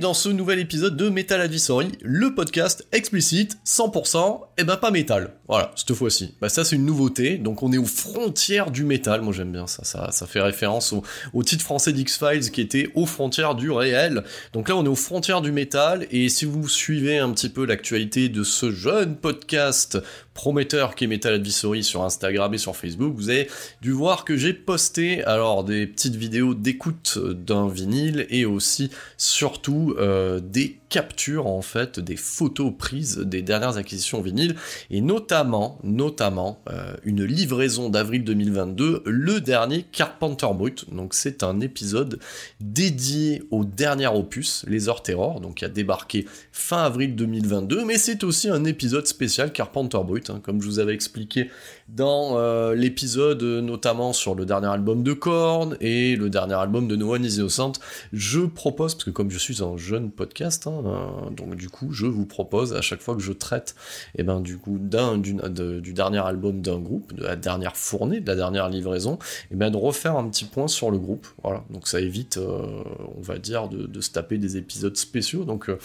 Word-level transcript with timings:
Dans 0.00 0.14
ce 0.14 0.30
nouvel 0.30 0.58
épisode 0.58 0.96
de 0.96 1.10
Metal 1.10 1.42
Advisory, 1.42 1.92
le 2.00 2.34
podcast 2.34 2.86
explicite 2.92 3.58
100% 3.66 4.40
et 4.58 4.64
ben 4.64 4.76
pas 4.76 4.90
métal. 4.90 5.34
Voilà, 5.48 5.72
cette 5.76 5.94
fois-ci. 5.94 6.34
Bah 6.40 6.48
ça 6.48 6.64
c'est 6.64 6.76
une 6.76 6.84
nouveauté, 6.84 7.38
donc 7.38 7.62
on 7.62 7.72
est 7.72 7.78
aux 7.78 7.84
frontières 7.84 8.70
du 8.70 8.84
métal, 8.84 9.22
moi 9.22 9.32
j'aime 9.32 9.52
bien 9.52 9.66
ça, 9.66 9.84
ça, 9.84 10.10
ça 10.10 10.26
fait 10.26 10.40
référence 10.40 10.92
au, 10.92 11.02
au 11.32 11.42
titre 11.42 11.64
français 11.64 11.92
d'X-Files 11.92 12.50
qui 12.50 12.60
était 12.60 12.90
aux 12.94 13.06
frontières 13.06 13.54
du 13.54 13.70
réel. 13.70 14.24
Donc 14.52 14.68
là 14.68 14.76
on 14.76 14.84
est 14.84 14.88
aux 14.88 14.94
frontières 14.94 15.40
du 15.40 15.52
métal, 15.52 16.06
et 16.10 16.28
si 16.28 16.44
vous 16.44 16.68
suivez 16.68 17.18
un 17.18 17.30
petit 17.30 17.48
peu 17.48 17.64
l'actualité 17.64 18.28
de 18.28 18.42
ce 18.44 18.70
jeune 18.70 19.16
podcast 19.16 19.98
prometteur 20.34 20.94
qui 20.94 21.04
est 21.04 21.06
Metal 21.06 21.34
Advisory 21.34 21.84
sur 21.84 22.02
Instagram 22.02 22.54
et 22.54 22.58
sur 22.58 22.76
Facebook, 22.76 23.14
vous 23.14 23.30
avez 23.30 23.48
dû 23.82 23.92
voir 23.92 24.24
que 24.24 24.36
j'ai 24.36 24.54
posté 24.54 25.22
alors 25.24 25.64
des 25.64 25.86
petites 25.86 26.16
vidéos 26.16 26.54
d'écoute 26.54 27.18
d'un 27.18 27.68
vinyle 27.68 28.26
et 28.30 28.44
aussi 28.46 28.90
surtout 29.16 29.94
euh, 29.98 30.40
des 30.40 30.79
captures 30.90 31.46
en 31.46 31.62
fait 31.62 31.98
des 31.98 32.16
photos 32.16 32.72
prises 32.76 33.16
des 33.18 33.40
dernières 33.40 33.78
acquisitions 33.78 34.20
vinyle 34.20 34.56
et 34.90 35.00
notamment 35.00 35.78
notamment 35.82 36.62
euh, 36.68 36.94
une 37.04 37.24
livraison 37.24 37.88
d'avril 37.88 38.24
2022 38.24 39.04
le 39.06 39.40
dernier 39.40 39.84
Carpenter 39.84 40.48
Brut. 40.54 40.92
Donc 40.92 41.14
c'est 41.14 41.42
un 41.42 41.60
épisode 41.60 42.18
dédié 42.60 43.42
au 43.50 43.64
dernier 43.64 44.08
opus 44.08 44.64
Les 44.68 44.88
Heures 44.88 45.02
Terror 45.02 45.40
donc 45.40 45.56
qui 45.56 45.64
a 45.64 45.68
débarqué 45.68 46.26
fin 46.52 46.82
avril 46.82 47.16
2022 47.16 47.86
mais 47.86 47.96
c'est 47.96 48.22
aussi 48.24 48.50
un 48.50 48.64
épisode 48.64 49.06
spécial 49.06 49.52
Carpenter 49.52 50.00
Brut 50.04 50.28
hein, 50.28 50.40
comme 50.42 50.60
je 50.60 50.66
vous 50.66 50.78
avais 50.78 50.92
expliqué 50.92 51.50
dans 51.88 52.36
euh, 52.36 52.74
l'épisode 52.74 53.42
notamment 53.42 54.12
sur 54.12 54.34
le 54.34 54.44
dernier 54.44 54.68
album 54.68 55.02
de 55.02 55.12
Korn 55.12 55.76
et 55.80 56.16
le 56.16 56.30
dernier 56.30 56.54
album 56.54 56.88
de 56.88 56.96
No 56.96 57.14
One 57.14 57.24
Is 57.24 57.36
Innocent, 57.36 57.72
je 58.12 58.40
propose, 58.40 58.94
parce 58.94 59.04
que 59.04 59.10
comme 59.10 59.30
je 59.30 59.38
suis 59.38 59.62
un 59.62 59.76
jeune 59.76 60.10
podcast, 60.10 60.66
hein, 60.66 60.79
euh, 60.86 61.30
donc 61.30 61.54
du 61.56 61.68
coup 61.68 61.92
je 61.92 62.06
vous 62.06 62.26
propose 62.26 62.74
à 62.74 62.80
chaque 62.80 63.00
fois 63.00 63.14
que 63.14 63.22
je 63.22 63.32
traite 63.32 63.74
et 64.16 64.22
ben, 64.22 64.40
du 64.40 64.58
coup 64.58 64.78
d'un, 64.78 65.18
du, 65.18 65.34
de- 65.34 65.80
du 65.80 65.92
dernier 65.92 66.18
album 66.18 66.60
d'un 66.60 66.78
groupe, 66.78 67.12
de 67.14 67.22
la 67.24 67.36
dernière 67.36 67.76
fournée, 67.76 68.20
de 68.20 68.26
la 68.28 68.36
dernière 68.36 68.68
livraison, 68.68 69.18
et 69.50 69.56
ben, 69.56 69.70
de 69.70 69.76
refaire 69.76 70.16
un 70.16 70.28
petit 70.28 70.44
point 70.44 70.68
sur 70.68 70.90
le 70.90 70.98
groupe. 70.98 71.26
Voilà, 71.42 71.64
donc 71.70 71.88
ça 71.88 72.00
évite, 72.00 72.36
euh, 72.36 72.82
on 73.16 73.20
va 73.22 73.38
dire, 73.38 73.68
de, 73.68 73.86
de 73.86 74.00
se 74.00 74.10
taper 74.10 74.38
des 74.38 74.56
épisodes 74.56 74.96
spéciaux, 74.96 75.44
donc 75.44 75.68
euh, 75.68 75.78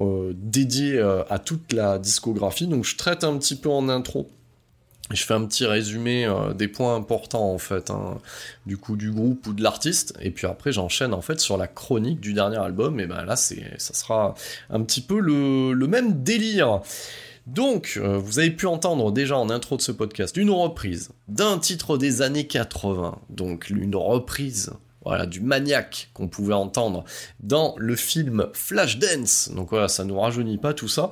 euh, 0.00 0.32
dédiés 0.36 1.00
à 1.28 1.38
toute 1.38 1.72
la 1.72 1.98
discographie. 1.98 2.66
Donc 2.66 2.84
je 2.84 2.96
traite 2.96 3.24
un 3.24 3.36
petit 3.38 3.56
peu 3.56 3.68
en 3.70 3.88
intro 3.88 4.28
je 5.16 5.24
fais 5.24 5.34
un 5.34 5.44
petit 5.44 5.66
résumé 5.66 6.24
euh, 6.24 6.52
des 6.54 6.68
points 6.68 6.94
importants 6.94 7.52
en 7.52 7.58
fait 7.58 7.90
hein, 7.90 8.18
du 8.66 8.76
coup 8.76 8.96
du 8.96 9.10
groupe 9.10 9.46
ou 9.46 9.52
de 9.52 9.62
l'artiste. 9.62 10.14
Et 10.20 10.30
puis 10.30 10.46
après 10.46 10.72
j'enchaîne 10.72 11.14
en 11.14 11.22
fait 11.22 11.40
sur 11.40 11.56
la 11.56 11.66
chronique 11.66 12.20
du 12.20 12.32
dernier 12.32 12.58
album. 12.58 13.00
Et 13.00 13.06
ben 13.06 13.24
là 13.24 13.36
c'est 13.36 13.62
ça 13.78 13.94
sera 13.94 14.34
un 14.70 14.82
petit 14.82 15.00
peu 15.00 15.18
le, 15.20 15.86
même 15.86 16.22
délire. 16.22 16.80
Donc, 17.48 17.98
euh, 18.00 18.18
vous 18.18 18.38
avez 18.38 18.52
pu 18.52 18.66
entendre 18.66 19.10
déjà 19.10 19.36
en 19.36 19.50
intro 19.50 19.76
de 19.76 19.82
ce 19.82 19.90
podcast 19.90 20.36
une 20.36 20.50
reprise 20.50 21.10
d'un 21.26 21.58
titre 21.58 21.98
des 21.98 22.22
années 22.22 22.46
80, 22.46 23.18
donc 23.30 23.68
une 23.68 23.96
reprise 23.96 24.70
voilà, 25.04 25.26
du 25.26 25.40
maniaque 25.40 26.10
qu'on 26.14 26.28
pouvait 26.28 26.54
entendre 26.54 27.04
dans 27.40 27.74
le 27.76 27.96
film 27.96 28.46
Flashdance. 28.52 29.50
Donc 29.54 29.70
voilà, 29.70 29.88
ça 29.88 30.04
nous 30.04 30.18
rajeunit 30.18 30.58
pas 30.58 30.74
tout 30.74 30.88
ça. 30.88 31.10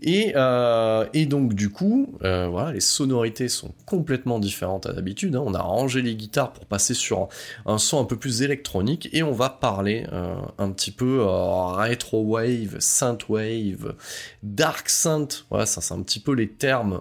Et, 0.00 0.32
euh, 0.36 1.06
et 1.12 1.26
donc 1.26 1.54
du 1.54 1.70
coup, 1.70 2.14
euh, 2.22 2.46
voilà, 2.48 2.72
les 2.72 2.80
sonorités 2.80 3.48
sont 3.48 3.72
complètement 3.86 4.38
différentes 4.38 4.86
à 4.86 4.92
d'habitude. 4.92 5.34
hein. 5.36 5.42
On 5.44 5.54
a 5.54 5.60
rangé 5.62 6.02
les 6.02 6.14
guitares 6.14 6.52
pour 6.52 6.66
passer 6.66 6.94
sur 6.94 7.28
un 7.66 7.78
son 7.78 8.00
un 8.00 8.04
peu 8.04 8.16
plus 8.16 8.42
électronique 8.42 9.08
et 9.12 9.22
on 9.22 9.32
va 9.32 9.50
parler 9.50 10.06
euh, 10.12 10.34
un 10.58 10.70
petit 10.70 10.90
peu 10.90 11.22
retro 11.22 12.22
wave, 12.22 12.76
synth 12.78 13.28
wave, 13.28 13.94
dark 14.42 14.88
synth. 14.88 15.46
Voilà, 15.50 15.66
ça 15.66 15.80
c'est 15.80 15.94
un 15.94 16.02
petit 16.02 16.20
peu 16.20 16.32
les 16.32 16.48
termes 16.48 17.00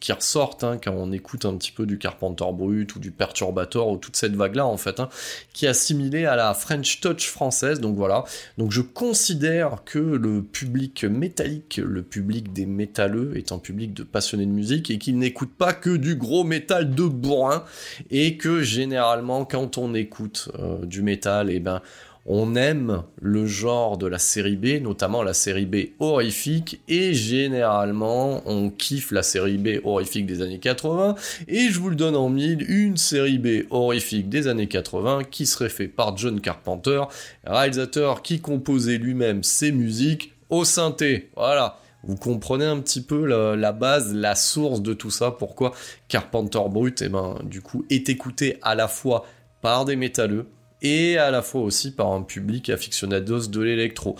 qui 0.00 0.12
ressortent 0.12 0.64
hein, 0.64 0.78
quand 0.82 0.92
on 0.92 1.12
écoute 1.12 1.44
un 1.44 1.56
petit 1.56 1.72
peu 1.72 1.86
du 1.86 1.98
Carpenter 1.98 2.44
Brut 2.52 2.94
ou 2.94 2.98
du 2.98 3.10
Perturbator 3.10 3.88
ou 3.88 3.96
toute 3.96 4.16
cette 4.16 4.34
vague 4.34 4.56
là 4.56 4.66
en 4.66 4.76
fait, 4.76 5.00
hein, 5.00 5.08
qui 5.52 5.66
assimilée 5.70 6.26
à 6.26 6.36
la 6.36 6.54
French 6.54 7.00
Touch 7.00 7.28
française. 7.28 7.80
Donc 7.80 7.96
voilà. 7.96 8.24
Donc 8.58 8.70
je 8.70 8.82
considère 8.82 9.82
que 9.84 9.98
le 9.98 10.42
public 10.42 11.04
métallique, 11.04 11.80
le 11.82 12.02
public 12.02 12.52
des 12.52 12.66
métalleux, 12.66 13.36
est 13.36 13.52
un 13.52 13.58
public 13.58 13.94
de 13.94 14.02
passionnés 14.02 14.46
de 14.46 14.50
musique 14.50 14.90
et 14.90 14.98
qu'il 14.98 15.18
n'écoute 15.18 15.50
pas 15.56 15.72
que 15.72 15.96
du 15.96 16.16
gros 16.16 16.44
métal 16.44 16.94
de 16.94 17.04
bourrin 17.04 17.64
et 18.10 18.36
que 18.36 18.62
généralement 18.62 19.44
quand 19.44 19.78
on 19.78 19.94
écoute 19.94 20.50
euh, 20.58 20.84
du 20.84 21.02
métal, 21.02 21.50
et 21.50 21.60
ben 21.60 21.80
on 22.26 22.54
aime 22.54 23.02
le 23.20 23.46
genre 23.46 23.96
de 23.96 24.06
la 24.06 24.18
série 24.18 24.56
B, 24.56 24.82
notamment 24.82 25.22
la 25.22 25.34
série 25.34 25.66
B 25.66 25.90
horrifique, 25.98 26.80
et 26.88 27.14
généralement 27.14 28.42
on 28.46 28.70
kiffe 28.70 29.10
la 29.10 29.22
série 29.22 29.58
B 29.58 29.80
horrifique 29.84 30.26
des 30.26 30.42
années 30.42 30.58
80, 30.58 31.14
et 31.48 31.68
je 31.68 31.80
vous 31.80 31.90
le 31.90 31.96
donne 31.96 32.16
en 32.16 32.28
mille, 32.28 32.64
une 32.68 32.96
série 32.96 33.38
B 33.38 33.66
horrifique 33.70 34.28
des 34.28 34.48
années 34.48 34.68
80 34.68 35.24
qui 35.30 35.46
serait 35.46 35.68
fait 35.68 35.88
par 35.88 36.16
John 36.16 36.40
Carpenter, 36.40 37.02
réalisateur 37.44 38.22
qui 38.22 38.40
composait 38.40 38.98
lui-même 38.98 39.42
ses 39.42 39.72
musiques 39.72 40.32
au 40.50 40.64
synthé. 40.64 41.30
Voilà. 41.36 41.78
Vous 42.02 42.16
comprenez 42.16 42.64
un 42.64 42.80
petit 42.80 43.02
peu 43.02 43.26
la, 43.26 43.56
la 43.56 43.72
base, 43.72 44.14
la 44.14 44.34
source 44.34 44.80
de 44.80 44.94
tout 44.94 45.10
ça, 45.10 45.30
pourquoi 45.32 45.72
Carpenter 46.08 46.60
Brut, 46.70 47.02
eh 47.02 47.10
ben, 47.10 47.38
du 47.44 47.60
coup, 47.60 47.84
est 47.90 48.08
écouté 48.08 48.56
à 48.62 48.74
la 48.74 48.88
fois 48.88 49.26
par 49.60 49.84
des 49.84 49.96
métalleux 49.96 50.46
et 50.82 51.18
à 51.18 51.30
la 51.30 51.42
fois 51.42 51.62
aussi 51.62 51.92
par 51.92 52.12
un 52.12 52.22
public 52.22 52.70
aficionados 52.70 53.48
de 53.48 53.60
l'électro. 53.60 54.16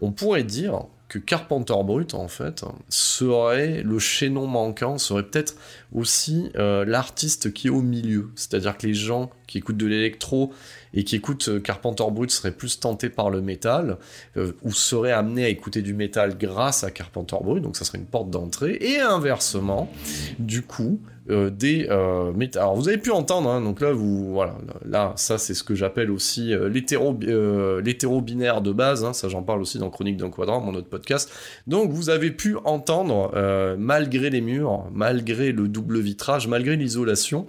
On 0.00 0.12
pourrait 0.12 0.44
dire 0.44 0.86
que 1.08 1.20
Carpenter 1.20 1.74
Brut, 1.84 2.14
en 2.14 2.26
fait, 2.26 2.64
serait 2.88 3.82
le 3.82 4.00
chaînon 4.00 4.48
manquant, 4.48 4.98
serait 4.98 5.22
peut-être 5.22 5.54
aussi 5.92 6.50
euh, 6.56 6.84
l'artiste 6.84 7.52
qui 7.52 7.68
est 7.68 7.70
au 7.70 7.82
milieu. 7.82 8.30
C'est-à-dire 8.34 8.76
que 8.76 8.86
les 8.86 8.94
gens 8.94 9.30
qui 9.46 9.58
écoutent 9.58 9.76
de 9.76 9.86
l'électro 9.86 10.52
et 10.92 11.04
qui 11.04 11.14
écoutent 11.14 11.48
euh, 11.48 11.60
Carpenter 11.60 12.04
Brut 12.10 12.32
seraient 12.32 12.50
plus 12.50 12.80
tentés 12.80 13.10
par 13.10 13.30
le 13.30 13.42
métal, 13.42 13.98
euh, 14.36 14.52
ou 14.62 14.72
seraient 14.72 15.12
amenés 15.12 15.44
à 15.44 15.48
écouter 15.48 15.82
du 15.82 15.94
métal 15.94 16.36
grâce 16.36 16.82
à 16.82 16.90
Carpenter 16.90 17.36
Brut, 17.42 17.62
donc 17.62 17.76
ça 17.76 17.84
serait 17.84 17.98
une 17.98 18.06
porte 18.06 18.30
d'entrée, 18.30 18.76
et 18.80 18.98
inversement, 18.98 19.92
du 20.40 20.62
coup, 20.62 21.00
euh, 21.30 21.48
des 21.48 21.86
euh, 21.90 22.32
Alors 22.56 22.76
vous 22.76 22.88
avez 22.88 22.98
pu 22.98 23.10
entendre, 23.10 23.48
hein, 23.48 23.60
donc 23.62 23.80
là 23.80 23.92
vous 23.92 24.32
voilà, 24.32 24.56
là 24.84 25.12
ça 25.16 25.38
c'est 25.38 25.54
ce 25.54 25.64
que 25.64 25.74
j'appelle 25.74 26.10
aussi 26.10 26.52
euh, 26.52 26.68
l'hétéro 26.68 27.16
euh, 27.24 28.20
binaire 28.20 28.60
de 28.60 28.72
base. 28.72 29.04
hein, 29.04 29.12
ça 29.14 29.28
j'en 29.28 29.42
parle 29.42 29.62
aussi 29.62 29.78
dans 29.78 29.88
Chronique 29.88 30.18
d'un 30.18 30.30
quadrant, 30.30 30.60
mon 30.60 30.74
autre 30.74 30.88
podcast. 30.88 31.30
Donc 31.66 31.92
vous 31.92 32.10
avez 32.10 32.30
pu 32.30 32.56
entendre 32.64 33.32
malgré 33.78 34.30
les 34.30 34.40
murs, 34.40 34.84
malgré 34.92 35.52
le 35.52 35.68
double 35.68 35.98
vitrage, 36.00 36.46
malgré 36.46 36.76
l'isolation. 36.76 37.46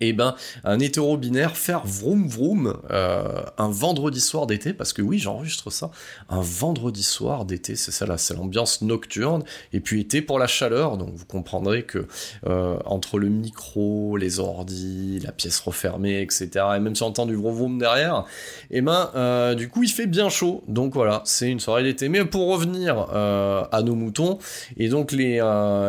Et 0.00 0.12
ben 0.12 0.34
un 0.64 0.78
hétéro 0.78 1.16
binaire 1.16 1.56
faire 1.56 1.86
vroom 1.86 2.28
vroom 2.28 2.76
euh, 2.90 3.42
un 3.58 3.68
vendredi 3.70 4.20
soir 4.20 4.46
d'été 4.46 4.72
parce 4.72 4.92
que 4.92 5.02
oui 5.02 5.18
j'enregistre 5.18 5.70
ça 5.70 5.90
un 6.28 6.40
vendredi 6.40 7.02
soir 7.02 7.44
d'été 7.44 7.76
c'est 7.76 7.92
ça 7.92 8.06
là 8.06 8.18
c'est 8.18 8.34
l'ambiance 8.34 8.82
nocturne 8.82 9.44
et 9.72 9.80
puis 9.80 10.00
été 10.00 10.22
pour 10.22 10.38
la 10.38 10.46
chaleur 10.46 10.96
donc 10.96 11.10
vous 11.14 11.24
comprendrez 11.24 11.84
que 11.84 12.06
euh, 12.46 12.78
entre 12.84 13.18
le 13.18 13.28
micro, 13.28 14.16
les 14.16 14.40
ordis, 14.40 15.20
la 15.24 15.32
pièce 15.32 15.60
refermée, 15.60 16.20
etc. 16.22 16.64
Et 16.76 16.80
même 16.80 16.94
si 16.94 17.02
on 17.02 17.06
entend 17.06 17.26
du 17.26 17.34
vroom 17.34 17.54
vroom 17.54 17.78
derrière, 17.78 18.24
et 18.70 18.80
ben 18.80 19.10
euh, 19.14 19.54
du 19.54 19.68
coup 19.68 19.82
il 19.82 19.90
fait 19.90 20.06
bien 20.06 20.28
chaud. 20.28 20.62
Donc 20.68 20.94
voilà, 20.94 21.22
c'est 21.24 21.50
une 21.50 21.60
soirée 21.60 21.82
d'été. 21.82 22.08
Mais 22.08 22.24
pour 22.24 22.48
revenir 22.48 22.96
à 23.10 23.82
nos 23.82 23.94
moutons, 23.94 24.38
et 24.76 24.88
donc 24.88 25.12
les, 25.12 25.40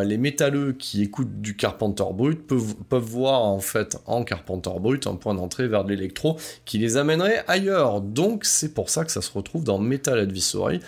les 0.06 0.18
métalleux 0.18 0.74
qui 0.74 1.02
écoutent 1.04 1.42
du 1.42 1.56
Carpenter 1.56 2.06
Brut 2.14 2.46
peuvent 2.46 3.00
voir 3.00 3.44
en 3.44 3.60
fait 3.60 3.87
en 4.06 4.24
Carpenter 4.24 4.72
Brut 4.80 5.08
un 5.08 5.16
point 5.16 5.34
d'entrée 5.34 5.68
vers 5.68 5.84
de 5.84 5.90
l'électro 5.90 6.38
qui 6.66 6.78
les 6.78 6.98
amènerait 6.98 7.44
ailleurs. 7.48 8.02
Donc 8.02 8.46
c'est 8.46 8.74
pour 8.74 8.90
ça 8.90 9.06
que 9.06 9.12
ça 9.12 9.22
se 9.22 9.32
retrouve 9.32 9.64
dans 9.64 9.80
Metal 9.80 10.20
Advisory 10.20 10.80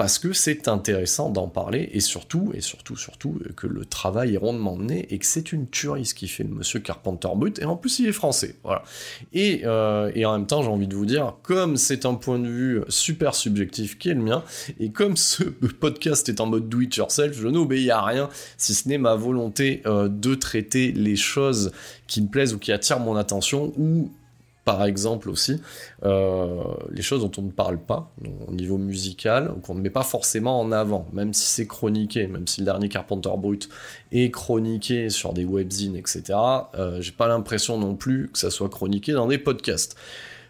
parce 0.00 0.18
que 0.18 0.32
c'est 0.32 0.66
intéressant 0.66 1.28
d'en 1.28 1.46
parler 1.46 1.90
et 1.92 2.00
surtout, 2.00 2.52
et 2.54 2.62
surtout, 2.62 2.96
surtout, 2.96 3.38
euh, 3.44 3.52
que 3.54 3.66
le 3.66 3.84
travail 3.84 4.32
est 4.32 4.38
rondement 4.38 4.74
mené 4.74 5.06
et 5.10 5.18
que 5.18 5.26
c'est 5.26 5.52
une 5.52 5.68
tuerie 5.68 6.06
ce 6.06 6.14
qu'il 6.14 6.30
fait 6.30 6.42
le 6.42 6.48
monsieur 6.48 6.80
Carpenter 6.80 7.28
Brut 7.36 7.58
et 7.58 7.66
en 7.66 7.76
plus 7.76 7.98
il 7.98 8.06
est 8.06 8.12
français, 8.12 8.54
voilà. 8.64 8.82
Et, 9.34 9.60
euh, 9.66 10.10
en 10.24 10.38
même 10.38 10.46
temps, 10.46 10.62
j'ai 10.62 10.70
envie 10.70 10.86
de 10.86 10.96
vous 10.96 11.04
dire, 11.04 11.34
comme 11.42 11.76
c'est 11.76 12.06
un 12.06 12.14
point 12.14 12.38
de 12.38 12.48
vue 12.48 12.80
super 12.88 13.34
subjectif 13.34 13.98
qui 13.98 14.08
est 14.08 14.14
le 14.14 14.22
mien, 14.22 14.42
et 14.78 14.90
comme 14.90 15.18
ce 15.18 15.42
podcast 15.80 16.30
est 16.30 16.40
en 16.40 16.46
mode 16.46 16.70
do 16.70 16.80
it 16.80 16.96
yourself, 16.96 17.36
je 17.38 17.48
n'obéis 17.48 17.90
à 17.90 18.00
rien 18.00 18.30
si 18.56 18.72
ce 18.72 18.88
n'est 18.88 18.96
ma 18.96 19.16
volonté 19.16 19.82
euh, 19.84 20.08
de 20.08 20.34
traiter 20.34 20.92
les 20.92 21.16
choses 21.16 21.72
qui 22.06 22.22
me 22.22 22.28
plaisent 22.28 22.54
ou 22.54 22.58
qui 22.58 22.72
attirent 22.72 23.00
mon 23.00 23.16
attention 23.16 23.74
ou 23.76 24.10
par 24.70 24.84
exemple 24.84 25.28
aussi, 25.30 25.60
euh, 26.04 26.62
les 26.92 27.02
choses 27.02 27.22
dont 27.22 27.32
on 27.38 27.42
ne 27.42 27.50
parle 27.50 27.78
pas 27.78 28.12
au 28.46 28.52
niveau 28.52 28.78
musical, 28.78 29.52
qu'on 29.64 29.74
ne 29.74 29.80
met 29.80 29.90
pas 29.90 30.04
forcément 30.04 30.60
en 30.60 30.70
avant, 30.70 31.08
même 31.12 31.34
si 31.34 31.44
c'est 31.46 31.66
chroniqué, 31.66 32.28
même 32.28 32.46
si 32.46 32.60
le 32.60 32.66
dernier 32.66 32.88
Carpenter 32.88 33.32
Brut 33.36 33.68
est 34.12 34.30
chroniqué 34.30 35.10
sur 35.10 35.32
des 35.32 35.44
webzines, 35.44 35.96
etc. 35.96 36.22
Euh, 36.76 37.00
J'ai 37.00 37.10
pas 37.10 37.26
l'impression 37.26 37.78
non 37.78 37.96
plus 37.96 38.30
que 38.32 38.38
ça 38.38 38.52
soit 38.52 38.68
chroniqué 38.68 39.10
dans 39.10 39.26
des 39.26 39.38
podcasts. 39.38 39.96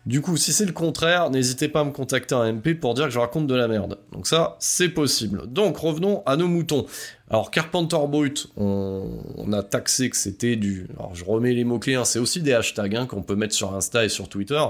Du 0.04 0.22
coup, 0.22 0.36
si 0.36 0.52
c'est 0.52 0.64
le 0.64 0.72
contraire, 0.72 1.30
n'hésitez 1.30 1.68
pas 1.68 1.80
à 1.80 1.84
me 1.84 1.92
contacter 1.92 2.34
en 2.34 2.50
MP 2.50 2.74
pour 2.74 2.94
dire 2.94 3.04
que 3.04 3.10
je 3.10 3.18
raconte 3.18 3.46
de 3.46 3.54
la 3.54 3.68
merde. 3.68 3.98
Donc 4.12 4.26
ça, 4.26 4.56
c'est 4.58 4.88
possible. 4.88 5.46
Donc 5.46 5.76
revenons 5.76 6.22
à 6.24 6.36
nos 6.36 6.48
moutons. 6.48 6.86
Alors 7.32 7.52
Carpenter 7.52 7.96
Brut, 8.08 8.48
on, 8.56 9.52
a 9.52 9.62
taxé 9.62 10.10
que 10.10 10.16
c'était 10.16 10.56
du... 10.56 10.88
Alors 10.98 11.14
je 11.14 11.24
remets 11.24 11.52
les 11.52 11.62
mots-clés, 11.62 11.94
hein, 11.94 12.04
c'est 12.04 12.18
aussi 12.18 12.42
des 12.42 12.52
hashtags 12.52 12.96
hein, 12.96 13.06
qu'on 13.06 13.22
peut 13.22 13.36
mettre 13.36 13.54
sur 13.54 13.72
Insta 13.72 14.04
et 14.04 14.08
sur 14.08 14.28
Twitter, 14.28 14.60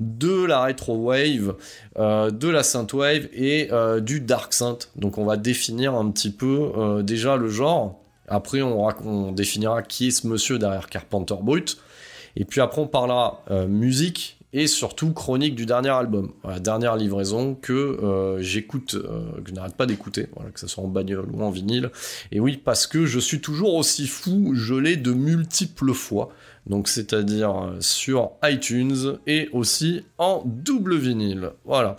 de 0.00 0.42
la 0.44 0.64
retro 0.64 0.96
wave, 0.96 1.54
euh, 1.98 2.30
de 2.30 2.48
la 2.48 2.62
synthwave 2.62 3.28
et 3.34 3.68
euh, 3.72 4.00
du 4.00 4.20
dark 4.20 4.54
synth. 4.54 4.90
Donc 4.96 5.18
on 5.18 5.26
va 5.26 5.36
définir 5.36 5.94
un 5.94 6.10
petit 6.10 6.30
peu 6.30 6.72
euh, 6.78 7.02
déjà 7.02 7.36
le 7.36 7.50
genre. 7.50 8.00
Après 8.26 8.62
on, 8.62 8.86
on 9.04 9.32
définira 9.32 9.82
qui 9.82 10.08
est 10.08 10.10
ce 10.10 10.26
monsieur 10.26 10.58
derrière 10.58 10.88
Carpenter 10.88 11.36
Brut. 11.42 11.76
Et 12.36 12.46
puis 12.46 12.62
après 12.62 12.80
on 12.80 12.86
parlera 12.86 13.44
musique 13.68 14.37
et 14.52 14.66
surtout 14.66 15.12
chronique 15.12 15.54
du 15.54 15.66
dernier 15.66 15.90
album, 15.90 16.32
la 16.42 16.58
dernière 16.58 16.96
livraison 16.96 17.54
que 17.54 17.72
euh, 17.72 18.40
j'écoute, 18.40 18.94
euh, 18.94 19.42
que 19.42 19.50
je 19.50 19.54
n'arrête 19.54 19.76
pas 19.76 19.84
d'écouter, 19.84 20.26
que 20.54 20.60
ce 20.60 20.66
soit 20.66 20.82
en 20.82 20.88
bagnole 20.88 21.26
ou 21.32 21.42
en 21.42 21.50
vinyle. 21.50 21.90
Et 22.32 22.40
oui, 22.40 22.56
parce 22.56 22.86
que 22.86 23.04
je 23.04 23.18
suis 23.18 23.40
toujours 23.40 23.74
aussi 23.74 24.06
fou, 24.06 24.52
je 24.54 24.74
l'ai 24.74 24.96
de 24.96 25.12
multiples 25.12 25.92
fois, 25.92 26.30
donc 26.66 26.88
c'est-à-dire 26.88 27.50
euh, 27.50 27.76
sur 27.80 28.30
iTunes 28.42 29.18
et 29.26 29.50
aussi 29.52 30.04
en 30.16 30.42
double 30.46 30.96
vinyle. 30.96 31.50
Voilà. 31.66 31.96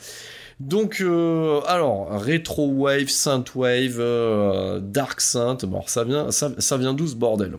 Donc, 0.59 0.99
alors, 0.99 2.09
Retro 2.21 2.67
Wave, 2.67 3.07
Synthwave, 3.07 4.81
Dark 4.81 5.21
Synth, 5.21 5.63
bon, 5.63 5.83
ça 5.87 6.03
vient, 6.03 6.31
ça 6.31 6.77
vient 6.77 6.93
d'où 6.93 7.07
ce 7.07 7.15
bordel? 7.15 7.53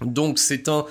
Donc, 0.00 0.38
c'est 0.38 0.70
un, 0.70 0.86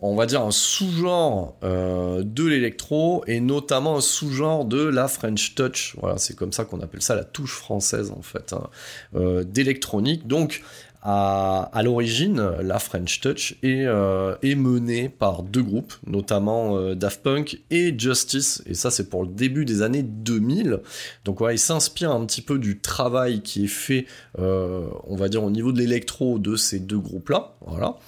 on 0.00 0.14
va 0.14 0.26
dire, 0.26 0.42
un 0.42 0.50
sous-genre 0.50 1.56
euh, 1.64 2.22
de 2.22 2.44
l'électro 2.44 3.24
et 3.26 3.40
notamment 3.40 3.96
un 3.96 4.00
sous-genre 4.00 4.64
de 4.66 4.82
la 4.82 5.08
French 5.08 5.54
Touch. 5.54 5.96
Voilà, 6.00 6.18
c'est 6.18 6.36
comme 6.36 6.52
ça 6.52 6.64
qu'on 6.64 6.80
appelle 6.80 7.02
ça 7.02 7.14
la 7.14 7.24
touche 7.24 7.54
française 7.54 8.12
en 8.16 8.22
fait, 8.22 8.52
hein, 8.52 8.68
euh, 9.14 9.42
d'électronique. 9.44 10.26
Donc, 10.26 10.62
à, 11.08 11.70
l'origine, 11.84 12.40
la 12.60 12.80
French 12.80 13.20
Touch 13.20 13.52
est, 13.62 13.84
euh, 13.86 14.34
menée 14.42 15.08
par 15.08 15.44
deux 15.44 15.62
groupes, 15.62 15.94
notamment 16.04 16.96
Daft 16.96 17.22
Punk 17.22 17.60
et 17.70 17.96
Justice, 17.96 18.60
et 18.66 18.74
ça 18.74 18.90
c'est 18.90 19.08
pour 19.08 19.22
le 19.22 19.28
début 19.28 19.64
des 19.64 19.82
années 19.82 20.02
2000. 20.02 20.80
Donc 21.24 21.38
voilà, 21.38 21.54
il 21.54 21.60
s'inspire 21.60 22.10
un 22.10 22.26
petit 22.26 22.42
peu 22.42 22.58
du 22.58 22.80
travail 22.80 23.42
qui 23.42 23.66
est 23.66 23.68
fait, 23.68 24.06
on 24.36 25.14
va 25.14 25.28
dire, 25.28 25.44
au 25.44 25.50
niveau 25.50 25.70
de 25.70 25.78
l'électro 25.78 26.40
de 26.40 26.56
ces 26.56 26.80
deux 26.80 26.98
groupes-là. 26.98 27.54
Voilà. 27.64 27.98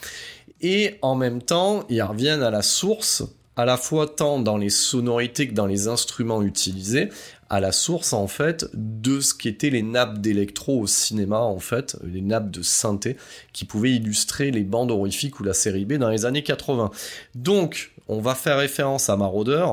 Et 0.60 0.98
en 1.02 1.14
même 1.14 1.42
temps, 1.42 1.84
ils 1.88 2.02
reviennent 2.02 2.42
à 2.42 2.50
la 2.50 2.62
source, 2.62 3.22
à 3.56 3.64
la 3.64 3.76
fois 3.76 4.06
tant 4.06 4.38
dans 4.40 4.56
les 4.56 4.70
sonorités 4.70 5.48
que 5.48 5.54
dans 5.54 5.66
les 5.66 5.88
instruments 5.88 6.42
utilisés, 6.42 7.10
à 7.50 7.60
la 7.60 7.72
source 7.72 8.12
en 8.12 8.26
fait 8.26 8.66
de 8.74 9.20
ce 9.20 9.34
qu'étaient 9.34 9.70
les 9.70 9.82
nappes 9.82 10.18
d'électro 10.18 10.80
au 10.80 10.86
cinéma 10.86 11.38
en 11.38 11.58
fait, 11.58 11.96
les 12.04 12.20
nappes 12.20 12.50
de 12.50 12.62
synthé 12.62 13.16
qui 13.52 13.64
pouvaient 13.64 13.92
illustrer 13.92 14.50
les 14.50 14.64
bandes 14.64 14.90
horrifiques 14.90 15.40
ou 15.40 15.44
la 15.44 15.54
série 15.54 15.84
B 15.84 15.94
dans 15.94 16.10
les 16.10 16.26
années 16.26 16.42
80. 16.42 16.90
Donc, 17.34 17.92
on 18.08 18.20
va 18.20 18.34
faire 18.34 18.58
référence 18.58 19.10
à 19.10 19.16
Marauder, 19.16 19.66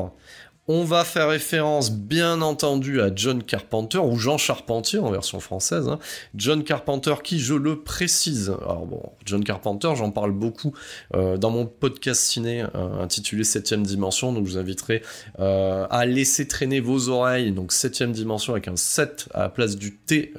on 0.68 0.84
va 0.84 1.04
faire 1.04 1.30
référence 1.30 1.92
bien 1.92 2.42
entendu 2.42 3.00
à 3.00 3.12
John 3.16 3.44
Carpenter 3.44 4.00
ou 4.00 4.18
Jean 4.18 4.40
Charpentier 4.40 4.98
en 4.98 5.12
version 5.12 5.40
française. 5.40 5.88
hein. 5.88 6.00
John 6.34 6.64
Carpenter 6.64 7.16
qui, 7.24 7.40
je 7.40 7.54
le 7.54 7.82
précise, 7.82 8.52
alors 8.62 8.88
bon, 8.88 9.02
John 9.26 9.44
Carpenter, 9.44 9.92
j'en 9.96 10.10
parle 10.10 10.32
beaucoup 10.32 10.74
euh, 11.14 11.38
dans 11.38 11.52
mon 11.52 11.68
podcast 11.68 12.22
ciné 12.22 12.64
euh, 12.64 13.00
intitulé 13.00 13.44
7ème 13.44 13.84
dimension, 13.84 14.34
donc 14.34 14.48
je 14.48 14.54
vous 14.54 14.58
inviterai 14.58 15.04
euh, 15.40 15.86
à 15.92 16.08
laisser 16.08 16.48
traîner 16.48 16.80
vos 16.80 17.10
oreilles, 17.10 17.52
donc 17.52 17.72
7ème 17.72 18.12
dimension 18.12 18.54
avec 18.54 18.68
un 18.68 18.76
7 18.76 19.30
à 19.36 19.42
la 19.42 19.50
place 19.50 19.76
du 19.76 19.96
T 19.96 20.34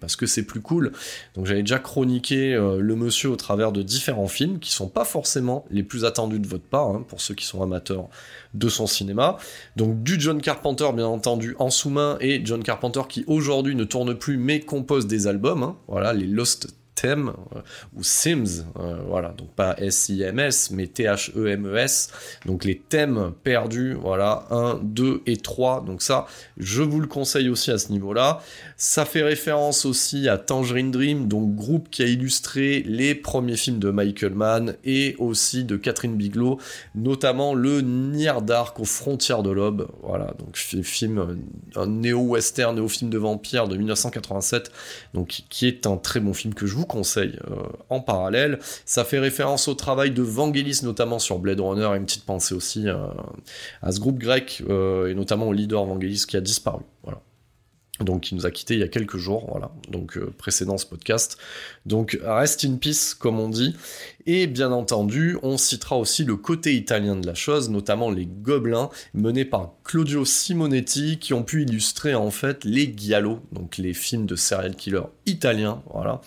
parce 0.00 0.16
que 0.16 0.26
c'est 0.26 0.42
plus 0.42 0.60
cool. 0.60 0.92
Donc 1.34 1.46
j'avais 1.46 1.62
déjà 1.62 1.78
chroniqué 1.78 2.54
le 2.54 2.96
monsieur 2.96 3.30
au 3.30 3.36
travers 3.36 3.72
de 3.72 3.82
différents 3.82 4.28
films 4.28 4.58
qui 4.58 4.72
sont 4.72 4.88
pas 4.88 5.04
forcément 5.04 5.64
les 5.70 5.82
plus 5.82 6.04
attendus 6.04 6.38
de 6.38 6.46
votre 6.46 6.64
part 6.64 6.88
hein, 6.88 7.04
pour 7.06 7.20
ceux 7.20 7.34
qui 7.34 7.44
sont 7.44 7.62
amateurs 7.62 8.08
de 8.54 8.68
son 8.68 8.86
cinéma. 8.86 9.36
Donc 9.76 10.02
du 10.02 10.20
John 10.20 10.40
Carpenter 10.40 10.88
bien 10.94 11.06
entendu 11.06 11.54
en 11.58 11.70
sous-main 11.70 12.16
et 12.20 12.40
John 12.44 12.62
Carpenter 12.62 13.02
qui 13.08 13.24
aujourd'hui 13.26 13.74
ne 13.74 13.84
tourne 13.84 14.14
plus 14.14 14.36
mais 14.36 14.60
compose 14.60 15.06
des 15.06 15.26
albums. 15.26 15.62
hein. 15.62 15.76
Voilà 15.88 16.12
les 16.12 16.26
Lost 16.26 16.77
Theme 17.00 17.32
euh, 17.54 17.60
ou 17.96 18.02
Sims, 18.02 18.64
euh, 18.78 18.98
voilà, 19.06 19.28
donc 19.30 19.50
pas 19.54 19.74
S-I-M-S, 19.78 20.70
mais 20.72 20.86
T-H-E-M-E-S, 20.86 22.10
donc 22.46 22.64
les 22.64 22.78
thèmes 22.78 23.32
perdus, 23.44 23.94
voilà, 23.94 24.46
1, 24.50 24.80
2 24.82 25.22
et 25.26 25.36
3, 25.36 25.84
donc 25.84 26.02
ça, 26.02 26.26
je 26.56 26.82
vous 26.82 27.00
le 27.00 27.06
conseille 27.06 27.48
aussi 27.48 27.70
à 27.70 27.78
ce 27.78 27.92
niveau-là. 27.92 28.40
Ça 28.76 29.04
fait 29.04 29.22
référence 29.22 29.84
aussi 29.84 30.28
à 30.28 30.38
Tangerine 30.38 30.90
Dream, 30.90 31.28
donc 31.28 31.54
groupe 31.54 31.88
qui 31.90 32.02
a 32.02 32.06
illustré 32.06 32.82
les 32.86 33.14
premiers 33.14 33.56
films 33.56 33.78
de 33.78 33.90
Michael 33.90 34.34
Mann 34.34 34.74
et 34.84 35.14
aussi 35.18 35.64
de 35.64 35.76
Catherine 35.76 36.16
Bigelow, 36.16 36.58
notamment 36.94 37.54
le 37.54 37.80
Near 37.80 38.42
Dark 38.42 38.78
aux 38.80 38.84
frontières 38.84 39.42
de 39.42 39.50
l'aube, 39.50 39.88
voilà, 40.02 40.34
donc 40.38 40.56
fi- 40.56 40.82
film, 40.82 41.18
euh, 41.18 41.34
un 41.76 41.86
néo-western, 41.86 42.74
néo-film 42.76 43.10
de 43.10 43.18
vampire 43.18 43.68
de 43.68 43.76
1987, 43.76 44.70
donc 45.14 45.42
qui 45.48 45.66
est 45.66 45.86
un 45.86 45.96
très 45.96 46.20
bon 46.20 46.32
film 46.34 46.54
que 46.54 46.66
je 46.66 46.74
vous 46.74 46.86
conseille 46.88 47.38
euh, 47.48 47.62
en 47.88 48.00
parallèle. 48.00 48.58
Ça 48.84 49.04
fait 49.04 49.20
référence 49.20 49.68
au 49.68 49.74
travail 49.74 50.10
de 50.10 50.22
Vangelis 50.22 50.80
notamment 50.82 51.20
sur 51.20 51.38
Blade 51.38 51.60
Runner 51.60 51.88
et 51.94 51.96
une 51.96 52.06
petite 52.06 52.24
pensée 52.24 52.54
aussi 52.54 52.88
euh, 52.88 53.06
à 53.82 53.92
ce 53.92 54.00
groupe 54.00 54.18
grec 54.18 54.62
euh, 54.68 55.08
et 55.08 55.14
notamment 55.14 55.46
au 55.46 55.52
leader 55.52 55.84
Vangelis 55.84 56.24
qui 56.26 56.36
a 56.36 56.40
disparu. 56.40 56.82
Donc 58.00 58.20
qui 58.20 58.36
nous 58.36 58.46
a 58.46 58.52
quitté 58.52 58.74
il 58.74 58.80
y 58.80 58.84
a 58.84 58.88
quelques 58.88 59.16
jours, 59.16 59.46
voilà, 59.50 59.72
donc 59.88 60.20
précédent 60.36 60.78
ce 60.78 60.86
podcast. 60.86 61.36
Donc 61.84 62.16
rest 62.24 62.64
in 62.64 62.76
peace, 62.76 63.12
comme 63.12 63.40
on 63.40 63.48
dit. 63.48 63.74
Et 64.30 64.46
bien 64.46 64.72
entendu, 64.72 65.38
on 65.42 65.56
citera 65.56 65.96
aussi 65.96 66.22
le 66.22 66.36
côté 66.36 66.74
italien 66.74 67.16
de 67.16 67.26
la 67.26 67.32
chose, 67.32 67.70
notamment 67.70 68.10
les 68.10 68.26
Gobelins, 68.26 68.90
menés 69.14 69.46
par 69.46 69.70
Claudio 69.84 70.26
Simonetti, 70.26 71.18
qui 71.18 71.32
ont 71.32 71.42
pu 71.42 71.62
illustrer 71.62 72.14
en 72.14 72.30
fait 72.30 72.66
les 72.66 72.92
Giallo, 72.94 73.40
donc 73.52 73.78
les 73.78 73.94
films 73.94 74.26
de 74.26 74.36
serial 74.36 74.76
killer 74.76 75.04
italiens, 75.24 75.82
voilà. 75.94 76.20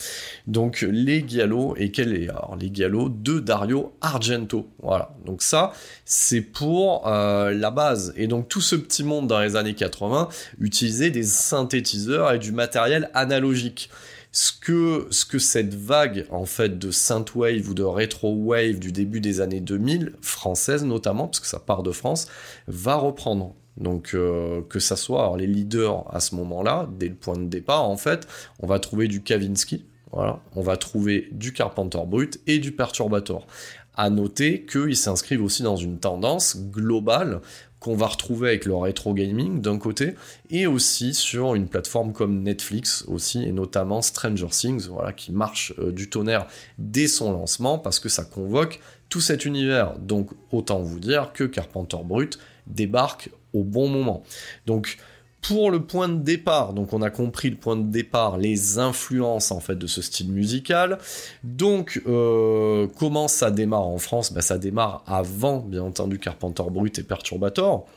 Donc 0.48 0.82
les 0.82 1.24
Giallo, 1.28 1.76
et 1.78 1.92
quel 1.92 2.16
est 2.16 2.28
alors 2.28 2.58
les 2.60 2.74
Giallo 2.74 3.08
de 3.08 3.40
Dario 3.40 3.94
Argento, 4.02 4.68
voilà. 4.82 5.14
Donc 5.28 5.44
ça, 5.44 5.72
c'est 6.04 6.42
pour 6.42 7.08
euh, 7.08 7.54
la 7.54 7.70
base. 7.70 8.16
Et 8.18 8.26
donc 8.26 8.50
tout 8.50 8.62
ce 8.62 8.76
petit 8.76 9.04
monde 9.04 9.28
dans 9.28 9.40
les 9.40 9.56
années 9.56 9.76
80 9.76 10.28
utilisait 10.60 11.12
des 11.12 11.22
synthétiseurs 11.22 12.34
et 12.34 12.40
du 12.40 12.52
matériel 12.52 13.12
analogique 13.14 13.92
ce 14.32 14.54
que, 14.54 15.08
ce 15.12 15.26
que 15.26 15.40
cette 15.40 15.74
vague 15.74 16.26
en 16.32 16.46
fait 16.46 16.80
de 16.80 16.90
synthwave 16.92 17.70
ou 17.70 17.74
de 17.74 17.84
retro 17.84 18.34
wave 18.34 18.80
du 18.80 18.92
début 18.92 19.20
des 19.20 19.42
années 19.42 19.60
2000, 19.60 20.14
française 20.22 20.84
notamment, 20.86 21.28
parce 21.28 21.42
que 21.42 21.48
ça 21.48 21.60
part 21.60 21.84
de 21.84 21.92
France, 21.92 22.28
va 22.68 22.96
reprendre. 22.96 23.56
Donc 23.78 24.12
euh, 24.14 24.62
que 24.70 24.80
ça 24.80 24.96
soit 24.96 25.36
les 25.38 25.48
leaders 25.48 26.04
à 26.14 26.20
ce 26.20 26.36
moment-là, 26.36 26.90
dès 26.98 27.08
le 27.08 27.16
point 27.16 27.38
de 27.38 27.46
départ, 27.46 27.84
en 27.90 27.98
fait, 27.98 28.28
on 28.60 28.68
va 28.68 28.80
trouver 28.80 29.08
du 29.08 29.22
Kavinsky, 29.22 29.86
voilà, 30.12 30.40
on 30.56 30.62
va 30.62 30.78
trouver 30.78 31.30
du 31.32 31.54
Carpenter 31.54 32.02
Brut 32.06 32.40
et 32.48 32.60
du 32.60 32.72
Perturbator. 32.72 33.48
À 33.96 34.10
noter 34.10 34.66
qu'ils 34.66 34.96
s'inscrivent 34.96 35.44
aussi 35.44 35.64
dans 35.64 35.76
une 35.76 36.00
tendance 36.00 36.58
globale 36.58 37.42
qu'on 37.82 37.96
va 37.96 38.06
retrouver 38.06 38.50
avec 38.50 38.66
le 38.66 38.76
rétro 38.76 39.14
gaming 39.16 39.60
d'un 39.60 39.80
côté, 39.80 40.14
et 40.52 40.68
aussi 40.68 41.16
sur 41.16 41.56
une 41.56 41.68
plateforme 41.68 42.14
comme 42.14 42.44
Netflix 42.44 43.04
aussi, 43.08 43.44
et 43.44 43.52
notamment 43.52 44.04
Stranger 44.04 44.48
Things, 44.52 44.88
voilà, 44.88 45.12
qui 45.12 45.32
marche 45.32 45.74
euh, 45.80 45.92
du 45.92 46.08
tonnerre 46.08 46.46
dès 46.78 47.08
son 47.08 47.34
lancement, 47.34 47.80
parce 47.80 48.00
que 48.00 48.08
ça 48.08 48.24
convoque 48.24 48.80
tout 49.10 49.20
cet 49.20 49.46
univers. 49.46 49.98
Donc 49.98 50.30
autant 50.52 50.80
vous 50.80 51.00
dire 51.00 51.34
que 51.34 51.44
Carpenter 51.44 51.98
Brut 52.06 52.38
débarque 52.68 53.32
au 53.52 53.64
bon 53.64 53.90
moment. 53.90 54.22
Donc 54.68 54.98
pour 55.42 55.72
le 55.72 55.82
point 55.84 56.08
de 56.08 56.22
départ, 56.22 56.74
donc 56.74 56.94
on 56.94 57.02
a 57.02 57.10
compris 57.10 57.50
le 57.50 57.56
point 57.56 57.76
de 57.76 57.90
départ, 57.90 58.38
les 58.38 58.78
influences 58.78 59.52
en 59.52 59.60
fait 59.60 59.76
de 59.76 59.88
ce 59.88 60.02
style 60.02 60.32
musical. 60.32 61.00
Donc 61.44 62.02
euh, 62.08 62.88
comment 63.00 63.28
ça 63.28 63.50
démarre 63.50 63.88
en 63.88 63.98
France? 63.98 64.32
Ben, 64.34 64.42
Ça 64.42 64.58
démarre 64.58 65.04
avant, 65.08 65.58
bien 65.60 65.82
entendu, 65.82 66.20
Carpenter 66.20 66.64
Brut 66.70 67.00
et 67.00 67.04
Perturbator. 67.04 67.88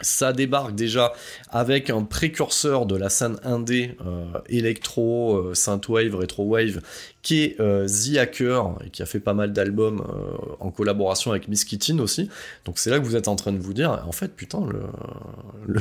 Ça 0.00 0.32
débarque 0.32 0.74
déjà 0.74 1.12
avec 1.50 1.88
un 1.88 2.02
précurseur 2.02 2.84
de 2.84 2.96
la 2.96 3.08
scène 3.08 3.38
indé, 3.44 3.96
euh, 4.04 4.26
électro, 4.48 5.36
euh, 5.36 5.54
synthwave, 5.54 6.16
retrowave, 6.16 6.80
qui 7.24 7.42
est 7.42 7.58
euh, 7.58 7.88
The 7.88 8.18
Hacker, 8.18 8.76
et 8.86 8.90
qui 8.90 9.02
a 9.02 9.06
fait 9.06 9.18
pas 9.18 9.32
mal 9.32 9.52
d'albums 9.54 10.02
euh, 10.02 10.54
en 10.60 10.70
collaboration 10.70 11.30
avec 11.30 11.48
Miss 11.48 11.64
Kittin 11.64 11.98
aussi. 11.98 12.28
Donc 12.66 12.78
c'est 12.78 12.90
là 12.90 13.00
que 13.00 13.04
vous 13.04 13.16
êtes 13.16 13.28
en 13.28 13.34
train 13.34 13.50
de 13.50 13.58
vous 13.58 13.72
dire, 13.72 14.04
en 14.06 14.12
fait, 14.12 14.28
putain, 14.28 14.60
le, 15.66 15.80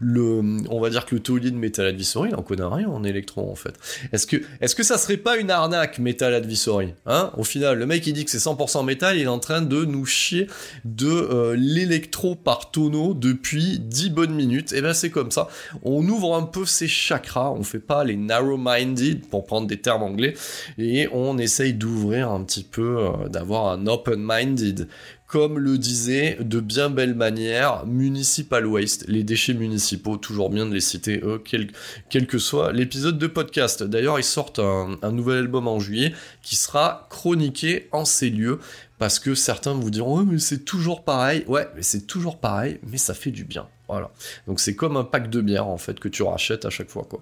le, 0.00 0.42
on 0.68 0.80
va 0.80 0.90
dire 0.90 1.06
que 1.06 1.14
le 1.14 1.22
taulier 1.22 1.52
de 1.52 1.56
Metal 1.56 1.86
Advisory, 1.86 2.30
il 2.30 2.34
en 2.34 2.42
connaît 2.42 2.64
rien 2.64 2.88
en 2.88 3.04
électro, 3.04 3.48
en 3.48 3.54
fait. 3.54 3.74
Est-ce 4.12 4.26
que, 4.26 4.36
est-ce 4.60 4.74
que 4.74 4.82
ça 4.82 4.98
serait 4.98 5.16
pas 5.16 5.36
une 5.36 5.52
arnaque, 5.52 6.00
Metal 6.00 6.34
Advisory 6.34 6.94
hein? 7.06 7.30
Au 7.36 7.44
final, 7.44 7.78
le 7.78 7.86
mec, 7.86 8.04
il 8.08 8.12
dit 8.12 8.24
que 8.24 8.30
c'est 8.32 8.38
100% 8.38 8.84
métal, 8.84 9.16
il 9.16 9.22
est 9.22 9.28
en 9.28 9.38
train 9.38 9.62
de 9.62 9.84
nous 9.84 10.04
chier 10.06 10.48
de 10.84 11.06
euh, 11.06 11.54
l'électro 11.56 12.34
par 12.34 12.72
tonneau 12.72 13.14
depuis 13.14 13.78
10 13.78 14.10
bonnes 14.10 14.34
minutes. 14.34 14.72
Et 14.72 14.82
ben 14.82 14.92
c'est 14.92 15.10
comme 15.10 15.30
ça. 15.30 15.46
On 15.84 16.06
ouvre 16.08 16.34
un 16.34 16.42
peu 16.42 16.66
ses 16.66 16.88
chakras, 16.88 17.52
on 17.52 17.62
fait 17.62 17.78
pas 17.78 18.02
les 18.02 18.16
narrow-minded, 18.16 19.28
pour 19.28 19.44
prendre 19.44 19.68
des 19.68 19.76
termes 19.76 20.02
anglais, 20.02 20.34
et 20.82 21.08
on 21.12 21.38
essaye 21.38 21.74
d'ouvrir 21.74 22.30
un 22.30 22.42
petit 22.44 22.64
peu, 22.64 22.98
euh, 22.98 23.28
d'avoir 23.28 23.68
un 23.68 23.86
open-minded, 23.86 24.88
comme 25.26 25.60
le 25.60 25.78
disait 25.78 26.38
de 26.40 26.58
bien 26.58 26.90
belle 26.90 27.14
manière 27.14 27.86
Municipal 27.86 28.66
Waste, 28.66 29.04
les 29.06 29.22
déchets 29.22 29.54
municipaux, 29.54 30.16
toujours 30.16 30.50
bien 30.50 30.66
de 30.66 30.74
les 30.74 30.80
citer 30.80 31.20
eux, 31.22 31.40
quel, 31.44 32.26
que 32.26 32.38
soit 32.38 32.72
l'épisode 32.72 33.16
de 33.16 33.28
podcast. 33.28 33.84
D'ailleurs, 33.84 34.18
ils 34.18 34.24
sortent 34.24 34.58
un, 34.58 35.12
nouvel 35.12 35.38
album 35.38 35.68
en 35.68 35.78
juillet 35.78 36.12
qui 36.42 36.56
sera 36.56 37.06
chroniqué 37.10 37.88
en 37.92 38.04
ces 38.04 38.30
lieux 38.30 38.58
parce 38.98 39.20
que 39.20 39.34
certains 39.36 39.72
vous 39.72 39.90
diront 39.90 40.18
ouais 40.18 40.26
mais 40.30 40.38
c'est 40.38 40.64
toujours 40.64 41.04
pareil. 41.04 41.44
Ouais 41.46 41.68
mais 41.76 41.82
c'est 41.82 42.06
toujours 42.06 42.38
pareil 42.38 42.78
mais 42.86 42.98
ça 42.98 43.14
fait 43.14 43.30
du 43.30 43.44
bien 43.44 43.68
voilà. 43.90 44.10
Donc 44.46 44.60
c'est 44.60 44.74
comme 44.74 44.96
un 44.96 45.04
pack 45.04 45.30
de 45.30 45.40
bière 45.40 45.66
en 45.66 45.78
fait 45.78 45.98
que 45.98 46.08
tu 46.08 46.22
rachètes 46.22 46.64
à 46.64 46.70
chaque 46.70 46.88
fois 46.88 47.06
quoi. 47.08 47.20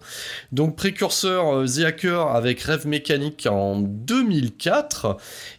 Donc 0.52 0.76
précurseur 0.76 1.54
euh, 1.54 1.66
The 1.66 1.84
Hacker 1.84 2.28
avec 2.28 2.60
Rêve 2.60 2.86
Mécanique 2.86 3.46
en 3.50 3.80
2004 3.80 5.16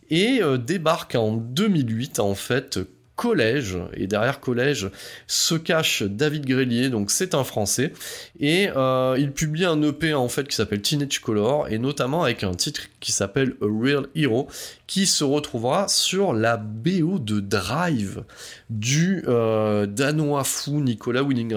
et 0.09 0.41
euh, 0.41 0.57
débarque 0.57 1.15
en 1.15 1.33
2008 1.33 2.19
en 2.19 2.35
fait 2.35 2.79
collège, 3.19 3.77
et 3.95 4.07
derrière 4.07 4.39
collège 4.39 4.89
se 5.27 5.55
cache 5.55 6.03
David 6.03 6.45
Grélier, 6.45 6.87
donc 6.87 7.11
c'est 7.11 7.35
un 7.35 7.43
français, 7.43 7.91
et 8.39 8.69
euh, 8.73 9.17
il 9.19 9.33
publie 9.33 9.65
un 9.65 9.81
EP 9.81 10.13
en 10.13 10.29
fait 10.29 10.47
qui 10.47 10.55
s'appelle 10.55 10.81
Teenage 10.81 11.19
Color, 11.19 11.67
et 11.67 11.79
notamment 11.79 12.23
avec 12.23 12.45
un 12.45 12.53
titre 12.53 12.83
qui 13.01 13.11
s'appelle 13.11 13.57
A 13.61 13.65
Real 13.65 14.07
Hero, 14.15 14.47
qui 14.89 15.05
se 15.05 15.23
retrouvera 15.23 15.87
sur 15.87 16.33
la 16.33 16.57
BO 16.57 17.19
de 17.19 17.39
Drive 17.39 18.23
du 18.71 19.23
euh, 19.27 19.85
danois 19.85 20.43
fou 20.43 20.81
Nicolas 20.81 21.21
Winning 21.21 21.55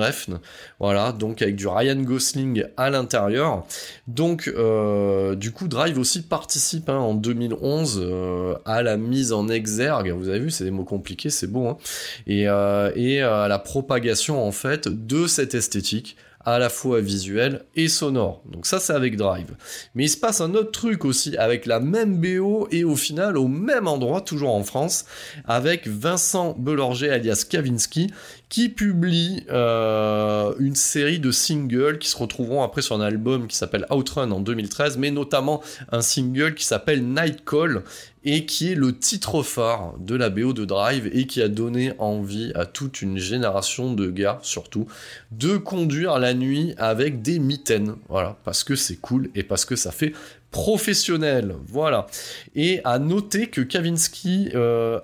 voilà, 0.79 1.13
donc 1.13 1.41
avec 1.41 1.57
du 1.57 1.67
Ryan 1.67 1.97
Gosling 1.97 2.67
à 2.77 2.91
l'intérieur. 2.91 3.65
Donc 4.07 4.49
euh, 4.49 5.35
du 5.35 5.51
coup 5.51 5.67
Drive 5.67 5.99
aussi 5.99 6.21
participe 6.21 6.91
hein, 6.91 6.99
en 6.99 7.15
2011 7.15 8.01
euh, 8.03 8.55
à 8.67 8.83
la 8.83 8.99
mise 8.99 9.33
en 9.33 9.49
exergue, 9.49 10.11
vous 10.11 10.29
avez 10.29 10.41
vu 10.41 10.51
c'est 10.51 10.65
des 10.65 10.71
mots 10.71 10.85
compliqués, 10.85 11.31
c'est 11.31 11.47
beau, 11.47 11.69
hein, 11.69 11.79
et, 12.27 12.43
et 12.43 13.23
à 13.23 13.49
la 13.49 13.59
propagation 13.59 14.47
en 14.47 14.53
fait 14.53 14.89
de 14.89 15.27
cette 15.27 15.55
esthétique 15.55 16.19
à 16.45 16.59
la 16.59 16.69
fois 16.69 17.01
visuel 17.01 17.65
et 17.77 17.89
sonore. 17.89 18.43
Donc 18.51 18.67
ça 18.67 18.81
c'est 18.81 18.93
avec 18.93 19.17
Drive. 19.17 19.55
Mais 19.95 20.05
il 20.05 20.09
se 20.09 20.17
passe 20.17 20.41
un 20.41 20.55
autre 20.55 20.71
truc 20.71 21.05
aussi 21.05 21.37
avec 21.37 21.67
la 21.67 21.81
même 21.81 22.21
BO 22.21 22.69
et 22.71 22.85
au 22.85 22.97
final 22.97 23.37
au 23.37 23.49
même 23.49 23.89
endroit, 23.89 24.21
toujours 24.21 24.55
en 24.55 24.65
France, 24.65 25.05
avec 25.47 25.87
Vincent 25.87 26.55
Belorger 26.59 27.11
alias 27.11 27.45
Kavinsky 27.49 28.11
qui 28.49 28.69
publie 28.69 29.45
euh, 29.51 30.53
une 30.59 30.75
série 30.75 31.19
de 31.19 31.31
singles 31.31 31.99
qui 31.99 32.09
se 32.09 32.17
retrouveront 32.19 32.63
après 32.63 32.83
sur 32.83 32.95
un 32.95 33.01
album 33.01 33.47
qui 33.47 33.57
s'appelle 33.57 33.87
Outrun 33.91 34.31
en 34.31 34.41
2013, 34.41 34.99
mais 34.99 35.11
notamment 35.11 35.63
un 35.91 36.03
single 36.03 36.55
qui 36.55 36.67
s'appelle 36.67 37.03
Night 37.03 37.45
Call 37.47 37.83
et 38.25 38.47
qui 38.47 38.73
est 38.73 38.75
le 38.75 38.97
titre 38.97 39.43
phare 39.43 39.95
de 39.99 40.15
la 40.15 40.31
BO 40.31 40.53
de 40.53 40.65
Drive 40.65 41.11
et 41.13 41.27
qui 41.27 41.43
a 41.43 41.49
donné 41.49 41.93
envie 41.99 42.53
à 42.55 42.67
toute 42.67 43.03
une 43.03 43.19
génération 43.19 43.93
de 43.93 44.11
gars 44.11 44.39
surtout 44.43 44.87
de 45.31 45.57
conduire 45.57 46.19
la 46.19 46.35
nuit 46.35 46.75
avec 46.79 47.23
des 47.23 47.39
mitaines. 47.39 47.97
Voilà, 48.09 48.37
parce 48.45 48.65
que 48.65 48.77
c'est 48.77 48.97
cool 48.97 49.31
et 49.35 49.43
parce 49.43 49.65
que 49.65 49.77
ça 49.77 49.91
fait 49.91 50.13
professionnel. 50.53 51.57
Voilà. 51.67 52.07
Et 52.55 52.81
à 52.85 53.01
noter 53.01 53.49
que 53.49 53.61
Kavinsky 53.61 54.51
euh, 54.55 55.01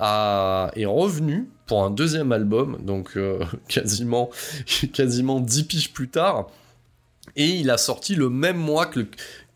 est 0.76 0.86
revenu 0.86 1.48
pour 1.66 1.84
un 1.84 1.90
deuxième 1.90 2.32
album, 2.32 2.78
donc 2.82 3.16
euh, 3.16 3.40
quasiment, 3.68 4.30
quasiment 4.92 5.40
10 5.40 5.64
piges 5.64 5.92
plus 5.92 6.08
tard. 6.08 6.48
Et 7.36 7.46
il 7.46 7.70
a 7.70 7.78
sorti 7.78 8.14
le 8.14 8.30
même 8.30 8.56
mois 8.56 8.86
que, 8.86 9.06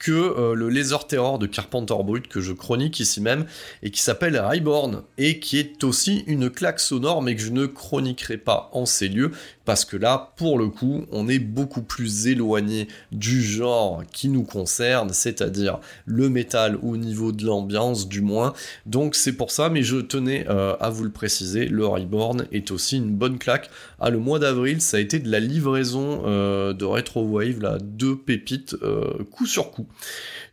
que 0.03 0.11
euh, 0.11 0.55
le 0.55 0.69
Laser 0.69 1.07
Terror 1.07 1.39
de 1.39 1.47
Carpenter 1.47 1.95
Brut 2.05 2.27
que 2.27 2.41
je 2.41 2.53
chronique 2.53 2.99
ici 2.99 3.21
même 3.21 3.47
et 3.85 3.93
qui 3.93 4.03
s'appelle 4.03 4.37
Reborn 4.37 5.03
et 5.17 5.39
qui 5.39 5.59
est 5.59 5.85
aussi 5.85 6.25
une 6.27 6.51
claque 6.51 6.81
sonore 6.81 7.23
mais 7.23 7.37
que 7.37 7.41
je 7.41 7.53
ne 7.53 7.67
chroniquerai 7.67 8.37
pas 8.37 8.69
en 8.73 8.85
ces 8.85 9.07
lieux 9.07 9.31
parce 9.65 9.85
que 9.85 9.97
là 9.97 10.33
pour 10.37 10.59
le 10.59 10.67
coup 10.67 11.05
on 11.13 11.29
est 11.29 11.39
beaucoup 11.39 11.83
plus 11.83 12.27
éloigné 12.27 12.89
du 13.13 13.41
genre 13.41 14.03
qui 14.13 14.29
nous 14.29 14.43
concerne 14.43 15.11
c'est-à-dire 15.13 15.79
le 16.05 16.29
métal 16.29 16.81
au 16.83 16.97
niveau 16.97 17.31
de 17.31 17.47
l'ambiance 17.47 18.09
du 18.09 18.23
moins. 18.23 18.55
Donc 18.87 19.15
c'est 19.15 19.35
pour 19.35 19.53
ça 19.53 19.69
mais 19.69 19.85
je 19.85 19.99
tenais 19.99 20.47
euh, 20.49 20.75
à 20.81 20.91
vous 20.91 21.05
le 21.05 21.13
préciser 21.13 21.67
le 21.69 21.87
Reborn 21.87 22.47
est 22.51 22.73
aussi 22.73 22.97
une 22.97 23.13
bonne 23.13 23.39
claque. 23.39 23.71
Ah 24.01 24.11
le 24.11 24.19
mois 24.19 24.41
d'avril 24.41 24.81
ça 24.81 24.97
a 24.97 25.01
été 25.01 25.21
de 25.21 25.31
la 25.31 25.39
livraison 25.39 26.23
euh, 26.27 26.73
de 26.73 26.85
Retro 26.85 27.23
Wave 27.23 27.61
là 27.61 27.79
deux 27.81 28.17
pépites 28.17 28.75
coup 29.31 29.47
sur 29.47 29.71
coup 29.71 29.87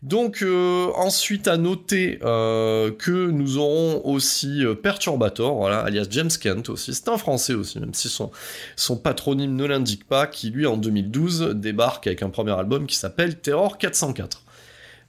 donc 0.01 0.41
euh, 0.43 0.91
ensuite 0.95 1.47
à 1.49 1.57
noter 1.57 2.19
euh, 2.23 2.91
que 2.91 3.29
nous 3.29 3.57
aurons 3.57 4.01
aussi 4.05 4.65
euh, 4.65 4.73
Perturbator, 4.73 5.67
alias 5.67 6.07
James 6.09 6.29
Kent 6.29 6.69
aussi, 6.69 6.93
c'est 6.93 7.09
un 7.09 7.17
français 7.17 7.53
aussi, 7.53 7.79
même 7.79 7.93
si 7.93 8.07
son, 8.07 8.31
son 8.77 8.95
patronyme 8.95 9.55
ne 9.55 9.65
l'indique 9.65 10.07
pas, 10.07 10.25
qui 10.25 10.51
lui 10.51 10.65
en 10.65 10.77
2012 10.77 11.55
débarque 11.55 12.07
avec 12.07 12.23
un 12.23 12.29
premier 12.29 12.57
album 12.57 12.87
qui 12.87 12.95
s'appelle 12.95 13.39
Terror 13.39 13.77
404. 13.77 14.43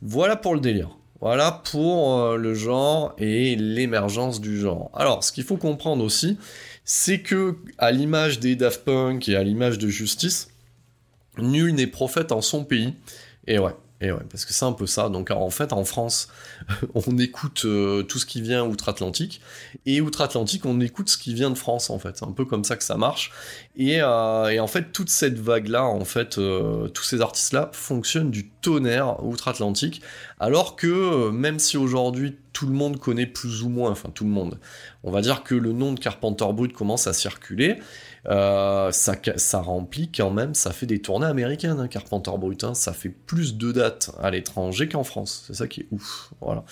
Voilà 0.03 0.35
pour 0.35 0.55
le 0.55 0.61
délire. 0.61 0.91
Voilà 1.21 1.63
pour 1.71 2.37
le 2.39 2.55
genre 2.55 3.15
et 3.19 3.55
l'émergence 3.55 4.41
du 4.41 4.59
genre. 4.59 4.91
Alors, 4.95 5.23
ce 5.23 5.33
qu'il 5.33 5.45
faut 5.45 5.59
comprendre 5.59 6.03
aussi, 6.03 6.39
c'est 6.85 7.21
que 7.21 7.59
à 7.77 7.91
l'image 7.91 8.41
des 8.41 8.57
Daft 8.57 8.85
Punk 8.85 9.29
et 9.29 9.37
à 9.37 9.45
l'image 9.45 9.77
de 9.77 9.89
Justice, 9.89 10.49
nul 11.37 11.75
n'est 11.75 11.87
prophète 11.87 12.33
en 12.33 12.41
son 12.41 12.65
pays. 12.65 12.95
Et 13.47 13.59
ouais, 13.59 13.75
et 14.02 14.11
ouais, 14.12 14.21
parce 14.30 14.47
que 14.47 14.54
c'est 14.54 14.64
un 14.64 14.73
peu 14.73 14.87
ça. 14.87 15.11
Donc 15.11 15.30
en 15.30 15.50
fait, 15.50 15.73
en 15.73 15.85
France, 15.85 16.28
on 16.95 17.19
écoute 17.19 17.62
euh, 17.66 18.02
tout 18.02 18.19
ce 18.19 18.25
qui 18.25 18.40
vient 18.40 18.64
outre-Atlantique, 18.64 19.42
et 19.85 20.00
outre-Atlantique, 20.00 20.64
on 20.64 20.80
écoute 20.80 21.11
ce 21.11 21.19
qui 21.19 21.35
vient 21.35 21.50
de 21.50 21.54
France, 21.54 21.90
en 21.90 21.99
fait. 21.99 22.16
C'est 22.16 22.25
un 22.25 22.33
peu 22.33 22.47
comme 22.47 22.64
ça 22.64 22.76
que 22.76 22.85
ça 22.85 22.97
marche. 22.97 23.30
Et, 23.76 24.00
euh, 24.00 24.59
en 24.59 24.66
fait, 24.66 24.92
toute 24.92 25.11
cette 25.11 25.38
vague-là, 25.38 25.85
en 25.85 26.04
fait, 26.04 26.38
euh, 26.38 26.88
tous 26.88 27.04
ces 27.04 27.21
artistes-là 27.21 27.71
fonctionnent 27.73 28.30
du 28.30 28.49
tonnerre 28.49 29.23
outre-Atlantique, 29.23 30.00
alors 30.38 30.76
que 30.76 31.30
même 31.30 31.59
si 31.59 31.76
aujourd'hui 31.76 32.38
tout 32.52 32.66
le 32.66 32.73
monde 32.73 32.99
connaît 32.99 33.26
plus 33.26 33.62
ou 33.62 33.69
moins, 33.69 33.90
enfin 33.90 34.11
tout 34.12 34.25
le 34.25 34.30
monde, 34.30 34.59
on 35.04 35.11
va 35.11 35.21
dire 35.21 35.42
que 35.45 35.54
le 35.54 35.73
nom 35.73 35.92
de 35.92 36.00
Carpenter 36.00 36.47
Brut 36.52 36.73
commence 36.73 37.07
à 37.07 37.12
circuler, 37.12 37.78
euh, 38.27 38.91
ça, 38.93 39.61
remplit 39.61 40.11
quand 40.11 40.31
même, 40.31 40.55
ça 40.55 40.73
fait 40.73 40.87
des 40.87 41.00
tournées 41.00 41.27
américaines, 41.27 41.81
hein, 41.81 41.89
Carpenter 41.89 42.33
Brut, 42.39 42.65
hein. 42.65 42.75
ça 42.75 42.93
fait 42.93 43.09
plus 43.09 43.57
de 43.57 43.73
dates 43.73 44.11
à 44.21 44.31
l'étranger 44.31 44.89
qu'en 44.89 45.05
France, 45.05 45.45
c'est 45.47 45.55
ça 45.55 45.67
qui 45.67 45.81
est 45.83 45.87
ouf, 45.91 46.33
voilà. 46.41 46.65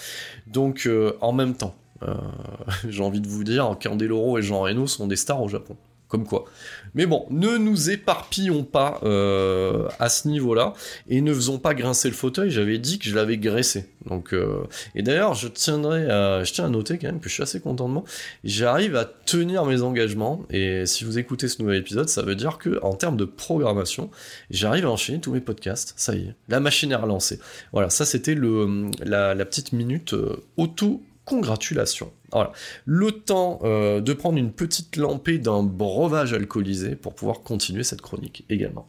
Donc 0.47 0.87
euh, 0.87 1.17
en 1.21 1.33
même 1.33 1.55
temps, 1.55 1.75
euh, 2.03 2.15
j'ai 2.89 3.03
envie 3.03 3.21
de 3.21 3.29
vous 3.29 3.45
dire, 3.45 3.77
Candeloro 3.81 4.39
et 4.39 4.43
Jean 4.43 4.61
Reno 4.61 4.87
sont 4.87 5.07
des 5.07 5.17
stars 5.17 5.43
au 5.43 5.49
Japon. 5.49 5.77
Comme 6.09 6.27
quoi. 6.27 6.47
Mais 6.95 7.05
bon, 7.05 7.27
ne 7.31 7.59
nous 7.59 7.91
éparpillons 7.91 8.65
pas 8.65 8.99
euh, 9.03 9.89
à 9.99 10.09
ce 10.09 10.27
niveau-là 10.27 10.73
et 11.09 11.21
ne 11.21 11.35
faisons 11.35 11.59
pas 11.59 11.75
grincer 11.75 12.09
le 12.09 12.15
fauteuil. 12.15 12.51
J'avais 12.51 12.79
dit 12.79 12.99
que 12.99 13.05
je 13.05 13.15
l'avais 13.15 13.37
graissé. 13.37 13.91
Donc, 14.07 14.33
euh, 14.33 14.65
et 14.95 15.03
d'ailleurs, 15.03 15.35
je 15.35 15.49
tiendrai, 15.49 16.11
à, 16.11 16.45
je 16.45 16.53
tiens 16.53 16.65
à 16.65 16.69
noter 16.71 16.97
quand 16.97 17.09
même 17.09 17.21
que 17.21 17.29
je 17.29 17.35
suis 17.35 17.43
assez 17.43 17.61
content 17.61 17.89
de 17.89 17.93
moi. 17.93 18.05
J'arrive 18.43 18.97
à 18.97 19.05
tenir 19.05 19.67
mes 19.67 19.83
engagements 19.83 20.47
et 20.49 20.87
si 20.87 21.05
vous 21.05 21.19
écoutez 21.19 21.47
ce 21.47 21.61
nouvel 21.61 21.79
épisode, 21.79 22.09
ça 22.09 22.23
veut 22.23 22.37
dire 22.37 22.57
que 22.57 22.83
en 22.83 22.95
termes 22.95 23.19
de 23.19 23.27
programmation, 23.27 24.11
j'arrive 24.51 24.87
à 24.87 24.91
enchaîner 24.91 25.21
tous 25.21 25.33
mes 25.33 25.41
podcasts. 25.41 25.93
Ça 25.97 26.15
y 26.15 26.21
est, 26.21 26.35
la 26.49 26.61
machine 26.61 26.91
est 26.91 26.97
relancée. 26.97 27.39
Voilà, 27.73 27.91
ça 27.91 28.07
c'était 28.07 28.35
le 28.35 28.91
la, 29.05 29.35
petite 29.45 29.73
minute 29.73 30.15
euh, 30.15 30.43
auto 30.57 31.03
congratulations. 31.25 32.11
Voilà. 32.33 32.53
Le 32.85 33.11
temps 33.13 33.61
euh, 33.63 34.01
de 34.01 34.13
prendre 34.13 34.39
une 34.39 34.53
petite 34.53 34.97
lampée 34.97 35.39
d'un 35.39 35.63
breuvage 35.63 36.33
alcoolisé 36.33 36.95
pour 36.95 37.15
pouvoir 37.15 37.41
continuer 37.41 37.85
cette 37.85 38.03
chronique 38.03 38.45
également. 38.51 38.87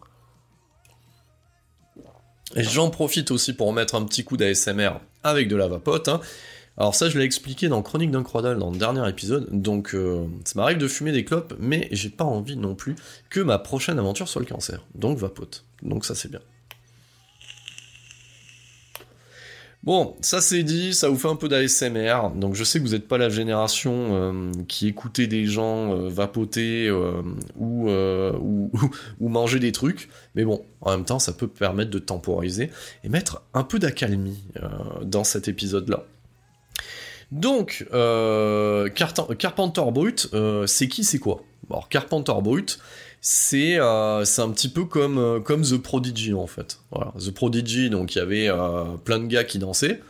Et 2.55 2.63
j'en 2.63 2.89
profite 2.89 3.31
aussi 3.31 3.53
pour 3.53 3.71
mettre 3.73 3.95
un 3.95 4.03
petit 4.05 4.23
coup 4.23 4.35
d'ASMR 4.35 4.91
avec 5.23 5.47
de 5.47 5.55
la 5.55 5.67
vapote. 5.67 6.07
hein. 6.07 6.19
Alors 6.77 6.95
ça, 6.95 7.09
je 7.09 7.19
l'ai 7.19 7.25
expliqué 7.25 7.67
dans 7.67 7.81
Chronique 7.81 8.09
d'un 8.09 8.23
Croidal 8.23 8.57
dans 8.57 8.71
le 8.71 8.77
dernier 8.77 9.07
épisode, 9.09 9.49
donc 9.51 9.93
euh, 9.93 10.25
ça 10.45 10.53
m'arrive 10.55 10.77
de 10.77 10.87
fumer 10.87 11.11
des 11.11 11.25
clopes, 11.25 11.53
mais 11.59 11.89
j'ai 11.91 12.09
pas 12.09 12.23
envie 12.23 12.55
non 12.55 12.73
plus 12.73 12.95
que 13.29 13.41
ma 13.41 13.59
prochaine 13.59 13.99
aventure 13.99 14.29
soit 14.29 14.41
le 14.41 14.47
cancer. 14.47 14.81
Donc 14.95 15.17
vapote. 15.17 15.65
Donc 15.83 16.05
ça 16.05 16.15
c'est 16.15 16.31
bien. 16.31 16.39
Bon, 19.83 20.17
ça 20.19 20.41
c'est 20.41 20.63
dit, 20.63 20.93
ça 20.93 21.07
vous 21.07 21.15
fait 21.17 21.29
un 21.29 21.37
peu 21.37 21.47
d'ASMR, 21.47 22.31
donc 22.35 22.53
je 22.53 22.65
sais 22.65 22.79
que 22.79 22.83
vous 22.83 22.91
n'êtes 22.91 23.07
pas 23.07 23.17
la 23.17 23.29
génération 23.29 23.93
euh, 24.11 24.51
qui 24.67 24.89
écoutait 24.89 25.27
des 25.27 25.45
gens 25.45 25.93
euh, 25.95 26.09
vapoter 26.09 26.87
euh, 26.89 27.21
ou, 27.57 28.69
manger 29.21 29.59
des 29.59 29.71
trucs, 29.71 30.09
mais 30.35 30.43
bon, 30.43 30.65
en 30.81 30.91
même 30.91 31.05
temps 31.05 31.19
ça 31.19 31.31
peut 31.31 31.47
permettre 31.47 31.91
de 31.91 31.99
temporiser 31.99 32.71
et 33.05 33.09
mettre 33.09 33.41
un 33.53 33.63
peu 33.63 33.79
d'accalmie 33.79 34.43
dans 35.03 35.23
cet 35.23 35.47
épisode-là. 35.47 36.03
Donc, 37.31 37.85
Carpenter 39.37 39.83
Brut, 39.91 40.29
c'est 40.65 40.87
qui, 40.89 41.05
c'est 41.05 41.19
quoi? 41.19 41.43
Alors, 41.69 41.87
Carpenter 41.87 42.33
Brut, 42.41 42.79
c'est 43.21 43.79
euh, 43.79 44.23
c'est 44.25 44.41
un 44.41 44.49
petit 44.49 44.69
peu 44.69 44.85
comme, 44.85 45.17
euh, 45.17 45.39
comme 45.39 45.63
The 45.63 45.77
Prodigy 45.77 46.33
en 46.33 46.47
fait. 46.47 46.79
Voilà. 46.91 47.13
The 47.19 47.31
Prodigy, 47.31 47.89
donc 47.89 48.15
il 48.15 48.19
y 48.19 48.21
avait 48.21 48.47
euh, 48.49 48.83
plein 49.03 49.19
de 49.19 49.27
gars 49.27 49.43
qui 49.43 49.59
dansaient. 49.59 50.01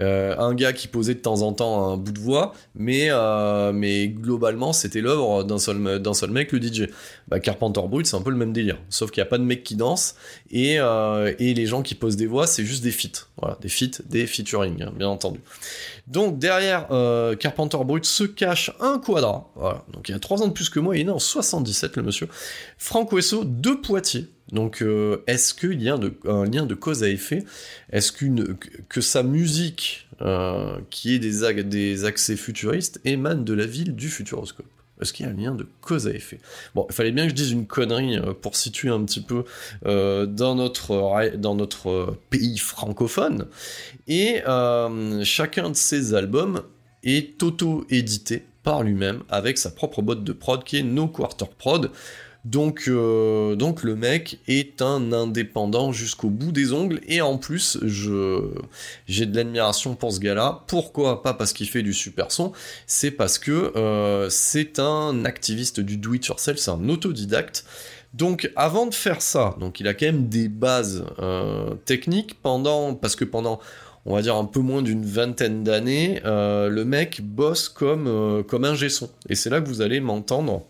Euh, 0.00 0.34
un 0.38 0.54
gars 0.54 0.72
qui 0.72 0.88
posait 0.88 1.14
de 1.14 1.20
temps 1.20 1.42
en 1.42 1.52
temps 1.52 1.92
un 1.92 1.96
bout 1.96 2.12
de 2.12 2.18
voix, 2.18 2.52
mais, 2.74 3.08
euh, 3.10 3.72
mais 3.72 4.08
globalement 4.08 4.72
c'était 4.72 5.00
l'œuvre 5.00 5.44
d'un 5.44 5.58
seul, 5.58 6.00
d'un 6.00 6.14
seul 6.14 6.30
mec, 6.30 6.52
le 6.52 6.60
DJ. 6.60 6.88
Bah, 7.28 7.40
Carpenter 7.40 7.80
Brut, 7.88 8.06
c'est 8.06 8.16
un 8.16 8.20
peu 8.20 8.30
le 8.30 8.36
même 8.36 8.52
délire, 8.52 8.78
sauf 8.90 9.10
qu'il 9.10 9.22
n'y 9.22 9.26
a 9.26 9.30
pas 9.30 9.38
de 9.38 9.44
mec 9.44 9.62
qui 9.62 9.76
danse, 9.76 10.16
et, 10.50 10.76
euh, 10.78 11.32
et 11.38 11.54
les 11.54 11.66
gens 11.66 11.82
qui 11.82 11.94
posent 11.94 12.16
des 12.16 12.26
voix, 12.26 12.46
c'est 12.46 12.64
juste 12.64 12.82
des 12.82 12.90
feats. 12.90 13.26
Voilà, 13.40 13.56
des 13.60 13.68
feats, 13.68 14.02
des 14.04 14.26
featuring, 14.26 14.82
hein, 14.82 14.92
bien 14.96 15.08
entendu. 15.08 15.40
Donc 16.06 16.38
derrière 16.38 16.86
euh, 16.90 17.34
Carpenter 17.36 17.78
Brut 17.84 18.04
se 18.04 18.24
cache 18.24 18.72
un 18.80 18.98
quadra, 18.98 19.50
voilà. 19.54 19.84
donc 19.92 20.08
il 20.08 20.14
a 20.14 20.18
3 20.18 20.42
ans 20.42 20.48
de 20.48 20.52
plus 20.52 20.68
que 20.68 20.80
moi, 20.80 20.96
il 20.96 21.02
est 21.02 21.04
né 21.04 21.10
en 21.10 21.18
77 21.18 21.96
le 21.96 22.02
monsieur, 22.02 22.28
Franck 22.78 23.12
Wesso 23.12 23.44
de 23.44 23.70
Poitiers. 23.70 24.28
Donc 24.54 24.82
euh, 24.82 25.22
est-ce 25.26 25.52
qu'il 25.52 25.82
y 25.82 25.90
a 25.90 25.98
un, 26.26 26.44
lien 26.44 26.64
de 26.64 26.74
cause 26.74 27.02
à 27.02 27.08
effet? 27.08 27.44
Est-ce 27.90 28.12
qu'une 28.12 28.56
que 28.88 29.00
sa 29.00 29.22
musique, 29.22 30.08
euh, 30.22 30.78
qui 30.90 31.14
est 31.14 31.18
des, 31.18 32.04
accès 32.04 32.36
futuristes, 32.36 33.00
émane 33.04 33.44
de 33.44 33.52
la 33.52 33.66
ville 33.66 33.94
du 33.94 34.08
futuroscope? 34.08 34.66
Est-ce 35.02 35.12
qu'il 35.12 35.26
y 35.26 35.28
a 35.28 35.32
un 35.32 35.36
lien 35.36 35.54
de 35.56 35.66
cause 35.80 36.06
à 36.06 36.12
effet? 36.12 36.38
Bon, 36.76 36.86
il 36.88 36.94
fallait 36.94 37.10
bien 37.10 37.24
que 37.24 37.30
je 37.30 37.34
dise 37.34 37.50
une 37.50 37.66
connerie 37.66 38.16
euh, 38.16 38.32
pour 38.32 38.54
situer 38.54 38.90
un 38.90 39.02
petit 39.04 39.20
peu 39.20 39.44
dans 39.82 40.54
notre, 40.54 42.16
pays 42.30 42.58
francophone. 42.58 43.48
Et 44.06 44.40
chacun 45.24 45.70
de 45.70 45.76
ces 45.76 46.14
albums 46.14 46.62
est 47.02 47.42
auto-édité 47.42 48.44
par 48.62 48.82
lui-même 48.82 49.22
avec 49.28 49.58
sa 49.58 49.70
propre 49.70 50.00
boîte 50.00 50.24
de 50.24 50.32
prod 50.32 50.64
qui 50.64 50.78
est 50.78 50.82
No 50.82 51.08
Quarter 51.08 51.46
Prod. 51.58 51.90
Donc, 52.44 52.84
euh, 52.88 53.56
donc 53.56 53.82
le 53.82 53.96
mec 53.96 54.38
est 54.48 54.82
un 54.82 55.12
indépendant 55.12 55.92
jusqu'au 55.92 56.28
bout 56.28 56.52
des 56.52 56.74
ongles 56.74 57.00
et 57.08 57.22
en 57.22 57.38
plus 57.38 57.78
je 57.82 58.50
j'ai 59.06 59.24
de 59.24 59.34
l'admiration 59.34 59.94
pour 59.94 60.12
ce 60.12 60.20
gars-là. 60.20 60.62
Pourquoi 60.66 61.22
Pas 61.22 61.32
parce 61.32 61.54
qu'il 61.54 61.68
fait 61.68 61.82
du 61.82 61.94
super 61.94 62.30
son, 62.30 62.52
c'est 62.86 63.10
parce 63.10 63.38
que 63.38 63.72
euh, 63.76 64.28
c'est 64.28 64.78
un 64.78 65.24
activiste 65.24 65.80
du 65.80 65.96
do 65.96 66.12
it 66.12 66.26
yourself, 66.26 66.58
c'est 66.58 66.70
un 66.70 66.88
autodidacte. 66.90 67.64
Donc 68.12 68.52
avant 68.56 68.86
de 68.86 68.94
faire 68.94 69.22
ça, 69.22 69.56
donc 69.58 69.80
il 69.80 69.88
a 69.88 69.94
quand 69.94 70.06
même 70.06 70.28
des 70.28 70.48
bases 70.48 71.06
euh, 71.20 71.74
techniques 71.86 72.40
pendant 72.42 72.94
parce 72.94 73.16
que 73.16 73.24
pendant 73.24 73.58
on 74.04 74.14
va 74.14 74.20
dire 74.20 74.36
un 74.36 74.44
peu 74.44 74.60
moins 74.60 74.82
d'une 74.82 75.06
vingtaine 75.06 75.64
d'années, 75.64 76.20
le 76.26 76.82
mec 76.84 77.22
bosse 77.22 77.70
comme 77.70 78.44
comme 78.46 78.66
un 78.66 78.76
son. 78.90 79.08
Et 79.30 79.34
c'est 79.34 79.48
là 79.48 79.62
que 79.62 79.66
vous 79.66 79.80
allez 79.80 80.00
m'entendre 80.00 80.66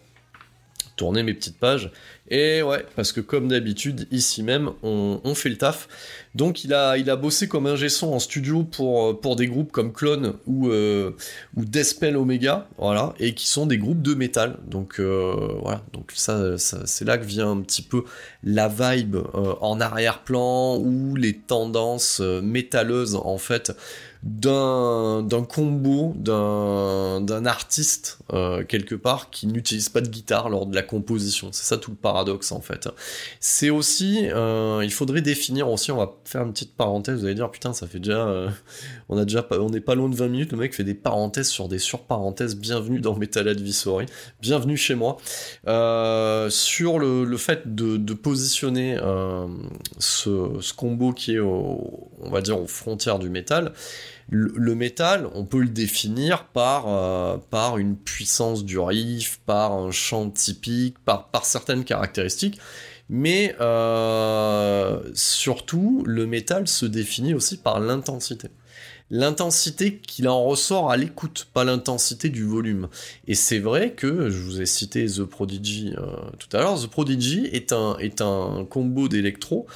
tourner 0.96 1.22
mes 1.22 1.34
petites 1.34 1.58
pages. 1.58 1.90
Et 2.28 2.62
ouais, 2.62 2.86
parce 2.96 3.12
que 3.12 3.20
comme 3.20 3.48
d'habitude, 3.48 4.06
ici 4.10 4.42
même, 4.42 4.70
on, 4.82 5.34
fait 5.34 5.50
le 5.50 5.58
taf. 5.58 5.88
Donc 6.34 6.64
il 6.64 6.72
a, 6.72 7.16
bossé 7.16 7.48
comme 7.48 7.66
ingé 7.66 7.88
son 7.88 8.12
en 8.12 8.18
studio 8.18 8.62
pour, 8.64 9.20
pour 9.20 9.36
des 9.36 9.46
groupes 9.46 9.72
comme 9.72 9.92
Clone 9.92 10.34
ou, 10.46 10.68
euh, 10.68 11.10
ou 11.56 11.64
Deathspell 11.64 12.16
Omega, 12.16 12.66
voilà, 12.78 13.14
et 13.18 13.34
qui 13.34 13.46
sont 13.46 13.66
des 13.66 13.76
groupes 13.76 14.00
de 14.00 14.14
métal. 14.14 14.56
Donc 14.66 15.00
euh, 15.00 15.34
voilà, 15.60 15.82
donc 15.92 16.12
ça, 16.14 16.56
c'est 16.56 17.04
là 17.04 17.18
que 17.18 17.24
vient 17.24 17.50
un 17.50 17.60
petit 17.60 17.82
peu 17.82 18.04
la 18.42 18.68
vibe 18.68 19.16
euh, 19.16 19.54
en 19.60 19.80
arrière-plan 19.80 20.76
ou 20.76 21.16
les 21.16 21.34
tendances 21.34 22.20
euh, 22.20 22.40
métalleuses 22.40 23.16
en 23.16 23.38
fait 23.38 23.72
d'un 24.24 25.44
combo 25.46 26.14
d'un 26.16 27.44
artiste 27.44 28.18
euh, 28.32 28.64
quelque 28.64 28.94
part 28.94 29.28
qui 29.28 29.46
n'utilise 29.46 29.90
pas 29.90 30.00
de 30.00 30.08
guitare 30.08 30.48
lors 30.48 30.64
de 30.64 30.74
la 30.74 30.82
composition. 30.82 31.50
C'est 31.52 31.64
ça 31.64 31.76
tout 31.76 31.90
le 31.90 31.96
paradoxe 31.96 32.50
en 32.50 32.62
fait. 32.62 32.88
C'est 33.38 33.68
aussi 33.68 34.28
euh, 34.30 34.80
il 34.82 34.92
faudrait 34.92 35.20
définir 35.20 35.68
aussi 35.68 35.92
on 35.92 35.98
va 35.98 36.14
faire 36.24 36.42
une 36.42 36.52
petite 36.52 36.74
parenthèse 36.74 37.20
vous 37.20 37.26
allez 37.26 37.34
dire 37.34 37.50
putain 37.50 37.74
ça 37.74 37.86
fait 37.86 37.98
déjà 37.98 38.26
euh, 38.26 38.48
on 39.10 39.18
a 39.18 39.24
déjà 39.24 39.46
on 39.50 39.68
n'est 39.68 39.80
pas 39.80 39.94
loin 39.94 40.08
de 40.08 40.16
20 40.16 40.28
minutes 40.28 40.52
le 40.52 40.58
mec 40.58 40.74
fait 40.74 40.84
des 40.84 40.94
parenthèses 40.94 41.48
sur 41.48 41.68
des 41.68 41.78
surparenthèses. 41.78 42.56
Bienvenue 42.56 43.00
dans 43.00 43.16
Metal 43.16 43.46
Advisory 43.46 44.06
bienvenue 44.40 44.78
chez 44.78 44.94
moi. 44.94 45.18
Sur 46.48 46.98
le, 46.98 47.24
le 47.24 47.36
fait 47.36 47.74
de, 47.74 47.98
de 47.98 48.14
positionner 48.14 48.96
ce, 49.98 50.50
ce 50.60 50.72
combo 50.72 51.12
qui 51.12 51.34
est 51.34 51.40
on 51.40 52.30
va 52.30 52.40
dire 52.40 52.58
aux 52.58 52.66
frontières 52.66 53.18
du 53.18 53.28
métal 53.28 53.74
le, 54.30 54.74
métal, 54.74 55.28
on 55.34 55.44
peut 55.44 55.60
le 55.60 55.68
définir 55.68 56.46
par, 56.46 56.88
euh, 56.88 57.36
par 57.50 57.78
une 57.78 57.96
puissance 57.96 58.64
du 58.64 58.78
riff, 58.78 59.40
par 59.46 59.72
un 59.72 59.90
chant 59.90 60.30
typique, 60.30 60.98
par, 61.04 61.28
certaines 61.42 61.84
caractéristiques, 61.84 62.58
mais 63.08 63.54
euh, 63.60 65.00
surtout, 65.14 66.02
le 66.06 66.26
métal 66.26 66.66
se 66.66 66.86
définit 66.86 67.34
aussi 67.34 67.58
par 67.58 67.80
l'intensité. 67.80 68.48
L'intensité 69.10 69.98
qu'il 69.98 70.26
en 70.28 70.42
ressort 70.42 70.90
à 70.90 70.96
l'écoute, 70.96 71.46
pas 71.52 71.62
l'intensité 71.62 72.30
du 72.30 72.42
volume. 72.42 72.88
Et 73.28 73.34
c'est 73.34 73.58
vrai 73.58 73.92
que, 73.92 74.30
je 74.30 74.38
vous 74.38 74.62
ai 74.62 74.66
cité 74.66 75.04
The 75.04 75.24
Prodigy 75.24 75.92
euh, 75.98 76.16
tout 76.38 76.56
à 76.56 76.60
l'heure, 76.60 76.80
The 76.80 76.86
Prodigy 76.86 77.44
est 77.52 77.72
un 77.72 78.66
combo 78.68 79.08
d'électro 79.08 79.66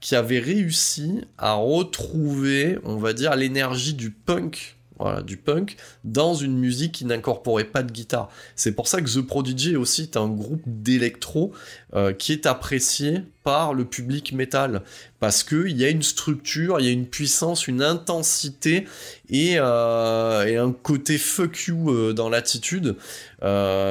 qui 0.00 0.14
avait 0.14 0.40
réussi 0.40 1.22
à 1.38 1.54
retrouver, 1.54 2.78
on 2.84 2.96
va 2.96 3.12
dire, 3.12 3.34
l'énergie 3.36 3.94
du 3.94 4.10
punk 4.10 4.76
dans 6.04 6.34
une 6.34 6.58
musique 6.58 6.92
qui 6.92 7.04
n'incorporait 7.04 7.64
pas 7.64 7.82
de 7.82 7.92
guitare. 7.92 8.30
C'est 8.54 8.72
pour 8.72 8.88
ça 8.88 9.00
que 9.00 9.10
The 9.10 9.20
Prodigy 9.20 9.76
aussi 9.76 10.02
est 10.02 10.16
un 10.16 10.28
groupe 10.28 10.62
d'électro 10.66 11.52
euh, 11.94 12.12
qui 12.12 12.32
est 12.32 12.46
apprécié 12.46 13.22
par 13.44 13.74
le 13.74 13.84
public 13.84 14.32
métal, 14.32 14.82
parce 15.20 15.44
qu'il 15.44 15.76
y 15.76 15.84
a 15.84 15.88
une 15.88 16.02
structure, 16.02 16.80
il 16.80 16.86
y 16.86 16.88
a 16.88 16.92
une 16.92 17.06
puissance, 17.06 17.68
une 17.68 17.82
intensité 17.82 18.86
et, 19.28 19.54
euh, 19.58 20.64
un 20.64 20.72
côté 20.72 21.16
fuck 21.16 21.66
you 21.66 21.90
euh, 21.90 22.12
dans 22.12 22.28
l'attitude, 22.28 22.96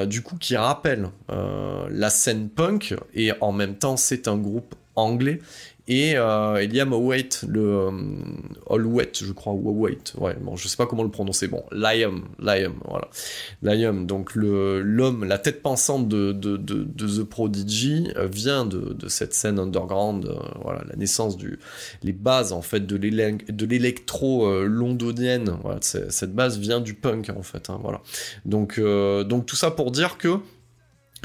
du 0.08 0.22
coup 0.22 0.38
qui 0.38 0.58
rappelle 0.58 1.10
la 1.30 2.10
scène 2.10 2.50
punk, 2.50 2.96
et 3.14 3.32
en 3.40 3.54
même 3.54 3.76
temps 3.76 3.96
c'est 3.96 4.28
un 4.28 4.38
groupe 4.38 4.76
anglais 4.96 5.40
et 5.88 6.14
euh, 6.16 6.66
Liam 6.66 6.94
Howate, 6.94 7.46
le 7.48 7.62
euh, 7.62 7.92
Allwet, 8.70 9.12
je 9.14 9.32
crois, 9.32 9.54
ou 9.54 9.82
ouais, 9.82 9.98
bon, 10.42 10.56
je 10.56 10.68
sais 10.68 10.78
pas 10.78 10.88
comment 10.88 11.04
le 11.04 11.12
prononcer, 11.12 11.48
bon, 11.48 11.64
Liam, 11.72 12.24
Liam, 12.40 12.74
voilà, 12.88 13.08
Liam, 13.62 14.08
donc 14.08 14.34
l'homme, 14.36 15.26
la 15.26 15.38
tête 15.38 15.62
pensante 15.62 16.08
de, 16.08 16.32
de, 16.32 16.58
de, 16.58 16.84
de 16.84 17.08
The 17.08 17.24
Prodigy 17.24 18.08
euh, 18.16 18.26
vient 18.26 18.66
de, 18.66 18.96
cette 19.08 19.36
scène 19.36 19.60
underground, 19.60 20.26
euh, 20.26 20.36
voilà, 20.64 20.84
la 20.90 20.96
naissance 20.96 21.38
du, 21.38 21.60
les 22.02 22.14
bases 22.14 22.52
en 22.52 22.64
fait 22.64 22.88
de 22.88 22.96
l'élec- 22.96 23.56
de 23.56 23.66
l'électro 23.68 24.48
euh, 24.48 24.66
londonienne, 24.66 25.56
voilà, 25.62 25.80
cette 25.82 26.34
base 26.34 26.58
vient 26.58 26.80
du 26.80 26.96
punk 26.96 27.30
en 27.36 27.44
fait, 27.44 27.70
hein, 27.70 27.80
voilà, 27.82 28.02
donc 28.46 28.80
euh, 28.80 29.24
donc 29.24 29.46
tout 29.46 29.56
ça 29.56 29.70
pour 29.70 29.92
dire 29.92 30.18
que 30.18 30.40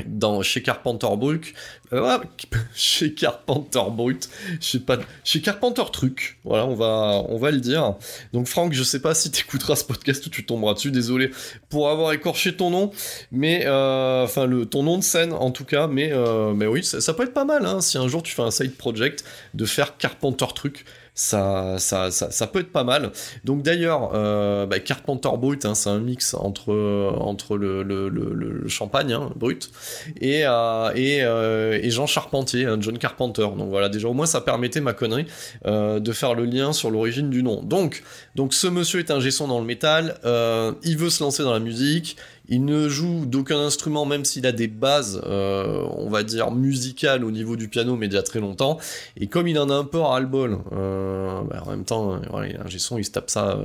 dans 0.06 0.42
chez 0.42 0.62
Carpenter 0.62 1.08
Brut, 1.16 1.54
euh, 1.92 2.18
ouais, 2.18 2.26
chez 2.74 3.14
Carpenter 3.14 3.82
Brut, 3.90 4.28
sais 4.60 4.80
pas, 4.80 4.98
chez 5.24 5.40
Carpenter 5.40 5.82
Truc, 5.92 6.38
voilà, 6.44 6.66
on 6.66 6.74
va, 6.74 7.50
le 7.50 7.60
dire. 7.60 7.94
Donc 8.32 8.46
Franck, 8.46 8.72
je 8.72 8.82
sais 8.82 9.00
pas 9.00 9.14
si 9.14 9.30
t'écouteras 9.30 9.76
ce 9.76 9.84
podcast 9.84 10.26
ou 10.26 10.30
tu 10.30 10.44
tomberas 10.44 10.74
dessus, 10.74 10.90
désolé 10.90 11.30
pour 11.68 11.90
avoir 11.90 12.12
écorché 12.12 12.54
ton 12.54 12.70
nom, 12.70 12.90
mais 13.32 13.64
euh, 13.66 14.24
enfin 14.24 14.46
le 14.46 14.66
ton 14.66 14.82
nom 14.82 14.98
de 14.98 15.02
scène 15.02 15.32
en 15.32 15.50
tout 15.50 15.64
cas, 15.64 15.86
mais 15.86 16.12
euh, 16.12 16.52
mais 16.54 16.66
oui, 16.66 16.84
ça, 16.84 17.00
ça 17.00 17.14
peut 17.14 17.24
être 17.24 17.34
pas 17.34 17.44
mal, 17.44 17.66
hein, 17.66 17.80
si 17.80 17.98
un 17.98 18.08
jour 18.08 18.22
tu 18.22 18.34
fais 18.34 18.42
un 18.42 18.50
side 18.50 18.76
project 18.76 19.24
de 19.54 19.64
faire 19.64 19.96
Carpenter 19.96 20.46
Truc. 20.54 20.84
Ça, 21.22 21.76
ça, 21.76 22.11
ça, 22.11 22.30
ça 22.30 22.46
peut 22.46 22.61
être 22.61 22.72
pas 22.72 22.83
mal. 22.83 23.12
Donc 23.44 23.62
d'ailleurs, 23.62 24.12
euh, 24.14 24.64
bah, 24.64 24.80
Carpenter 24.80 25.28
Brut, 25.37 25.66
hein, 25.66 25.74
c'est 25.74 25.90
un 25.90 25.98
mix 26.00 26.33
entre, 26.33 26.72
entre 27.18 27.59
le, 27.59 27.83
le, 27.83 28.09
le, 28.09 28.33
le 28.33 28.68
champagne 28.68 29.12
hein, 29.12 29.30
brut 29.37 29.70
et, 30.18 30.46
euh, 30.46 30.90
et, 30.94 31.22
euh, 31.22 31.78
et 31.83 31.90
Jean 31.90 32.06
Charpentier, 32.06 32.64
hein, 32.64 32.78
John 32.80 32.96
Carpenter. 32.96 33.42
Donc 33.42 33.68
voilà, 33.68 33.90
déjà 33.90 34.09
au 34.09 34.14
moins 34.14 34.24
ça 34.24 34.40
permettait 34.40 34.80
ma 34.80 34.94
connerie 34.94 35.26
euh, 35.66 36.00
de 36.00 36.12
faire 36.12 36.35
le 36.35 36.46
lien 36.46 36.72
sur 36.72 36.90
l'origine 36.90 37.28
du 37.28 37.42
nom. 37.42 37.62
Donc, 37.62 38.02
donc 38.35 38.54
ce 38.54 38.66
monsieur 38.66 39.00
est 39.00 39.11
un 39.11 39.20
gesson 39.20 39.46
dans 39.46 39.61
le 39.61 39.66
métal, 39.66 40.18
euh, 40.24 40.72
il 40.85 40.96
veut 40.96 41.11
se 41.11 41.22
lancer 41.22 41.42
dans 41.42 41.52
la 41.52 41.61
musique, 41.61 42.16
il 42.50 42.64
ne 42.64 42.88
joue 42.88 43.26
d'aucun 43.26 43.60
instrument, 43.60 44.04
même 44.04 44.24
s'il 44.24 44.44
a 44.44 44.50
des 44.50 44.66
bases, 44.66 45.22
euh, 45.24 45.86
on 45.96 46.10
va 46.10 46.24
dire, 46.24 46.50
musicales 46.50 47.24
au 47.24 47.30
niveau 47.30 47.54
du 47.54 47.68
piano, 47.68 47.94
mais 47.94 48.08
déjà 48.08 48.24
très 48.24 48.40
longtemps. 48.40 48.78
Et 49.16 49.28
comme 49.28 49.46
il 49.46 49.56
en 49.58 49.70
a 49.70 49.74
un 49.74 49.84
peu 49.84 49.98
ras-le-bol, 49.98 50.58
euh, 50.72 51.40
bah, 51.42 51.62
en 51.64 51.70
même 51.70 51.84
temps, 51.84 52.14
euh, 52.14 52.48
il 52.48 52.56
a 52.56 52.64
un 52.64 52.68
gesson, 52.68 52.98
il 52.98 53.04
se 53.04 53.12
tape 53.12 53.30
ça, 53.30 53.56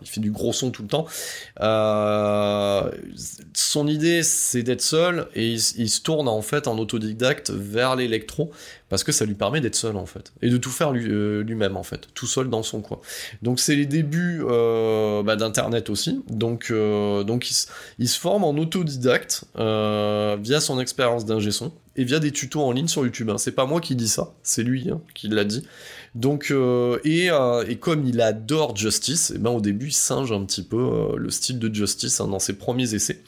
il 0.00 0.08
fait 0.08 0.20
du 0.20 0.30
gros 0.30 0.52
son 0.52 0.70
tout 0.70 0.82
le 0.82 0.88
temps. 0.88 1.06
Son 3.54 3.88
idée, 3.88 4.22
c'est 4.22 4.62
d'être 4.62 4.82
seul, 4.82 5.26
et 5.34 5.54
il 5.54 5.90
se 5.90 6.00
tourne 6.00 6.28
en 6.28 6.40
fait 6.40 6.68
en 6.68 6.78
autodidacte 6.78 7.50
vers 7.50 7.96
l'électro, 7.96 8.52
parce 8.88 9.04
que 9.04 9.12
ça 9.12 9.24
lui 9.24 9.34
permet 9.34 9.60
d'être 9.60 9.74
seul 9.74 9.96
en 9.96 10.06
fait, 10.06 10.32
et 10.42 10.48
de 10.48 10.56
tout 10.56 10.70
faire 10.70 10.92
euh, 10.94 11.42
lui-même 11.42 11.76
en 11.76 11.82
fait, 11.82 12.08
tout 12.14 12.26
seul 12.26 12.48
dans 12.48 12.62
son 12.62 12.80
coin. 12.80 12.98
Donc 13.42 13.60
c'est 13.60 13.76
les 13.76 13.86
débuts 13.86 14.42
euh, 14.48 15.22
bah, 15.22 15.36
d'internet 15.36 15.90
aussi, 15.90 16.22
donc 16.28 16.68
euh, 16.70 17.22
donc 17.24 17.50
il, 17.50 18.08
se- 18.08 18.18
forme 18.18 18.44
en 18.44 18.50
autodidacte 18.52 19.44
via 19.56 20.60
son 20.60 20.80
expérience 20.80 21.24
d'ingé 21.24 21.50
son 21.50 21.72
et 21.96 22.04
via 22.04 22.18
des 22.18 22.30
tutos 22.32 22.62
en 22.62 22.72
ligne 22.72 22.88
sur 22.88 23.04
YouTube. 23.04 23.28
hein. 23.30 23.38
C'est 23.38 23.52
pas 23.52 23.66
moi 23.66 23.80
qui 23.80 23.94
dis 23.96 24.08
ça, 24.08 24.32
c'est 24.42 24.62
lui 24.62 24.88
hein, 24.90 25.00
qui 25.14 25.28
l'a 25.28 25.44
dit. 25.44 25.64
Donc 26.14 26.52
et, 27.04 27.28
comme 27.80 28.06
il 28.06 28.20
adore 28.20 28.74
Justice, 28.76 29.32
et 29.34 29.38
ben 29.38 29.50
au 29.50 29.60
début 29.60 29.88
il 29.88 29.92
singe 29.92 30.32
un 30.32 30.44
petit 30.44 30.62
peu 30.62 31.14
le 31.16 31.30
style 31.30 31.58
de 31.58 31.72
Justice 31.74 32.20
hein, 32.20 32.28
dans 32.28 32.38
ses 32.38 32.54
premiers 32.54 32.94
essais. 32.94 33.22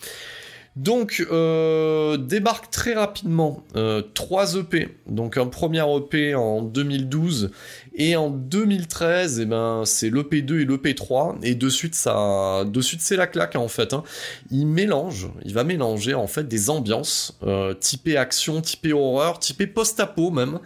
Donc, 0.76 1.26
euh, 1.30 2.16
débarque 2.16 2.70
très 2.70 2.94
rapidement 2.94 3.64
euh, 3.76 4.02
trois 4.14 4.54
EP. 4.54 4.88
Donc, 5.09 5.37
un 5.37 5.46
premier 5.46 5.83
EP 5.96 6.35
en 6.35 6.62
2012 6.62 7.50
et 7.94 8.14
en 8.14 8.30
2013, 8.30 9.40
eh 9.40 9.46
ben, 9.46 9.83
c'est 9.85 10.11
l'EP2 10.11 10.61
et 10.61 10.64
l'EP3. 10.64 11.38
Et 11.42 11.56
de 11.56 11.68
suite, 11.68 11.94
ça, 11.96 12.64
de 12.64 12.80
c'est 12.80 13.16
la 13.16 13.26
claque 13.26 13.56
en 13.56 13.68
fait. 13.68 13.92
hein. 13.92 14.04
Il 14.50 14.66
mélange, 14.66 15.28
il 15.44 15.54
va 15.54 15.64
mélanger 15.64 16.14
en 16.14 16.26
fait 16.26 16.46
des 16.46 16.70
ambiances 16.70 17.37
euh, 17.42 17.74
typées 17.74 18.16
action, 18.16 18.61
typées 18.61 18.92
horreur, 18.92 19.38
typées 19.38 19.66
post-apo 19.66 20.30
même. 20.30 20.61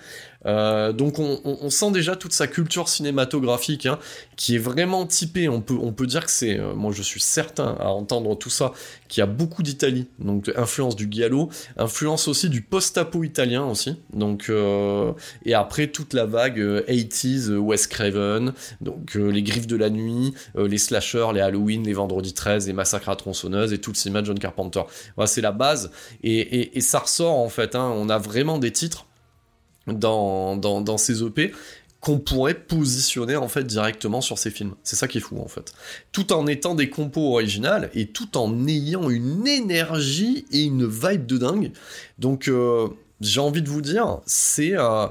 Euh, 0.47 0.93
donc 0.93 1.19
on, 1.19 1.71
sent 1.71 1.91
déjà 1.91 2.17
toute 2.17 2.33
sa 2.33 2.47
culture 2.47 2.89
cinématographique 2.89 3.87
hein, 3.87 3.99
qui 4.37 4.57
est 4.57 4.59
vraiment 4.59 5.07
typée. 5.07 5.49
On 5.49 5.61
peut, 5.61 5.79
on 5.81 5.93
peut 5.93 6.07
dire 6.07 6.25
que 6.25 6.31
c'est, 6.31 6.59
euh, 6.59 6.75
moi 6.75 6.93
je 6.93 7.03
suis 7.03 7.21
certain 7.21 7.77
à 7.81 7.89
entendre 7.89 8.37
tout 8.37 8.51
ça, 8.51 8.73
qu'il 9.09 9.21
y 9.21 9.23
a 9.23 9.27
beaucoup 9.27 9.63
d'Italie, 9.63 10.09
donc 10.19 10.53
influence 10.57 10.97
du 10.97 11.09
giallo, 11.11 11.49
influence 11.77 12.29
aussi 12.29 12.49
du 12.49 12.63
post-apo 12.63 13.25
italien 13.25 13.65
aussi. 13.65 13.97
Donc 14.13 14.47
euh, 14.49 15.13
et 15.45 15.55
après 15.55 15.87
toute 15.89 16.13
la 16.15 16.27
vague 16.27 16.59
euh, 16.59 16.83
80s, 16.89 17.51
euh, 17.51 17.59
Wes 17.59 17.87
Craven, 17.87 18.53
donc 18.81 19.15
les 19.15 19.43
griffes 19.43 19.67
de 19.67 19.77
la 19.77 19.91
nuit, 19.91 20.35
les 20.57 20.79
slashers, 20.79 21.29
les 21.33 21.41
Halloween, 21.41 21.85
les 21.85 21.93
vendredis 21.93 22.35
13, 22.35 22.67
les 22.67 22.73
massacres 22.73 23.09
à 23.09 23.17
tronçonneuse 23.17 23.73
et 23.73 23.79
tout 23.79 23.91
le 23.91 23.97
cinéma 23.97 24.21
de 24.21 24.27
John 24.27 24.39
Carpenter. 24.39 24.83
Voilà, 25.17 25.27
c'est 25.27 25.41
la 25.41 25.53
base 25.53 25.91
et, 26.23 26.39
et, 26.39 26.79
et 26.79 26.81
ça 26.81 26.99
ressort 26.99 27.39
en 27.39 27.49
fait. 27.49 27.75
hein. 27.75 27.93
on 27.95 28.09
a 28.09 28.19
vraiment 28.19 28.59
des 28.59 28.73
titres 28.73 29.07
dans, 29.87 30.97
ces 30.99 31.23
EP 31.23 31.53
qu'on 32.01 32.19
pourrait 32.19 32.55
positionner 32.55 33.37
en 33.37 33.49
fait 33.49 33.65
directement 33.65 34.21
sur 34.21 34.39
ces 34.39 34.51
films. 34.51 34.75
C'est 34.83 34.97
ça 34.97 35.09
qui 35.09 35.19
est 35.19 35.23
fou 35.23 35.39
en 35.41 35.49
fait. 35.49 35.73
Tout 36.13 36.35
en 36.35 36.47
étant 36.47 36.75
des 36.75 36.91
compos 36.91 37.33
originales 37.33 37.91
et 37.95 38.09
tout 38.09 38.37
en 38.37 38.67
ayant 38.69 39.09
une 39.09 39.47
énergie 39.47 40.45
et 40.53 40.65
une 40.65 40.87
vibe 40.87 41.25
de 41.25 41.39
dingue. 41.39 41.73
Donc 42.19 42.49
euh, 42.49 42.89
j'ai 43.23 43.41
envie 43.41 43.63
de 43.63 43.71
vous 43.71 43.81
dire, 43.81 44.19
c'est 44.27 44.77
euh, 44.77 45.07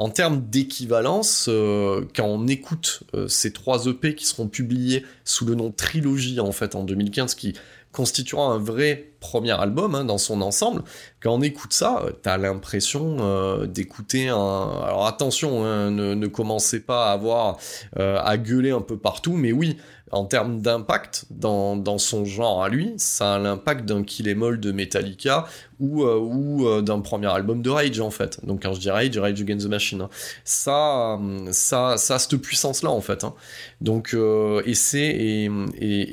en 0.00 0.08
termes 0.08 0.40
d'équivalence, 0.48 1.46
euh, 1.50 2.06
quand 2.16 2.24
on 2.24 2.46
écoute 2.48 3.02
euh, 3.14 3.28
ces 3.28 3.52
trois 3.52 3.84
EP 3.84 4.14
qui 4.14 4.24
seront 4.24 4.48
publiés 4.48 5.04
sous 5.24 5.44
le 5.44 5.54
nom 5.54 5.70
Trilogie 5.70 6.40
en 6.40 6.52
fait 6.52 6.74
en 6.74 6.84
2015, 6.84 7.34
qui 7.34 7.52
constituera 7.92 8.44
un 8.46 8.58
vrai 8.58 9.06
premier 9.20 9.50
album 9.52 9.94
hein, 9.94 10.04
dans 10.04 10.16
son 10.16 10.40
ensemble, 10.40 10.82
quand 11.20 11.34
on 11.34 11.42
écoute 11.42 11.72
ça, 11.74 12.02
euh, 12.04 12.10
t'as 12.22 12.38
l'impression 12.38 13.16
euh, 13.20 13.66
d'écouter 13.66 14.28
un... 14.28 14.36
Alors 14.84 15.06
attention, 15.06 15.64
hein, 15.64 15.90
ne, 15.90 16.26
commencez 16.26 16.80
pas 16.80 17.08
à 17.10 17.12
avoir 17.12 17.58
euh, 17.98 18.18
à 18.22 18.38
gueuler 18.38 18.70
un 18.70 18.80
peu 18.80 18.96
partout, 18.96 19.32
mais 19.32 19.52
oui, 19.52 19.76
en 20.12 20.24
termes 20.24 20.60
d'impact 20.62 21.26
dans, 21.30 21.76
dans 21.76 21.98
son 21.98 22.24
genre 22.24 22.62
à 22.64 22.68
lui, 22.68 22.94
ça 22.96 23.34
a 23.34 23.38
l'impact 23.38 23.84
d'un 23.84 24.02
Kill 24.04 24.28
Em 24.28 24.42
All 24.42 24.58
de 24.60 24.72
Metallica 24.72 25.46
ou, 25.78 26.04
ou 26.04 26.80
d'un 26.82 27.00
premier 27.00 27.28
album 27.28 27.62
de 27.62 27.70
Rage 27.70 28.00
en 28.00 28.10
fait. 28.10 28.44
Donc 28.44 28.62
quand 28.62 28.72
je 28.72 28.80
dis 28.80 28.90
Rage, 28.90 29.16
Rage 29.18 29.40
Against 29.40 29.66
the 29.66 29.70
Machine. 29.70 30.00
hein. 30.02 30.08
Ça, 30.44 31.18
ça, 31.52 31.96
ça 31.96 32.14
a 32.14 32.18
cette 32.18 32.36
puissance-là 32.38 32.90
en 32.90 33.00
fait. 33.00 33.24
Donc 33.80 34.16
et 34.64 34.74
c'est 34.74 34.98
et- 35.00 35.50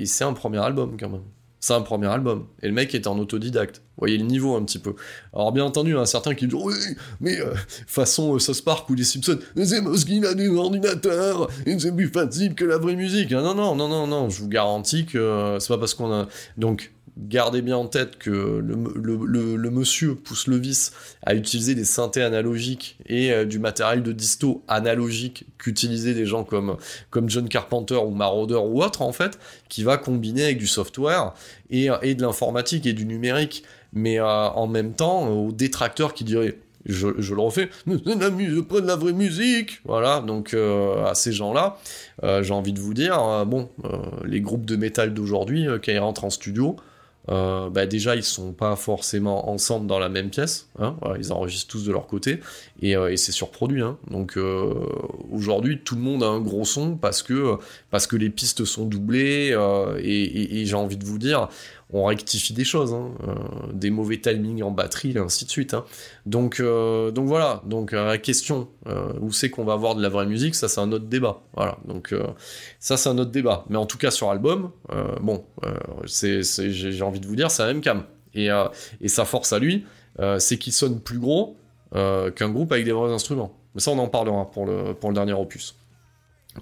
et 0.01 0.05
c'est 0.05 0.23
un 0.25 0.33
premier 0.33 0.59
album 0.59 0.95
quand 0.99 1.09
même. 1.09 1.23
C'est 1.59 1.73
un 1.73 1.81
premier 1.81 2.07
album. 2.07 2.45
Et 2.61 2.67
le 2.67 2.73
mec 2.73 2.93
est 2.93 3.07
en 3.07 3.17
autodidacte. 3.17 3.77
Vous 3.77 4.01
voyez 4.01 4.17
le 4.17 4.25
niveau 4.25 4.55
un 4.55 4.63
petit 4.63 4.77
peu. 4.77 4.93
Alors 5.33 5.51
bien 5.51 5.65
entendu, 5.65 5.91
il 5.91 5.97
y 5.97 5.99
a 5.99 6.05
certains 6.05 6.35
qui 6.35 6.45
disent 6.45 6.59
oui, 6.61 6.75
mais 7.19 7.39
euh, 7.39 7.55
façon 7.87 8.35
euh, 8.35 8.39
South 8.39 8.63
Park 8.63 8.87
ou 8.89 8.93
les 8.93 9.03
Simpsons, 9.03 9.39
c'est 9.55 9.83
parce 9.83 10.05
qu'il 10.05 10.23
a 10.25 10.35
des 10.35 10.49
ordinateurs 10.49 11.49
et 11.65 11.79
c'est 11.79 11.95
plus 11.95 12.09
facile 12.09 12.53
que 12.53 12.63
la 12.63 12.77
vraie 12.77 12.95
musique. 12.95 13.31
Ah, 13.31 13.41
non, 13.41 13.55
non, 13.55 13.75
non, 13.75 13.87
non, 13.87 14.05
non, 14.05 14.29
je 14.29 14.41
vous 14.41 14.49
garantis 14.49 15.05
que 15.05 15.17
euh, 15.17 15.59
c'est 15.59 15.69
pas 15.69 15.79
parce 15.79 15.95
qu'on 15.95 16.11
a. 16.11 16.27
Donc 16.57 16.91
gardez 17.17 17.61
bien 17.61 17.77
en 17.77 17.87
tête 17.87 18.17
que 18.17 18.29
le, 18.29 19.69
monsieur 19.69 20.15
pousse 20.15 20.47
le 20.47 20.57
vice 20.57 20.93
à 21.23 21.35
utiliser 21.35 21.75
des 21.75 21.85
synthés 21.85 22.21
analogiques 22.21 22.97
et 23.05 23.31
euh, 23.31 23.45
du 23.45 23.59
matériel 23.59 24.03
de 24.03 24.11
disto 24.11 24.63
analogique 24.67 25.45
qu'utilisaient 25.57 26.13
des 26.13 26.25
gens 26.25 26.43
comme, 26.43 26.77
comme 27.09 27.29
John 27.29 27.49
Carpenter 27.49 27.95
ou 27.95 28.11
Marauder 28.11 28.55
ou 28.55 28.81
autre 28.81 29.01
en 29.01 29.11
fait, 29.11 29.39
qui 29.69 29.83
va 29.83 29.97
combiner 29.97 30.43
avec 30.45 30.57
du 30.57 30.67
software 30.67 31.33
et, 31.69 31.89
et 32.01 32.15
de 32.15 32.21
l'informatique 32.21 32.85
et 32.85 32.93
du 32.93 33.05
numérique. 33.05 33.63
Mais 33.93 34.19
euh, 34.19 34.25
en 34.25 34.67
même 34.67 34.93
temps, 34.93 35.27
euh, 35.27 35.47
aux 35.47 35.51
détracteurs 35.51 36.13
qui 36.13 36.23
diraient 36.23 36.57
je, 36.85 37.09
je 37.17 37.35
le 37.35 37.41
refais, 37.41 37.69
mais 37.85 37.95
c'est 38.05 38.17
de 38.17 38.87
la 38.87 38.95
vraie 38.95 39.11
musique, 39.11 39.81
voilà, 39.83 40.21
donc 40.21 40.53
à 40.53 41.15
ces 41.15 41.33
gens-là, 41.33 41.77
j'ai 42.23 42.53
envie 42.53 42.71
de 42.71 42.79
vous 42.79 42.93
dire, 42.93 43.45
bon, 43.45 43.67
les 44.23 44.39
groupes 44.39 44.63
de 44.63 44.77
métal 44.77 45.13
d'aujourd'hui, 45.13 45.67
quand 45.83 45.91
ils 45.91 45.99
rentrent 45.99 46.23
en 46.23 46.29
studio, 46.29 46.77
euh, 47.29 47.69
bah 47.69 47.85
déjà 47.85 48.15
ils 48.15 48.23
sont 48.23 48.53
pas 48.53 48.75
forcément 48.75 49.49
ensemble 49.49 49.87
dans 49.87 49.99
la 49.99 50.09
même 50.09 50.29
pièce, 50.29 50.69
hein, 50.79 50.95
voilà, 51.01 51.17
ils 51.19 51.31
enregistrent 51.33 51.67
tous 51.71 51.83
de 51.85 51.91
leur 51.91 52.07
côté 52.07 52.39
et, 52.81 52.95
euh, 52.95 53.11
et 53.11 53.17
c'est 53.17 53.31
surproduit. 53.31 53.81
Hein. 53.81 53.97
Donc 54.09 54.37
euh, 54.37 54.73
aujourd'hui 55.31 55.79
tout 55.83 55.95
le 55.95 56.01
monde 56.01 56.23
a 56.23 56.27
un 56.27 56.39
gros 56.39 56.65
son 56.65 56.95
parce 56.95 57.23
que 57.23 57.57
parce 57.91 58.07
que 58.07 58.15
les 58.15 58.29
pistes 58.29 58.65
sont 58.65 58.85
doublées 58.85 59.51
euh, 59.51 59.99
et, 60.01 60.23
et- 60.23 60.61
et 60.61 60.65
j'ai 60.65 60.75
envie 60.75 60.97
de 60.97 61.05
vous 61.05 61.17
dire 61.17 61.49
on 61.93 62.03
rectifie 62.03 62.53
des 62.53 62.65
choses, 62.65 62.93
hein, 62.93 63.11
euh, 63.27 63.33
des 63.73 63.89
mauvais 63.89 64.19
timings 64.19 64.61
en 64.61 64.71
batterie 64.71 65.11
et 65.11 65.19
ainsi 65.19 65.45
de 65.45 65.49
suite. 65.49 65.73
hein. 65.73 65.85
Donc 66.25 66.59
euh, 66.59 67.11
donc 67.11 67.27
voilà 67.27 67.61
donc 67.65 67.93
euh, 67.93 68.05
la 68.05 68.17
question 68.17 68.67
où 69.21 69.31
c'est 69.31 69.49
qu'on 69.49 69.63
va 69.63 69.73
avoir 69.73 69.95
de 69.95 70.01
la 70.01 70.09
vraie 70.09 70.25
musique 70.25 70.55
ça 70.55 70.67
c'est 70.67 70.81
un 70.81 70.91
autre 70.91 71.05
débat. 71.05 71.41
Voilà 71.53 71.77
donc 71.85 72.13
ça 72.79 72.97
c'est 72.97 73.09
un 73.09 73.17
autre 73.17 73.31
débat. 73.31 73.65
Mais 73.69 73.77
en 73.77 73.85
tout 73.85 73.97
cas 73.97 74.11
sur 74.11 74.29
album 74.29 74.71
bon 75.21 75.45
j'ai 76.05 77.01
envie 77.01 77.19
de 77.19 77.27
vous 77.27 77.35
dire 77.35 77.51
c'est 77.51 77.63
la 77.63 77.73
même 77.73 77.81
cam 77.81 78.03
et 78.33 78.49
et 79.01 79.07
sa 79.07 79.25
force 79.25 79.53
à 79.53 79.59
lui, 79.59 79.85
c'est 80.39 80.57
qu'il 80.57 80.73
sonne 80.73 80.99
plus 80.99 81.19
gros 81.19 81.57
qu'un 81.93 82.49
groupe 82.49 82.71
avec 82.71 82.85
des 82.85 82.91
vrais 82.91 83.11
instruments. 83.13 83.53
Mais 83.75 83.81
ça, 83.81 83.91
on 83.91 83.99
en 83.99 84.07
parlera 84.07 84.49
pour 84.49 84.65
le, 84.65 84.93
pour 84.93 85.09
le 85.11 85.15
dernier 85.15 85.33
opus. 85.33 85.75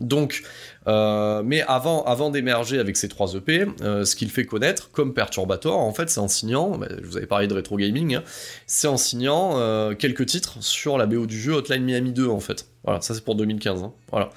Donc, 0.02 0.44
euh, 0.88 1.42
mais 1.44 1.62
avant, 1.68 2.30
d'émerger 2.30 2.80
avec 2.80 2.98
ces 2.98 3.08
trois 3.08 3.34
EP, 3.34 3.66
euh, 3.82 4.06
ce 4.06 4.16
qu'il 4.16 4.30
fait 4.30 4.46
connaître 4.46 4.92
comme 4.92 5.14
Perturbator, 5.14 5.78
en 5.78 5.94
fait, 5.94 6.10
c'est 6.10 6.20
en 6.20 6.28
signant, 6.28 6.78
bah, 6.78 6.88
je 7.02 7.06
vous 7.06 7.18
avais 7.18 7.26
parlé 7.26 7.48
de 7.48 7.54
rétro 7.54 7.78
gaming, 7.78 8.16
hein, 8.16 8.24
c'est 8.68 8.88
en 8.88 8.98
signant 8.98 9.60
euh, 9.60 9.94
quelques 9.96 10.26
titres 10.26 10.58
sur 10.62 10.98
la 10.98 11.06
BO 11.06 11.26
du 11.26 11.40
jeu 11.40 11.54
Hotline 11.54 11.84
Miami 11.84 12.12
2, 12.12 12.28
en 12.28 12.40
fait. 12.40 12.68
Voilà, 12.84 13.02
ça 13.02 13.14
c'est 13.14 13.24
pour 13.24 13.36
2015. 13.36 13.84
hein, 13.84 13.94
voilà. 14.12 14.30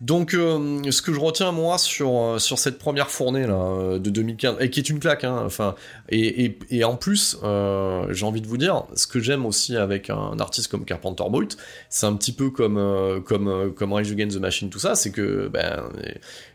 Donc, 0.00 0.32
euh, 0.32 0.90
ce 0.90 1.02
que 1.02 1.12
je 1.12 1.20
retiens 1.20 1.52
moi 1.52 1.76
sur, 1.76 2.18
euh, 2.18 2.38
sur 2.38 2.58
cette 2.58 2.78
première 2.78 3.10
fournée 3.10 3.46
là, 3.46 3.54
euh, 3.54 3.98
de 3.98 4.08
2015, 4.08 4.56
et 4.60 4.70
qui 4.70 4.80
est 4.80 4.88
une 4.88 4.98
claque, 4.98 5.24
hein, 5.24 5.42
enfin, 5.44 5.74
et, 6.08 6.44
et, 6.46 6.58
et 6.70 6.84
en 6.84 6.96
plus, 6.96 7.36
euh, 7.42 8.06
j'ai 8.10 8.24
envie 8.24 8.40
de 8.40 8.46
vous 8.46 8.56
dire, 8.56 8.84
ce 8.94 9.06
que 9.06 9.20
j'aime 9.20 9.44
aussi 9.44 9.76
avec 9.76 10.08
un 10.08 10.38
artiste 10.40 10.68
comme 10.68 10.86
Carpenter 10.86 11.24
Brut, 11.28 11.58
c'est 11.90 12.06
un 12.06 12.14
petit 12.14 12.32
peu 12.32 12.48
comme, 12.48 12.78
euh, 12.78 13.20
comme, 13.20 13.48
euh, 13.48 13.70
comme 13.70 13.92
Rage 13.92 14.10
Against 14.10 14.38
the 14.38 14.40
Machine, 14.40 14.70
tout 14.70 14.78
ça, 14.78 14.94
c'est 14.94 15.10
que 15.10 15.48
ben, 15.48 15.82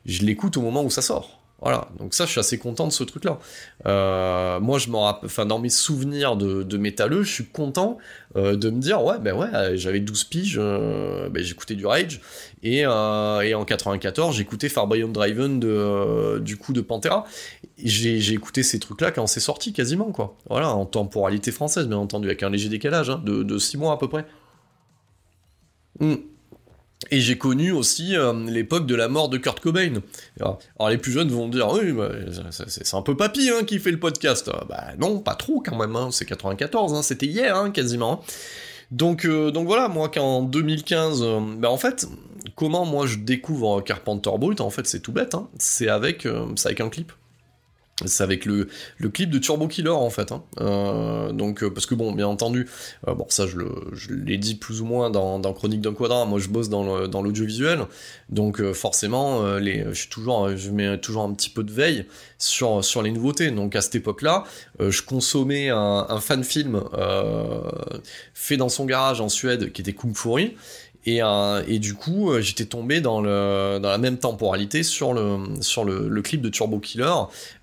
je 0.08 0.24
l'écoute 0.24 0.58
au 0.58 0.62
moment 0.62 0.84
où 0.84 0.90
ça 0.90 1.04
sort. 1.04 1.45
Voilà, 1.62 1.88
donc 1.98 2.13
ça, 2.13 2.26
je 2.26 2.32
suis 2.32 2.39
assez 2.39 2.58
content 2.58 2.86
de 2.86 2.91
ce 2.91 3.04
truc-là. 3.04 3.39
Euh, 3.86 4.60
moi, 4.60 4.78
je 4.78 4.89
m'en 4.89 5.08
enfin, 5.24 5.46
dans 5.46 5.58
mes 5.58 5.70
souvenirs 5.70 6.36
de, 6.36 6.63
de 6.63 6.78
métalleux, 6.78 7.24
je 7.24 7.32
suis 7.32 7.46
content 7.46 7.98
euh, 8.36 8.58
de 8.58 8.70
me 8.70 8.82
dire, 8.82 9.02
ouais, 9.04 9.20
ben 9.20 9.34
ouais, 9.34 9.48
euh, 9.54 9.78
j'avais 9.78 10.02
12 10.02 10.26
piges, 10.26 10.58
ben, 10.58 11.41
j'écoutais 11.41 11.76
du 11.76 11.86
Rage, 11.86 12.20
et, 12.62 12.80
et 12.80 12.86
en 12.86 13.65
94, 13.65 14.36
j'écoutais 14.36 14.68
Far 14.68 14.88
Beyond 14.88 15.08
Driven 15.08 15.60
de, 15.60 16.39
du 16.39 16.58
coup 16.58 16.74
de 16.74 16.82
Pantera. 16.82 17.26
J'ai 17.78 18.34
écouté 18.34 18.62
ces 18.62 18.80
trucs-là 18.80 19.12
quand 19.12 19.26
c'est 19.26 19.39
sorti, 19.39 19.72
quasiment, 19.72 20.12
quoi. 20.12 20.36
Voilà, 20.50 20.70
en 20.74 20.86
temporalité 20.86 21.52
française, 21.54 21.88
bien 21.88 21.98
entendu, 21.98 22.28
avec 22.28 22.44
un 22.44 22.50
léger 22.50 22.70
décalage, 22.70 23.10
hein, 23.10 23.22
de, 23.24 23.58
6 23.58 23.78
mois 23.78 23.94
à 23.94 23.98
peu 23.98 24.10
près. 24.10 24.26
Hmm. 26.02 26.15
Et 27.12 27.20
j'ai 27.20 27.38
connu 27.38 27.72
aussi 27.72 28.15
euh, 28.15 28.34
l'époque 28.50 28.86
de 28.88 28.96
la 28.96 29.08
mort 29.08 29.30
de 29.30 29.38
Kurt 29.38 29.60
Cobain. 29.60 30.02
Alors, 30.39 30.89
les 30.89 30.98
plus 30.98 31.12
jeunes 31.12 31.30
vont 31.30 31.48
dire 31.48 31.70
oui, 31.72 31.91
bah, 31.91 32.10
c'est 32.68 32.94
un 32.96 33.02
peu 33.02 33.15
papy 33.15 33.50
hein, 33.50 33.63
qui 33.63 33.80
fait 33.80 33.91
le 33.91 34.00
podcast. 34.00 34.48
Euh, 34.48 34.54
Bah 34.68 34.86
non, 35.00 35.20
pas 35.20 35.36
trop 35.36 35.62
quand 35.65 35.78
même. 35.78 35.96
hein, 35.96 36.10
C'est 36.12 36.26
94, 36.26 36.94
hein, 36.94 37.02
c'était 37.02 37.26
hier 37.28 37.72
quasiment. 37.74 38.24
Donc 38.91 39.26
euh, 39.26 39.52
donc 39.52 39.65
voilà, 39.68 39.88
moi 39.88 40.10
qu'en 40.10 40.44
2015, 40.44 41.22
euh, 41.24 41.39
bah 41.58 41.70
en 41.72 41.78
fait, 41.78 42.08
comment 42.56 42.86
moi 42.86 43.06
je 43.08 43.18
découvre 43.18 43.82
Carpenter 43.82 44.32
Brut 44.38 44.62
En 44.62 44.70
fait, 44.70 44.86
c'est 44.88 45.00
tout 45.00 45.12
bête. 45.12 45.36
C'est 45.58 45.89
avec 45.89 46.28
c'est 46.56 46.68
avec 46.68 46.82
un 46.82 46.89
clip. 46.89 47.12
C'est 48.04 48.24
avec 48.24 48.44
le, 48.44 48.68
clip 49.14 49.30
de 49.30 49.38
Turbo 49.38 49.70
Killer 49.70 49.90
en 49.90 50.10
fait. 50.10 50.34
hein. 50.34 50.44
Euh, 50.60 51.32
donc 51.32 51.64
euh, 51.64 51.70
parce 51.74 51.86
que 51.86 51.96
bon, 51.96 52.12
bien 52.12 52.28
entendu, 52.28 52.68
euh, 53.08 53.14
bon 53.14 53.26
ça 53.30 53.48
je 53.48 54.14
l'ai 54.14 54.38
dit 54.38 54.56
plus 54.56 54.82
ou 54.82 54.86
moins 54.86 55.10
dans, 55.10 55.40
dans 55.40 55.54
Chronique 55.54 55.80
d'un 55.80 55.94
quadrat. 55.94 56.26
Moi 56.26 56.40
je 56.40 56.50
bosse 56.50 56.68
dans 56.68 57.22
l'audiovisuel, 57.22 57.86
donc 58.28 58.60
euh, 58.60 58.74
forcément 58.74 59.46
je 59.60 59.94
suis 59.94 60.10
toujours 60.10 60.58
je 60.58 60.72
mets 60.72 60.98
toujours 61.00 61.24
un 61.24 61.34
petit 61.34 61.50
peu 61.50 61.64
de 61.64 61.72
veille 61.72 62.06
sur 62.38 63.02
les 63.02 63.12
nouveautés. 63.12 63.50
Donc 63.52 63.78
à 63.78 63.82
cette 63.82 63.96
époque-là, 63.96 64.44
je 64.82 65.02
consommais 65.02 65.70
un, 65.70 66.20
fan 66.20 66.44
film 66.44 66.84
fait 68.34 68.58
dans 68.58 68.70
son 68.70 68.84
garage 68.86 69.22
en 69.22 69.30
Suède 69.30 69.72
qui 69.72 69.82
était 69.82 69.94
Kung 69.94 70.14
Fury. 70.14 70.56
Et, 71.06 71.22
euh, 71.22 71.63
et 71.68 71.80
du 71.80 71.94
coup, 71.94 72.32
euh, 72.32 72.41
j'étais 72.41 72.65
tombé 72.65 73.00
dans, 73.00 73.22
la 73.22 73.98
même 73.98 74.18
temporalité 74.18 74.84
sur 74.84 75.13
le 75.13 76.22
clip 76.22 76.41
de 76.41 76.50
Turbo 76.50 76.80
Killer, 76.80 77.13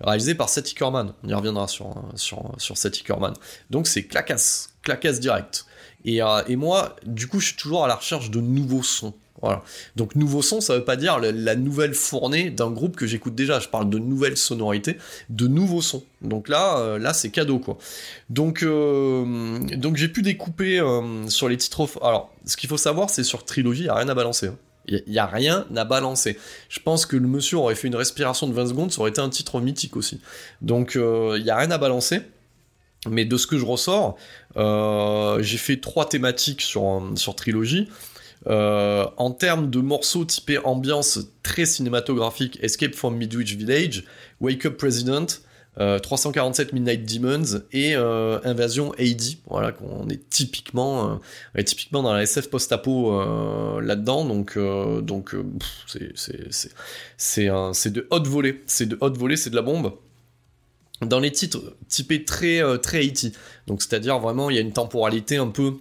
réalisé 0.01 0.35
par 0.35 0.49
Seth 0.49 0.71
Ickerman. 0.73 1.13
On 1.25 1.29
y 1.29 1.35
reviendra 1.35 1.67
sur, 1.69 1.95
sur, 2.15 2.53
sur 2.59 2.77
Seth 2.77 3.01
Ickerman. 3.01 3.35
Donc 3.71 3.87
c'est 3.87 4.05
clacasse, 4.05 4.71
clacasse 4.83 5.21
direct. 5.21 5.67
Et, 6.05 6.23
euh, 6.23 6.43
et 6.49 6.57
moi, 6.57 6.97
du 7.07 7.29
coup, 7.29 7.41
je 7.41 7.49
suis 7.49 7.57
toujours 7.57 7.85
à 7.85 7.89
la 7.89 7.95
recherche 7.95 8.31
de 8.31 8.41
nouveaux 8.41 8.83
sons. 8.83 9.15
Voilà. 9.43 9.63
Donc 9.97 10.15
nouveau 10.15 10.41
son, 10.41 10.61
ça 10.61 10.77
veut 10.77 10.85
pas 10.85 10.95
dire 10.95 11.19
la, 11.19 11.57
nouvelle 11.57 11.95
fournée 11.95 12.51
d'un 12.51 12.71
groupe 12.71 12.95
que 12.95 13.09
j'écoute 13.09 13.35
déjà. 13.35 13.59
Je 13.59 13.69
parle 13.69 13.91
de 13.91 13.99
nouvelles 13.99 14.37
sonorités, 14.37 14.97
de 15.31 15.49
nouveaux 15.49 15.83
sons. 15.83 16.05
Donc 16.23 16.49
là, 16.49 16.79
euh, 16.79 17.13
c'est 17.13 17.31
cadeau 17.31 17.59
quoi. 17.59 17.77
Donc 18.31 18.63
euh, 18.63 19.59
donc 19.77 19.97
j'ai 19.97 20.09
pu 20.09 20.23
découper 20.23 20.79
euh, 20.79 21.29
sur 21.29 21.49
les 21.49 21.57
titres. 21.57 21.89
Alors, 22.03 22.33
ce 22.47 22.57
qu'il 22.57 22.69
faut 22.69 22.77
savoir, 22.77 23.11
c'est 23.11 23.25
sur 23.25 23.45
Trilogy, 23.45 23.83
il 23.83 23.87
y 23.87 23.89
a 23.89 23.95
rien 23.95 24.09
à 24.09 24.15
balancer. 24.15 24.47
hein. 24.47 24.57
Il 24.87 25.01
y, 25.07 25.21
a 25.21 25.27
rien 25.27 25.65
à 25.77 25.85
balancer. 25.85 26.37
Je 26.69 26.81
pense 26.81 27.07
que 27.07 27.17
le 27.17 27.29
monsieur 27.29 27.57
aurait 27.57 27.77
fait 27.77 27.87
une 27.87 27.95
respiration 27.95 28.49
de 28.49 28.53
20 28.53 28.67
secondes, 28.67 28.91
ça 28.91 29.01
aurait 29.01 29.11
été 29.11 29.21
un 29.21 29.29
titre 29.29 29.61
mythique 29.61 29.97
aussi. 29.97 30.21
Donc 30.61 30.97
il 30.97 31.43
y 31.45 31.51
a 31.51 31.57
rien 31.57 31.71
à 31.71 31.79
balancer. 31.79 32.23
Mais 33.09 33.25
de 33.25 33.37
ce 33.37 33.47
que 33.47 33.59
je 33.59 33.65
ressors, 33.65 34.17
j'ai 34.57 35.59
fait 35.59 35.77
trois 35.77 36.09
thématiques 36.09 36.63
sur, 36.63 37.01
sur 37.15 37.37
Trilogy. 37.37 37.89
Euh, 38.47 39.07
en 39.17 39.31
termes 39.31 39.71
de 39.71 39.79
morceaux 39.79 40.25
typés 40.25 40.59
ambiance 40.59 41.21
très 41.43 41.65
cinématographique, 41.65 42.59
Escape 42.63 42.95
from 42.95 43.17
Midwich 43.17 43.55
Village, 43.55 44.05
Wake 44.41 44.67
Up 44.67 44.77
President, 44.77 45.43
euh, 45.79 45.99
347 45.99 46.73
Midnight 46.75 47.07
Demons 47.07 47.63
et 47.73 47.95
euh, 47.95 48.39
Invasion 48.45 48.93
AD. 48.99 49.23
Voilà, 49.47 49.73
qu'on 49.73 50.09
est 50.09 50.29
typiquement, 50.29 51.13
euh, 51.13 51.15
est 51.55 51.65
typiquement 51.65 52.03
dans 52.03 52.13
la 52.13 52.23
SF 52.23 52.51
post-apo 52.51 53.13
euh, 53.13 53.81
là-dedans. 53.81 54.25
Donc, 54.25 54.57
euh, 54.57 55.01
donc 55.01 55.35
euh, 55.35 55.45
c'est 55.87 56.13
c'est 57.17 57.91
de 57.91 58.07
haute 58.11 58.27
volée. 58.27 58.63
C'est 58.67 58.87
de 58.87 58.99
haute 59.01 59.17
volée, 59.17 59.37
c'est 59.37 59.51
de 59.51 59.57
la 59.57 59.63
bombe 59.63 59.93
dans 61.07 61.21
les 61.21 61.33
titres 61.33 61.77
typés 61.89 62.25
très 62.25 62.63
euh, 62.63 62.77
très 62.79 63.05
80 63.07 63.31
donc 63.67 63.83
c'est-à-dire 63.83 64.19
vraiment 64.19 64.51
il 64.51 64.57
y 64.57 64.59
a 64.59 64.63
une 64.63 64.73
temporalité 64.73 65.37
un 65.37 65.49
peu 65.49 65.75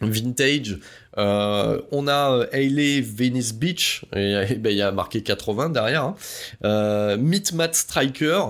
vintage 0.00 0.78
Euh, 1.18 1.80
on 1.92 2.08
a 2.08 2.30
euh, 2.32 2.46
Hailey 2.52 3.00
Venice 3.00 3.54
Beach 3.54 4.04
et, 4.14 4.32
et 4.50 4.54
ben, 4.56 4.70
il 4.70 4.76
y 4.76 4.82
a 4.82 4.92
marqué 4.92 5.22
80 5.22 5.70
derrière 5.70 6.04
hein. 6.04 6.16
euh, 6.64 7.16
Meet 7.16 7.52
Matt 7.52 7.74
Striker 7.74 8.42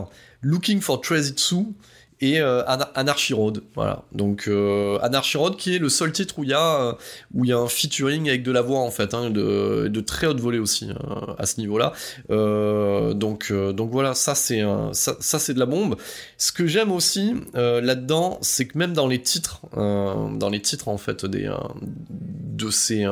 Looking 0.42 0.80
for 0.80 1.00
Trezitsu 1.00 1.74
et 2.20 2.40
euh, 2.40 2.62
Ana- 2.66 2.90
Anarchy 2.94 3.34
Road 3.34 3.62
voilà. 3.74 4.04
Donc 4.12 4.48
euh, 4.48 4.98
Anarchy 5.02 5.36
Road 5.36 5.56
qui 5.56 5.74
est 5.76 5.78
le 5.78 5.88
seul 5.88 6.12
titre 6.12 6.38
où 6.38 6.44
il 6.44 6.50
y 6.50 6.54
a 6.54 6.80
euh, 6.80 6.92
où 7.34 7.44
il 7.44 7.48
y 7.48 7.52
a 7.52 7.58
un 7.58 7.68
featuring 7.68 8.28
avec 8.28 8.42
de 8.42 8.52
la 8.52 8.62
voix 8.62 8.80
en 8.80 8.90
fait 8.90 9.12
hein, 9.14 9.30
de, 9.30 9.88
de 9.88 10.00
très 10.00 10.26
haute 10.26 10.40
volée 10.40 10.58
aussi 10.58 10.88
hein, 10.90 11.34
à 11.38 11.46
ce 11.46 11.60
niveau 11.60 11.76
là 11.78 11.92
euh, 12.30 13.12
donc 13.14 13.48
euh, 13.50 13.72
donc 13.72 13.90
voilà 13.90 14.14
ça 14.14 14.34
c'est 14.34 14.62
ça, 14.92 15.16
c'est 15.20 15.54
de 15.54 15.58
la 15.58 15.66
bombe. 15.66 15.96
Ce 16.38 16.52
que 16.52 16.66
j'aime 16.66 16.90
aussi 16.92 17.34
là-dedans, 17.54 18.38
c'est 18.40 18.66
que 18.66 18.78
même 18.78 18.92
dans 18.92 19.06
les 19.06 19.20
titres, 19.20 19.60
dans 19.74 20.48
les 20.50 20.60
titres 20.60 20.88
en 20.88 20.98
fait 20.98 21.24
des 21.26 21.50
de 21.80 22.70
ces 22.70 23.04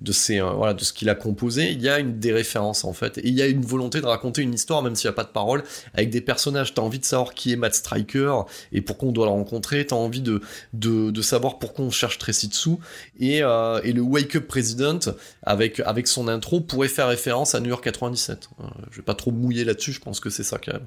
de 0.00 0.12
ces 0.12 0.40
voilà 0.40 0.74
de 0.74 0.84
ce 0.84 0.92
qu'il 0.92 1.08
a 1.08 1.14
composé, 1.14 1.70
il 1.72 1.82
y 1.82 1.88
a 1.88 1.98
une 1.98 2.18
des 2.18 2.32
références 2.32 2.84
en 2.84 2.92
fait, 2.92 3.18
et 3.18 3.28
il 3.28 3.34
y 3.34 3.42
a 3.42 3.46
une 3.46 3.64
volonté 3.64 4.00
de 4.00 4.06
raconter 4.06 4.42
une 4.42 4.54
histoire 4.54 4.82
même 4.82 4.94
s'il 4.94 5.08
n'y 5.08 5.12
a 5.12 5.16
pas 5.16 5.24
de 5.24 5.30
parole, 5.30 5.64
avec 5.94 6.10
des 6.10 6.20
personnages. 6.20 6.74
T'as 6.74 6.82
envie 6.82 6.98
de 7.00 7.04
savoir 7.04 7.34
qui 7.34 7.52
est 7.52 7.56
Matt 7.56 7.74
Striker 7.74 8.27
et 8.72 8.80
pourquoi 8.80 9.08
on 9.08 9.12
doit 9.12 9.26
le 9.26 9.32
rencontrer. 9.32 9.86
T'as 9.86 9.96
envie 9.96 10.22
de, 10.22 10.40
de 10.72 11.22
savoir 11.22 11.58
pourquoi 11.58 11.84
on 11.84 11.90
cherche 11.90 12.18
Tracy 12.18 12.48
Dessous 12.48 12.80
et 13.18 13.42
euh, 13.42 13.80
et 13.84 13.92
le 13.92 14.00
Wake 14.00 14.36
Up 14.36 14.46
President 14.46 14.98
avec 15.42 15.80
avec 15.80 16.06
son 16.06 16.28
intro 16.28 16.60
pourrait 16.60 16.88
faire 16.88 17.08
référence 17.08 17.54
à 17.54 17.60
New 17.60 17.68
York 17.68 17.84
97. 17.84 18.48
Euh, 18.60 18.64
je 18.90 18.96
vais 18.96 19.02
pas 19.02 19.14
trop 19.14 19.30
mouiller 19.30 19.64
là-dessus, 19.64 19.92
je 19.92 20.00
pense 20.00 20.20
que 20.20 20.30
c'est 20.30 20.42
ça 20.42 20.58
quand 20.58 20.72
même. 20.72 20.86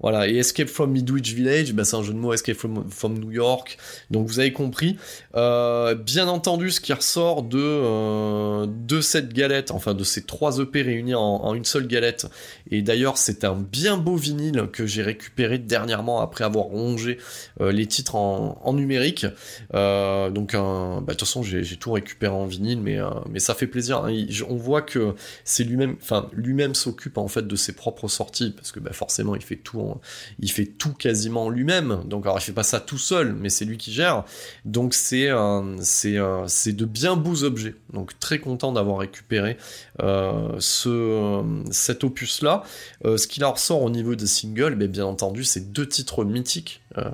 Voilà, 0.00 0.28
et 0.28 0.36
Escape 0.36 0.68
from 0.68 0.92
Midwich 0.92 1.32
Village, 1.32 1.72
ben 1.72 1.84
c'est 1.84 1.96
un 1.96 2.02
jeu 2.02 2.12
de 2.12 2.18
mots 2.18 2.32
Escape 2.32 2.56
from, 2.56 2.84
from 2.90 3.18
New 3.18 3.30
York, 3.30 3.78
donc 4.10 4.26
vous 4.26 4.40
avez 4.40 4.52
compris. 4.52 4.96
Euh, 5.34 5.94
bien 5.94 6.28
entendu, 6.28 6.70
ce 6.70 6.80
qui 6.80 6.92
ressort 6.92 7.42
de, 7.42 7.58
euh, 7.58 8.66
de 8.68 9.00
cette 9.00 9.32
galette, 9.32 9.70
enfin 9.70 9.94
de 9.94 10.04
ces 10.04 10.22
trois 10.22 10.58
EP 10.58 10.82
réunis 10.82 11.14
en, 11.14 11.20
en 11.20 11.54
une 11.54 11.64
seule 11.64 11.86
galette, 11.86 12.26
et 12.70 12.82
d'ailleurs 12.82 13.16
c'est 13.16 13.44
un 13.44 13.54
bien 13.54 13.96
beau 13.96 14.16
vinyle 14.16 14.68
que 14.72 14.86
j'ai 14.86 15.02
récupéré 15.02 15.58
dernièrement 15.58 16.20
après 16.20 16.44
avoir 16.44 16.70
ronger 16.82 17.18
les 17.60 17.86
titres 17.86 18.14
en, 18.14 18.72
numérique. 18.72 19.26
donc, 19.72 20.52
bah, 20.52 21.00
de 21.00 21.12
toute 21.12 21.20
façon, 21.20 21.42
j'ai 21.42 21.76
tout 21.76 21.92
récupéré 21.92 22.34
en 22.34 22.46
vinyle, 22.46 22.80
mais, 22.80 22.98
mais 23.30 23.38
ça 23.38 23.54
fait 23.54 23.66
plaisir. 23.66 24.04
Hein. 24.04 24.12
on 24.48 24.56
voit 24.56 24.82
que 24.82 25.14
c'est 25.44 25.64
lui-même, 25.64 25.96
enfin, 26.00 26.28
lui-même 26.32 26.74
s'occupe 26.74 27.18
en 27.18 27.28
fait 27.28 27.46
de 27.46 27.56
ses 27.56 27.72
propres 27.72 28.08
sorties, 28.08 28.50
parce 28.50 28.72
que 28.72 28.80
bah, 28.80 28.92
forcément, 28.92 29.34
il 29.34 29.42
fait 29.42 29.56
tout, 29.56 29.94
il 30.38 30.50
fait 30.50 30.66
tout 30.66 30.92
quasiment 30.92 31.48
lui-même. 31.50 32.02
Donc, 32.06 32.24
alors, 32.26 32.38
il 32.38 32.42
fait 32.42 32.52
pas 32.52 32.62
ça 32.62 32.80
tout 32.80 32.98
seul, 32.98 33.34
mais 33.34 33.48
c'est 33.48 33.64
lui 33.64 33.76
qui 33.76 33.92
gère. 33.92 34.24
Donc, 34.64 34.94
c'est 34.94 35.28
de 35.28 36.84
bien 36.84 37.16
beaux 37.16 37.44
objets. 37.44 37.74
Donc, 37.92 38.18
très 38.18 38.38
content 38.38 38.72
d'avoir 38.72 38.98
récupéré 38.98 39.56
ce 39.98 41.42
cet 41.70 42.04
opus 42.04 42.42
là. 42.42 42.62
ce 43.04 43.26
qu'il 43.26 43.44
en 43.44 43.52
ressort 43.52 43.82
au 43.82 43.90
niveau 43.90 44.14
des 44.14 44.26
singles, 44.26 44.74
mais 44.76 44.88
bien 44.88 45.06
entendu, 45.06 45.44
c'est 45.44 45.72
deux 45.72 45.88
titres 45.88 46.24
mythiques, 46.24 46.71
euh, 46.98 47.10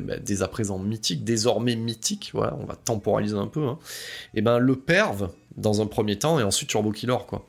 bah, 0.00 0.16
des, 0.18 0.42
à 0.42 0.48
présent 0.48 0.78
mythiques, 0.78 1.24
désormais 1.24 1.76
mythiques, 1.76 2.30
voilà, 2.34 2.56
on 2.60 2.64
va 2.64 2.76
temporaliser 2.76 3.36
un 3.36 3.46
peu. 3.46 3.66
Hein. 3.66 3.78
Et 4.34 4.42
ben 4.42 4.58
le 4.58 4.76
Perv, 4.76 5.28
dans 5.56 5.80
un 5.82 5.86
premier 5.86 6.18
temps, 6.18 6.38
et 6.38 6.42
ensuite 6.42 6.68
Turbo 6.68 6.90
Killer, 6.92 7.16
quoi. 7.26 7.46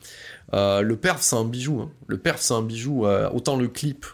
Euh, 0.54 0.82
le 0.82 0.97
perf 0.97 1.21
c'est 1.21 1.36
un 1.36 1.45
bijou, 1.45 1.80
hein. 1.80 1.89
le 2.06 2.17
perf 2.17 2.39
c'est 2.39 2.54
un 2.54 2.62
bijou, 2.62 3.08
euh, 3.08 3.28
autant 3.32 3.56
le 3.56 3.67
clip 3.67 4.06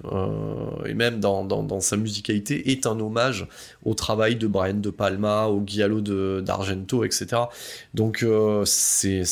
et 0.86 0.94
même 0.94 1.20
dans, 1.20 1.80
sa 1.82 1.98
musicalité 1.98 2.72
est 2.72 2.86
un 2.86 2.98
hommage 3.00 3.46
au 3.84 3.94
travail 3.94 4.38
de 4.38 4.48
Brian 4.48 4.76
De 4.76 4.90
Palma, 4.90 5.48
au 5.48 5.62
Giallo 5.66 6.00
d'Argento, 6.42 7.04
etc. 7.04 7.28
Donc 7.94 8.26
c'est 8.64 9.26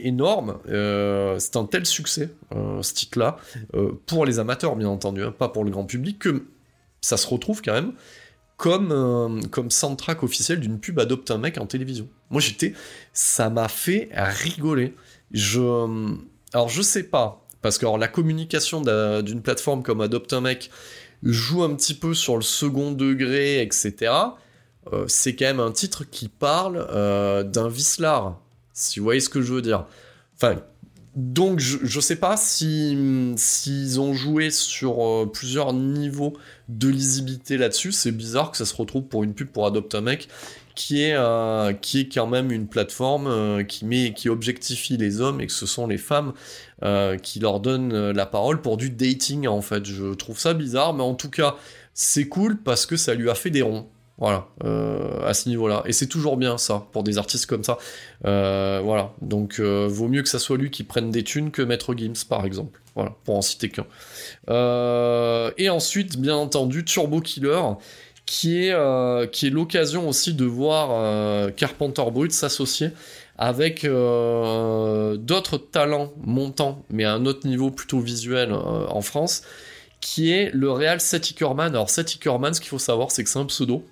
énorme, 0.00 0.58
c'est 0.66 1.56
un 1.56 1.64
tel 1.64 1.86
succès 1.86 2.30
ce 2.52 2.94
titre-là, 2.94 3.38
pour 4.06 4.26
les 4.26 4.38
amateurs 4.38 4.76
bien 4.76 4.88
entendu, 4.88 5.22
hein, 5.22 5.34
pas 5.36 5.48
pour 5.48 5.64
le 5.64 5.70
grand 5.70 5.84
public, 5.84 6.18
que 6.18 6.44
ça 7.00 7.16
se 7.16 7.26
retrouve 7.26 7.62
quand 7.62 7.72
même 7.72 7.92
comme, 8.60 8.92
euh, 8.92 9.40
comme 9.50 9.70
soundtrack 9.70 10.22
officiel 10.22 10.60
d'une 10.60 10.78
pub 10.78 10.98
Adopte 10.98 11.30
un 11.30 11.38
mec 11.38 11.56
en 11.56 11.64
télévision. 11.64 12.06
Moi 12.28 12.42
j'étais, 12.42 12.74
ça 13.14 13.48
m'a 13.48 13.68
fait 13.68 14.10
rigoler. 14.12 14.94
Je, 15.32 15.60
euh, 15.60 16.14
alors 16.52 16.68
je 16.68 16.82
sais 16.82 17.04
pas, 17.04 17.42
parce 17.62 17.78
que 17.78 17.86
la 17.98 18.06
communication 18.06 18.82
d'une 19.22 19.40
plateforme 19.40 19.82
comme 19.82 20.02
Adopte 20.02 20.34
un 20.34 20.42
mec 20.42 20.70
joue 21.22 21.62
un 21.62 21.74
petit 21.74 21.94
peu 21.94 22.12
sur 22.12 22.36
le 22.36 22.42
second 22.42 22.92
degré, 22.92 23.62
etc. 23.62 24.12
Euh, 24.92 25.06
c'est 25.08 25.34
quand 25.34 25.46
même 25.46 25.60
un 25.60 25.72
titre 25.72 26.04
qui 26.04 26.28
parle 26.28 26.86
d'un 27.50 27.68
vicelard, 27.70 28.42
si 28.74 29.00
vous 29.00 29.04
voyez 29.04 29.20
ce 29.20 29.30
que 29.30 29.40
je 29.40 29.54
veux 29.54 29.62
dire. 29.62 29.86
Enfin, 30.36 30.56
donc 31.20 31.58
je, 31.58 31.76
ne 31.82 32.00
sais 32.00 32.16
pas 32.16 32.38
si 32.38 32.96
s'ils 33.36 34.00
ont 34.00 34.14
joué 34.14 34.50
sur 34.50 35.04
euh, 35.04 35.30
plusieurs 35.30 35.74
niveaux 35.74 36.32
de 36.70 36.88
lisibilité 36.88 37.58
là-dessus. 37.58 37.92
C'est 37.92 38.10
bizarre 38.10 38.50
que 38.50 38.56
ça 38.56 38.64
se 38.64 38.74
retrouve 38.74 39.02
pour 39.02 39.22
une 39.22 39.34
pub 39.34 39.48
pour 39.48 39.66
Adopt 39.66 39.94
Mec 39.96 40.28
qui 40.74 41.02
est 41.02 41.14
euh, 41.14 41.74
qui 41.74 42.00
est 42.00 42.08
quand 42.08 42.26
même 42.26 42.50
une 42.50 42.68
plateforme 42.68 43.26
euh, 43.26 43.62
qui 43.64 43.84
met 43.84 44.14
qui 44.14 44.30
objectifie 44.30 44.96
les 44.96 45.20
hommes 45.20 45.42
et 45.42 45.46
que 45.46 45.52
ce 45.52 45.66
sont 45.66 45.86
les 45.86 45.98
femmes 45.98 46.32
qui 47.22 47.40
leur 47.40 47.60
donnent 47.60 48.12
la 48.12 48.24
parole 48.24 48.62
pour 48.62 48.78
du 48.78 48.88
dating 48.88 49.46
en 49.46 49.60
fait. 49.60 49.84
Je 49.84 50.14
trouve 50.14 50.38
ça 50.38 50.54
bizarre, 50.54 50.94
mais 50.94 51.02
en 51.02 51.14
tout 51.14 51.28
cas 51.28 51.56
c'est 51.92 52.28
cool 52.28 52.56
parce 52.56 52.86
que 52.86 52.96
ça 52.96 53.12
lui 53.12 53.28
a 53.28 53.34
fait 53.34 53.50
des 53.50 53.60
ronds. 53.60 53.86
Voilà, 54.20 54.48
euh, 54.64 55.26
à 55.26 55.32
ce 55.32 55.48
niveau-là. 55.48 55.82
Et 55.86 55.94
c'est 55.94 56.06
toujours 56.06 56.36
bien 56.36 56.58
ça, 56.58 56.86
pour 56.92 57.02
des 57.02 57.16
artistes 57.16 57.46
comme 57.46 57.64
ça. 57.64 57.78
Euh, 58.26 58.82
voilà, 58.84 59.14
donc 59.22 59.58
euh, 59.58 59.88
vaut 59.90 60.08
mieux 60.08 60.22
que 60.22 60.28
ça 60.28 60.38
soit 60.38 60.58
lui 60.58 60.70
qui 60.70 60.84
prenne 60.84 61.10
des 61.10 61.24
thunes 61.24 61.50
que 61.50 61.62
Maître 61.62 61.94
Gims, 61.96 62.26
par 62.28 62.44
exemple. 62.44 62.82
Voilà, 62.94 63.14
pour 63.24 63.38
en 63.38 63.42
citer 63.42 63.70
qu'un. 63.70 63.86
et 65.56 65.70
ensuite, 65.70 66.18
bien 66.18 66.36
entendu, 66.36 66.84
Turbo 66.84 67.20
Killer, 67.20 67.62
qui 68.26 68.66
est, 68.66 69.30
qui 69.32 69.46
est 69.46 69.50
l'occasion 69.50 70.06
aussi 70.06 70.34
de 70.34 70.44
voir 70.44 71.50
Carpenter 71.54 72.04
Brut 72.12 72.32
s'associer 72.32 72.90
avec 73.38 73.84
d'autres 73.86 75.56
talents 75.56 76.12
montants, 76.22 76.84
mais 76.90 77.04
à 77.04 77.14
un 77.14 77.24
autre 77.24 77.46
niveau 77.46 77.70
plutôt 77.70 78.00
visuel 78.00 78.52
en 78.52 79.00
France, 79.00 79.44
qui 80.02 80.32
est 80.32 80.50
le 80.52 80.70
réal 80.70 81.00
Seth 81.00 81.30
Ickerman. 81.30 81.72
Alors 81.74 81.88
Seth 81.88 82.16
Ickerman, 82.16 82.52
ce 82.52 82.60
qu'il 82.60 82.68
faut 82.68 82.78
savoir, 82.78 83.10
c'est 83.12 83.24
que 83.24 83.30
c'est 83.30 83.38
un 83.38 83.46
pseudo 83.46 83.84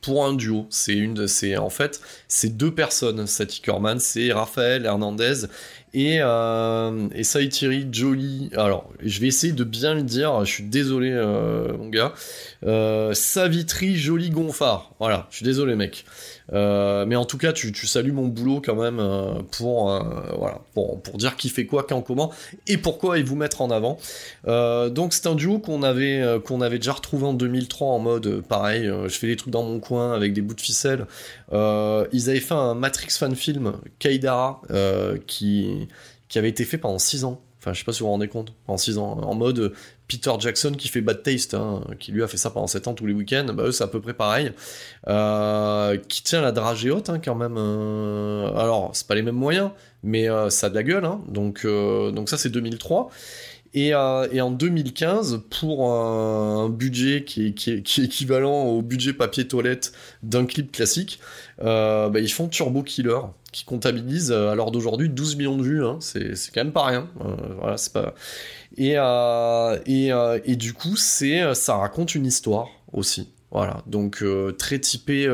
pour 0.00 0.24
un 0.24 0.34
duo. 0.34 0.66
C'est 0.70 0.94
une 0.94 1.14
de 1.14 1.26
c'est 1.26 1.56
en 1.56 1.70
fait 1.70 2.00
c'est 2.28 2.56
deux 2.56 2.74
personnes. 2.74 3.26
Seth 3.26 3.60
Corman, 3.64 3.98
c'est 3.98 4.32
Raphaël 4.32 4.86
Hernandez 4.86 5.46
et 5.94 6.18
euh, 6.20 7.08
et 7.14 7.24
Saïtiri 7.24 7.88
Jolie. 7.90 8.50
Alors, 8.56 8.90
je 9.00 9.20
vais 9.20 9.26
essayer 9.26 9.52
de 9.52 9.64
bien 9.64 9.94
le 9.94 10.02
dire. 10.02 10.44
Je 10.44 10.50
suis 10.50 10.64
désolé, 10.64 11.10
euh, 11.12 11.76
mon 11.76 11.88
gars. 11.88 12.12
Euh, 12.66 13.14
Savitri 13.14 13.96
Jolie 13.96 14.30
Gonfard. 14.30 14.94
Voilà, 14.98 15.26
je 15.30 15.36
suis 15.36 15.44
désolé, 15.44 15.76
mec. 15.76 16.04
Euh, 16.52 17.04
mais 17.06 17.16
en 17.16 17.24
tout 17.24 17.38
cas, 17.38 17.52
tu, 17.52 17.72
salues 17.86 18.12
mon 18.12 18.26
boulot 18.26 18.62
quand 18.64 18.74
même 18.74 19.00
euh, 19.00 19.34
pour, 19.56 19.92
euh, 19.92 20.00
pour, 20.74 21.00
dire 21.16 21.36
qui 21.36 21.48
fait 21.48 21.66
quoi, 21.66 21.84
quand, 21.88 22.00
comment 22.02 22.32
et 22.66 22.78
pourquoi 22.78 23.18
et 23.18 23.22
vous 23.22 23.36
mettre 23.36 23.60
en 23.60 23.70
avant. 23.70 23.98
donc 24.46 25.12
c'est 25.12 25.26
un 25.26 25.34
duo 25.34 25.58
qu'on 25.58 25.82
avait, 25.82 26.22
qu'on 26.44 26.60
avait 26.60 26.78
déjà 26.78 26.92
retrouvé 26.92 27.26
en 27.26 27.34
2003 27.34 27.88
en 27.88 27.98
mode 27.98 28.42
pareil, 28.46 28.84
je 28.84 29.08
fais 29.08 29.26
des 29.26 29.36
trucs 29.36 29.52
dans 29.52 29.62
mon 29.62 29.80
coin 29.80 30.12
avec 30.12 30.32
des 30.32 30.40
bouts 30.40 30.54
de 30.54 30.60
ficelle. 30.60 31.06
ils 31.52 32.30
avaient 32.30 32.40
fait 32.40 32.54
un 32.54 32.74
Matrix 32.74 33.10
fan 33.10 33.34
film, 33.34 33.74
Kaidara, 33.98 34.62
qui, 35.26 35.88
qui 36.28 36.38
avait 36.38 36.48
été 36.48 36.64
fait 36.64 36.78
pendant 36.78 36.98
6 36.98 37.24
ans. 37.24 37.40
Enfin, 37.68 37.74
je 37.74 37.80
sais 37.80 37.84
pas 37.84 37.92
si 37.92 38.00
vous 38.00 38.06
vous 38.06 38.12
rendez 38.12 38.28
compte, 38.28 38.54
pendant 38.64 38.78
6 38.78 38.96
ans, 38.96 39.18
en 39.20 39.34
mode 39.34 39.74
Peter 40.08 40.32
Jackson 40.38 40.72
qui 40.72 40.88
fait 40.88 41.02
Bad 41.02 41.22
Taste, 41.22 41.52
hein, 41.52 41.82
qui 41.98 42.12
lui 42.12 42.22
a 42.22 42.28
fait 42.28 42.38
ça 42.38 42.48
pendant 42.48 42.66
7 42.66 42.88
ans 42.88 42.94
tous 42.94 43.04
les 43.04 43.12
week-ends, 43.12 43.44
bah 43.52 43.64
eux 43.64 43.72
c'est 43.72 43.84
à 43.84 43.88
peu 43.88 44.00
près 44.00 44.14
pareil. 44.14 44.52
Euh, 45.06 45.98
qui 46.08 46.22
tient 46.22 46.40
la 46.40 46.50
dragée 46.50 46.90
haute 46.90 47.10
hein, 47.10 47.20
quand 47.22 47.34
même. 47.34 47.56
Euh, 47.58 48.50
alors 48.56 48.90
c'est 48.94 49.06
pas 49.06 49.14
les 49.14 49.22
mêmes 49.22 49.34
moyens, 49.34 49.70
mais 50.02 50.30
euh, 50.30 50.48
ça 50.48 50.68
a 50.68 50.70
de 50.70 50.74
la 50.76 50.82
gueule. 50.82 51.04
Hein, 51.04 51.20
donc, 51.28 51.66
ça 52.26 52.38
c'est 52.38 52.48
2003. 52.48 53.10
Et, 53.74 53.94
en 53.94 54.50
2015, 54.50 55.42
pour 55.50 55.92
un 55.92 56.70
budget 56.70 57.24
qui 57.24 57.48
est, 57.48 57.98
équivalent 57.98 58.64
au 58.64 58.80
budget 58.80 59.12
papier 59.12 59.46
toilette 59.46 59.92
d'un 60.22 60.46
clip 60.46 60.72
classique, 60.72 61.20
bah, 61.58 62.10
ils 62.14 62.32
font 62.32 62.48
Turbo 62.48 62.82
Killer, 62.82 63.20
qui 63.52 63.64
comptabilise 63.64 64.32
à 64.32 64.54
l'heure 64.54 64.70
d'aujourd'hui 64.70 65.08
12 65.08 65.36
millions 65.36 65.56
de 65.56 65.62
vues. 65.62 65.82
c'est 66.00 66.34
quand 66.54 66.64
même 66.64 66.72
pas 66.72 66.86
rien. 66.86 67.08
euh, 68.96 69.78
euh, 69.88 70.38
et, 70.44 70.56
du 70.56 70.72
coup, 70.72 70.96
ça 70.96 71.76
raconte 71.76 72.14
une 72.14 72.26
histoire 72.26 72.68
aussi. 72.92 73.28
Voilà, 73.50 73.82
donc 73.86 74.22
euh, 74.22 74.52
très 74.52 74.78
typé 74.78 75.26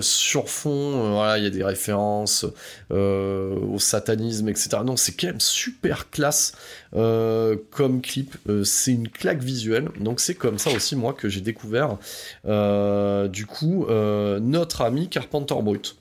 sur 0.00 0.48
fond. 0.48 1.12
voilà, 1.12 1.38
il 1.38 1.44
y 1.44 1.46
a 1.46 1.50
des 1.50 1.64
références 1.64 2.46
au 2.90 3.78
satanisme, 3.78 4.48
etc. 4.48 4.68
Donc 4.84 4.98
c'est 4.98 5.12
quand 5.12 5.28
même 5.28 5.40
super 5.40 6.10
classe 6.10 6.52
comme 6.92 8.00
clip. 8.02 8.36
c'est 8.64 8.92
une 8.92 9.08
claque 9.08 9.42
visuelle. 9.42 9.88
Donc 10.00 10.20
c'est 10.20 10.34
comme 10.34 10.58
ça 10.58 10.70
aussi 10.70 10.96
moi 10.96 11.12
que 11.12 11.28
j'ai 11.28 11.40
découvert 11.40 11.98
du 12.44 13.46
coup 13.46 13.86
notre 13.88 14.82
ami 14.82 15.08
Carpenter 15.08 15.56
Brut. 15.62 15.96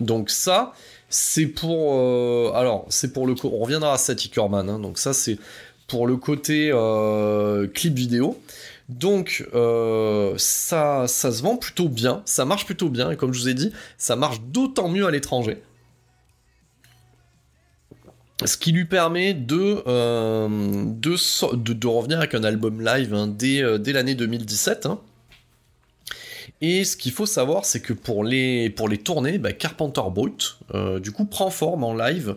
Donc 0.00 0.30
ça, 0.30 0.72
c'est 1.08 1.46
pour... 1.46 1.94
Euh, 1.94 2.52
alors, 2.54 2.86
c'est 2.88 3.12
pour 3.12 3.26
le... 3.26 3.34
On 3.44 3.58
reviendra 3.58 3.94
à 3.94 3.98
Seth 3.98 4.30
hein, 4.38 4.78
donc 4.78 4.98
ça 4.98 5.12
c'est 5.12 5.38
pour 5.86 6.06
le 6.06 6.16
côté 6.16 6.70
euh, 6.72 7.66
clip 7.66 7.94
vidéo. 7.94 8.40
Donc 8.88 9.48
euh, 9.54 10.34
ça, 10.36 11.06
se 11.08 11.42
vend 11.42 11.56
plutôt 11.56 11.88
bien, 11.88 12.22
ça 12.26 12.44
marche 12.44 12.66
plutôt 12.66 12.90
bien, 12.90 13.10
et 13.10 13.16
comme 13.16 13.32
je 13.32 13.40
vous 13.40 13.48
ai 13.48 13.54
dit, 13.54 13.72
ça 13.96 14.14
marche 14.14 14.40
d'autant 14.42 14.88
mieux 14.88 15.06
à 15.06 15.10
l'étranger. 15.10 15.62
Ce 18.44 18.56
qui 18.56 18.72
lui 18.72 18.84
permet 18.84 19.32
de, 19.32 19.82
de, 19.86 21.86
revenir 21.86 22.18
avec 22.18 22.34
un 22.34 22.44
album 22.44 22.84
live 22.84 23.14
hein, 23.14 23.26
dès, 23.26 23.78
dès 23.78 23.92
l'année 23.92 24.14
2017. 24.14 24.88
Et 26.60 26.84
ce 26.84 26.96
qu'il 26.96 27.12
faut 27.12 27.26
savoir, 27.26 27.64
c'est 27.64 27.80
que 27.80 27.92
pour 27.92 28.24
les, 28.24 28.74
tournées, 29.04 29.38
bah, 29.38 29.52
Carpenter 29.52 30.02
Brut, 30.10 30.58
euh, 30.74 30.98
du 30.98 31.12
coup, 31.12 31.24
prend 31.24 31.50
forme 31.50 31.84
en 31.84 31.94
live 31.94 32.36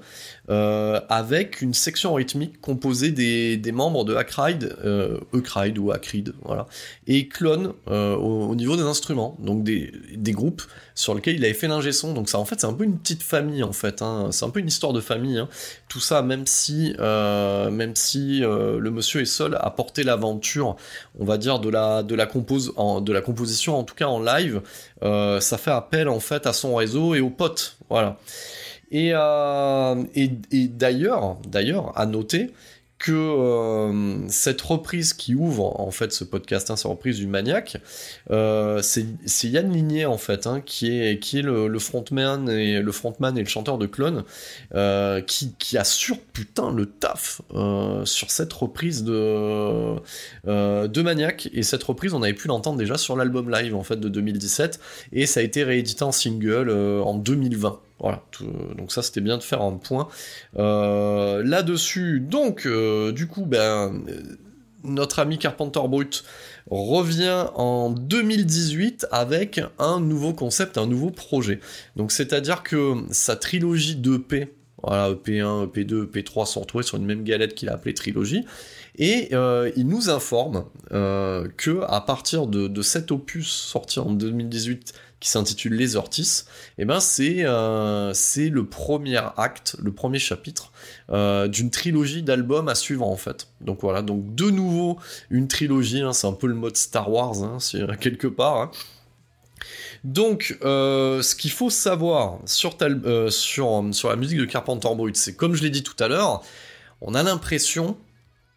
euh, 0.50 1.02
avec 1.10 1.62
une 1.62 1.74
section 1.74 2.14
rythmique 2.14 2.62
composée 2.62 3.12
des, 3.12 3.72
membres 3.72 4.06
de 4.06 4.16
Ackride, 4.16 4.76
euh, 4.84 5.20
ou 5.34 5.92
Acrid, 5.92 6.34
voilà, 6.44 6.68
et 7.06 7.28
Clone 7.28 7.74
euh, 7.90 8.16
au, 8.16 8.56
niveau 8.56 8.76
des 8.76 8.84
instruments, 8.84 9.36
donc 9.40 9.64
des, 9.64 9.92
groupes 10.32 10.62
sur 10.98 11.14
lequel 11.14 11.36
il 11.36 11.46
avait 11.46 11.54
fait 11.54 11.68
l'ingé 11.68 11.92
son. 11.92 12.14
Donc 12.14 12.28
ça, 12.28 12.40
en 12.40 12.46
fait, 12.46 12.60
c'est 12.60 12.66
un 12.66 12.74
peu 12.74 12.84
une 12.84 12.98
petite 12.98 13.22
famille, 13.22 13.64
en 13.64 13.72
fait. 13.72 14.02
Hein. 14.02 14.30
C'est 14.32 14.46
un 14.46 14.50
peu 14.50 14.60
une 14.60 14.68
histoire 14.68 14.94
de 14.94 15.00
famille. 15.00 15.38
Hein. 15.38 15.48
Tout 15.88 16.00
ça, 16.00 16.24
même 16.24 16.48
si, 16.48 16.96
euh, 17.00 17.70
même 17.70 17.96
si 17.96 18.44
euh, 18.44 18.80
le 18.80 18.90
monsieur 18.90 19.22
est 19.22 19.26
seul 19.26 19.58
à 19.62 19.70
porter 19.70 20.04
l'aventure, 20.04 20.76
on 21.20 21.26
va 21.26 21.38
dire 21.38 21.60
de 21.60 21.70
la 21.70 22.02
de 22.02 22.16
la 22.16 22.26
compose, 22.26 22.74
en, 22.78 23.00
de 23.00 23.14
la 23.14 23.22
composition, 23.22 23.78
en 23.78 23.84
tout 23.84 23.94
cas 23.94 24.08
en 24.08 24.20
live, 24.20 24.62
euh, 25.04 25.40
ça 25.40 25.60
fait 25.60 25.72
appel 25.72 26.10
en 26.10 26.20
fait 26.20 26.48
à 26.48 26.54
son 26.54 26.76
réseau 26.76 27.14
et 27.14 27.22
aux 27.22 27.30
potes. 27.30 27.78
Voilà. 27.90 28.18
Et, 28.91 29.12
et, 30.15 30.67
d'ailleurs, 30.67 31.38
d'ailleurs, 31.45 31.97
à 31.97 32.06
noter 32.06 32.52
que 33.00 33.12
euh, 33.12 34.28
cette 34.28 34.62
reprise 34.62 35.13
qui 35.13 35.36
ouvre 35.36 35.80
en 35.80 35.91
fait 35.91 36.12
ce 36.12 36.24
podcast, 36.24 36.72
hein, 36.72 36.76
cette 36.76 36.88
reprise 36.89 37.18
du 37.18 37.28
Maniac, 37.28 37.78
euh, 38.32 38.82
c'est 38.82 39.47
Yann 39.47 39.72
Ligné 39.72 40.05
en 40.05 40.18
fait, 40.18 40.47
hein, 40.47 40.62
qui 40.66 40.99
est 40.99 41.20
qui 41.20 41.39
est 41.39 41.41
le, 41.43 41.80
frontman 41.80 42.49
et 42.49 42.82
le 42.82 42.91
frontman 42.91 43.38
et 43.38 43.43
le 43.43 43.47
chanteur 43.47 43.78
de 43.78 43.86
Clone, 43.86 44.24
euh, 44.74 45.22
qui, 45.22 45.53
qui 45.59 45.78
assure 45.78 46.20
putain 46.34 46.72
le 46.72 46.88
taf 46.88 47.41
sur 48.05 48.32
cette 48.32 48.53
reprise 48.53 49.03
de 49.03 49.95
de 50.45 51.01
Maniac 51.01 51.49
et 51.53 51.64
cette 51.64 51.84
reprise 51.84 52.14
on 52.14 52.24
avait 52.24 52.34
pu 52.34 52.47
l'entendre 52.47 52.78
déjà 52.78 52.97
sur 52.97 53.16
l'album 53.16 53.51
live 53.51 53.76
en 53.76 53.84
fait 53.84 53.99
de 53.99 54.09
2017 54.09 54.80
et 55.14 55.26
ça 55.26 55.39
a 55.39 55.43
été 55.43 55.64
réédité 55.64 56.03
en 56.03 56.12
single 56.12 56.72
en 56.72 57.14
2020. 57.16 57.80
Voilà, 58.00 58.24
donc 58.78 58.91
ça 58.91 59.02
c'était 59.02 59.22
bien 59.22 59.38
de 59.38 59.43
faire 59.43 59.62
un 59.62 59.74
point 59.74 60.08
euh, 60.60 61.41
là-dessus. 61.43 62.20
Donc, 62.20 62.68
euh, 62.68 63.12
du 63.12 63.26
coup, 63.28 63.45
ben, 63.45 64.04
euh, 64.08 64.22
notre 64.84 65.18
ami 65.18 65.39
Carpenter 65.39 65.82
Brut 65.89 66.24
revient 66.70 67.48
en 67.56 67.89
2018 67.89 69.08
avec 69.12 69.62
un 69.80 70.00
nouveau 70.00 70.34
concept, 70.34 70.78
un 70.78 70.86
nouveau 70.86 71.10
projet. 71.10 71.60
Donc, 71.95 72.12
c'est-à-dire 72.12 72.62
que 72.62 72.93
sa 73.10 73.36
trilogie 73.36 73.95
d'EP, 73.95 74.54
voilà, 74.84 75.10
EP1, 75.14 75.68
EP2, 75.68 76.06
EP3 76.06 76.45
sont 76.45 76.60
retrouvés 76.60 76.84
sur 76.84 76.98
une 76.98 77.06
même 77.06 77.24
galette 77.24 77.56
qu'il 77.56 77.68
a 77.70 77.74
appelée 77.74 77.95
trilogie. 77.95 78.45
Et 79.00 79.32
il 79.76 79.88
nous 79.88 80.10
informe 80.10 80.66
que 80.89 81.84
à 81.88 82.02
partir 82.02 82.48
de 82.48 82.82
cet 82.82 83.12
opus 83.12 83.48
sorti 83.48 84.00
en 84.00 84.12
2018 84.12 84.93
qui 85.20 85.30
s'intitule 85.30 85.74
Les 85.74 85.95
Ortis, 85.95 86.43
et 86.78 86.84
eh 86.84 86.86
ben 86.86 86.99
c'est 86.99 87.43
euh, 87.45 88.13
c'est 88.13 88.49
le 88.49 88.65
premier 88.68 89.20
acte, 89.38 89.76
le 89.82 89.91
premier 89.91 90.20
chapitre 90.20 90.72
euh, 91.09 91.47
d'une 91.47 91.72
trilogie 91.72 92.22
d'albums 92.22 92.70
à 92.70 92.76
suivre 92.76 93.07
en 93.07 93.18
fait. 93.18 93.47
Donc 93.61 93.80
voilà, 93.82 94.03
donc 94.03 94.36
de 94.36 94.49
nouveau 94.51 94.99
une 95.32 95.47
trilogie, 95.47 96.01
hein, 96.01 96.13
c'est 96.13 96.28
un 96.28 96.34
peu 96.34 96.47
le 96.47 96.53
mode 96.53 96.78
Star 96.78 97.11
Wars, 97.11 97.43
hein, 97.43 97.57
quelque 97.99 98.28
part. 98.28 98.57
Hein. 98.57 98.72
Donc, 100.03 100.57
euh, 100.63 101.22
ce 101.24 101.36
qu'il 101.36 101.51
faut 101.51 101.72
savoir 101.72 102.39
sur, 102.45 102.78
sur, 103.32 104.09
la 104.09 104.15
musique 104.15 104.38
de 104.38 104.45
Carpenter 104.45 104.89
Brut, 104.95 105.18
c'est 105.18 105.36
comme 105.36 105.55
je 105.55 105.63
l'ai 105.63 105.72
dit 105.72 105.84
tout 105.84 106.01
à 106.01 106.07
l'heure, 106.07 106.43
on 107.01 107.15
a 107.15 107.24
l'impression 107.24 107.97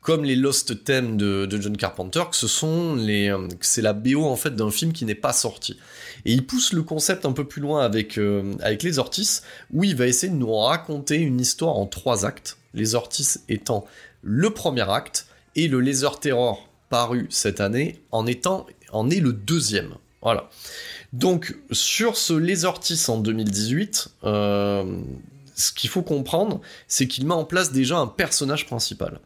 comme 0.02 0.24
les 0.24 0.36
Lost 0.36 0.84
Themes 0.84 1.16
de, 1.16 1.48
John 1.60 1.76
Carpenter, 1.76 2.22
que 2.30 2.36
ce 2.36 2.48
sont 2.48 2.94
les, 2.94 3.34
c'est 3.60 3.82
la 3.82 3.92
BO 3.92 4.24
en 4.24 4.36
fait 4.36 4.54
d'un 4.54 4.70
film 4.70 4.92
qui 4.92 5.04
n'est 5.04 5.14
pas 5.14 5.32
sorti. 5.32 5.78
Et 6.24 6.32
il 6.32 6.46
pousse 6.46 6.72
le 6.72 6.82
concept 6.82 7.24
un 7.24 7.32
peu 7.32 7.44
plus 7.44 7.60
loin 7.60 7.84
avec, 7.84 8.18
euh, 8.18 8.54
avec 8.60 8.82
les 8.82 8.98
Ortis, 8.98 9.40
où 9.72 9.84
il 9.84 9.96
va 9.96 10.06
essayer 10.06 10.32
de 10.32 10.38
nous 10.38 10.54
raconter 10.54 11.16
une 11.16 11.40
histoire 11.40 11.76
en 11.76 11.86
trois 11.86 12.26
actes. 12.26 12.58
Les 12.74 12.94
Ortis 12.94 13.38
étant 13.48 13.86
le 14.22 14.50
premier 14.50 14.88
acte, 14.88 15.26
et 15.56 15.68
le 15.68 15.80
Laser 15.80 16.20
Terror 16.20 16.68
paru 16.88 17.26
cette 17.30 17.60
année 17.60 18.00
en, 18.10 18.26
étant, 18.26 18.66
en 18.92 19.10
est 19.10 19.20
le 19.20 19.32
deuxième. 19.32 19.94
Voilà. 20.22 20.48
Donc, 21.12 21.56
sur 21.72 22.16
ce 22.16 22.34
Les 22.34 22.64
Ortis 22.64 23.06
en 23.08 23.18
2018, 23.18 24.08
euh, 24.24 25.00
ce 25.60 25.72
qu'il 25.72 25.90
faut 25.90 26.02
comprendre, 26.02 26.60
c'est 26.88 27.06
qu'il 27.06 27.26
met 27.26 27.34
en 27.34 27.44
place 27.44 27.70
déjà 27.70 27.98
un 27.98 28.06
personnage 28.06 28.66
principal. 28.66 29.20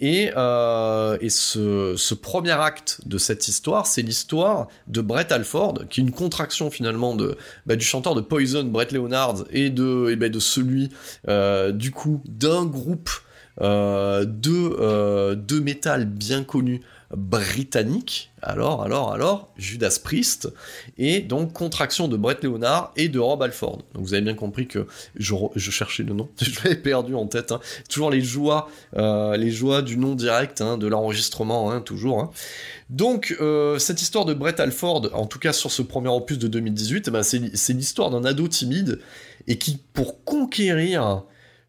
Et, 0.00 0.30
euh, 0.36 1.18
ce, 1.28 2.14
premier 2.14 2.52
acte 2.52 3.00
de 3.06 3.18
cette 3.18 3.48
histoire, 3.48 3.86
c'est 3.86 4.02
l'histoire 4.02 4.68
de 4.86 5.00
Brett 5.00 5.30
Alford, 5.30 5.86
qui 5.90 6.00
est 6.00 6.04
une 6.04 6.12
contraction 6.12 6.70
finalement 6.70 7.14
de, 7.14 7.36
bah, 7.66 7.76
du 7.76 7.84
chanteur 7.84 8.14
de 8.14 8.20
Poison, 8.20 8.64
Brett 8.64 8.92
Leonard, 8.92 9.44
et 9.50 9.70
de, 9.70 10.14
bah, 10.14 10.26
celui, 10.38 10.88
euh, 11.28 11.72
du 11.72 11.90
coup, 11.90 12.22
d'un 12.26 12.64
groupe 12.64 13.10
euh, 13.60 14.24
de, 14.24 15.34
de 15.34 15.60
métal 15.60 16.06
bien 16.06 16.42
connu 16.44 16.80
britannique. 17.16 18.32
Alors, 18.46 18.82
alors, 18.82 19.12
alors, 19.12 19.52
Judas 19.56 19.98
Priest, 20.02 20.52
et 20.98 21.20
donc 21.20 21.54
contraction 21.54 22.08
de 22.08 22.16
Brett 22.16 22.44
Leonard 22.44 22.92
et 22.94 23.08
de 23.08 23.18
Rob 23.18 23.42
Alford. 23.42 23.82
Donc 23.94 24.04
vous 24.04 24.12
avez 24.12 24.22
bien 24.22 24.34
compris 24.34 24.66
que 24.66 24.86
je, 25.16 25.34
cherchais 25.56 26.02
le 26.02 26.12
nom, 26.12 26.28
je 26.40 26.50
l'avais 26.62 26.76
perdu 26.76 27.14
en 27.14 27.26
tête. 27.26 27.52
Hein. 27.52 27.60
Toujours 27.88 28.10
les 28.10 28.20
joies, 28.20 28.68
euh, 28.96 29.36
les 29.36 29.50
joies 29.50 29.80
du 29.80 29.96
nom 29.96 30.14
direct, 30.14 30.60
hein, 30.60 30.76
de 30.76 30.86
l'enregistrement, 30.86 31.70
hein, 31.70 31.80
toujours. 31.80 32.32
Donc 32.90 33.34
euh, 33.40 33.78
cette 33.78 34.02
histoire 34.02 34.26
de 34.26 34.34
Brett 34.34 34.60
Alford, 34.60 35.10
en 35.14 35.26
tout 35.26 35.38
cas 35.38 35.54
sur 35.54 35.70
ce 35.70 35.80
premier 35.80 36.08
opus 36.08 36.38
de 36.38 36.48
2018, 36.48 37.08
eh 37.08 37.10
ben, 37.10 37.22
c'est 37.22 37.72
l'histoire 37.72 38.10
d'un 38.10 38.24
ado 38.24 38.46
timide 38.46 39.00
et 39.46 39.56
qui, 39.56 39.78
pour 39.94 40.22
conquérir 40.24 41.22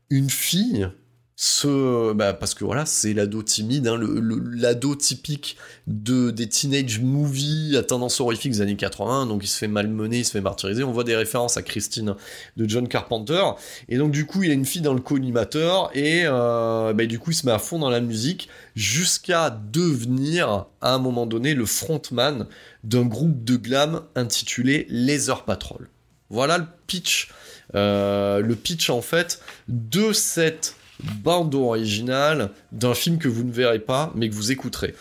une 0.10 0.30
fille, 0.30 0.90
ce 1.38 2.14
bah 2.14 2.34
parce 2.34 2.54
que 2.54 2.64
voilà 2.64 2.86
c'est 2.86 3.14
l'ado 3.14 3.44
timide 3.44 3.88
hein, 3.88 4.00
l'ado 4.00 4.96
typique 4.96 5.58
de 5.86 6.32
des 6.32 6.48
teenage 6.48 7.02
movies 7.02 7.76
à 7.76 7.84
tendance 7.84 8.22
horrifique 8.22 8.54
des 8.54 8.62
années 8.62 8.78
80 8.78 9.26
donc 9.26 9.44
il 9.44 9.48
se 9.48 9.58
fait 9.58 9.68
malmener 9.68 10.20
il 10.20 10.26
se 10.26 10.32
fait 10.32 10.42
martyriser. 10.42 10.84
On 10.84 10.92
voit 10.92 11.04
des 11.04 11.16
références 11.16 11.58
à 11.58 11.62
Christine 11.62 12.16
de 12.58 12.70
John 12.70 12.88
Carpenter. 12.88 13.44
Et 13.90 13.98
donc 13.98 14.12
du 14.12 14.26
coup 14.26 14.44
il 14.44 14.52
a 14.52 14.54
une 14.54 14.66
fille 14.66 14.82
dans 14.82 14.94
le 14.94 15.02
collimateur 15.02 15.90
et 15.94 16.24
euh, 16.26 16.94
bah, 16.94 17.06
du 17.06 17.20
coup 17.20 17.32
il 17.32 17.36
se 17.36 17.46
met 17.46 17.52
à 17.52 17.60
fond 17.60 17.80
dans 17.80 17.90
la 17.90 18.02
musique 18.02 18.50
jusqu'à 18.76 19.50
devenir 19.50 20.66
à 20.82 20.94
un 20.94 21.00
moment 21.00 21.26
donné 21.26 21.54
le 21.54 21.66
frontman 21.66 22.48
d'un 22.84 23.06
groupe 23.06 23.44
de 23.44 23.56
glam 23.56 24.02
intitulé 24.16 24.86
Laser 24.90 25.44
Patrol. 25.46 25.90
Voilà 26.30 26.58
le 26.58 26.66
pitch 26.88 27.30
euh, 27.74 28.42
le 28.42 28.56
pitch 28.56 28.90
en 28.90 29.02
fait 29.02 29.42
de 29.68 30.14
cette 30.14 30.76
bande 31.04 31.56
originale 31.56 32.52
d'un 32.72 32.94
film 32.94 33.18
que 33.18 33.28
vous 33.28 33.44
ne 33.44 33.52
verrez 33.52 33.80
pas, 33.80 34.12
mais 34.16 34.30
que 34.30 34.34
vous 34.34 34.52
écouterez. 34.52 34.96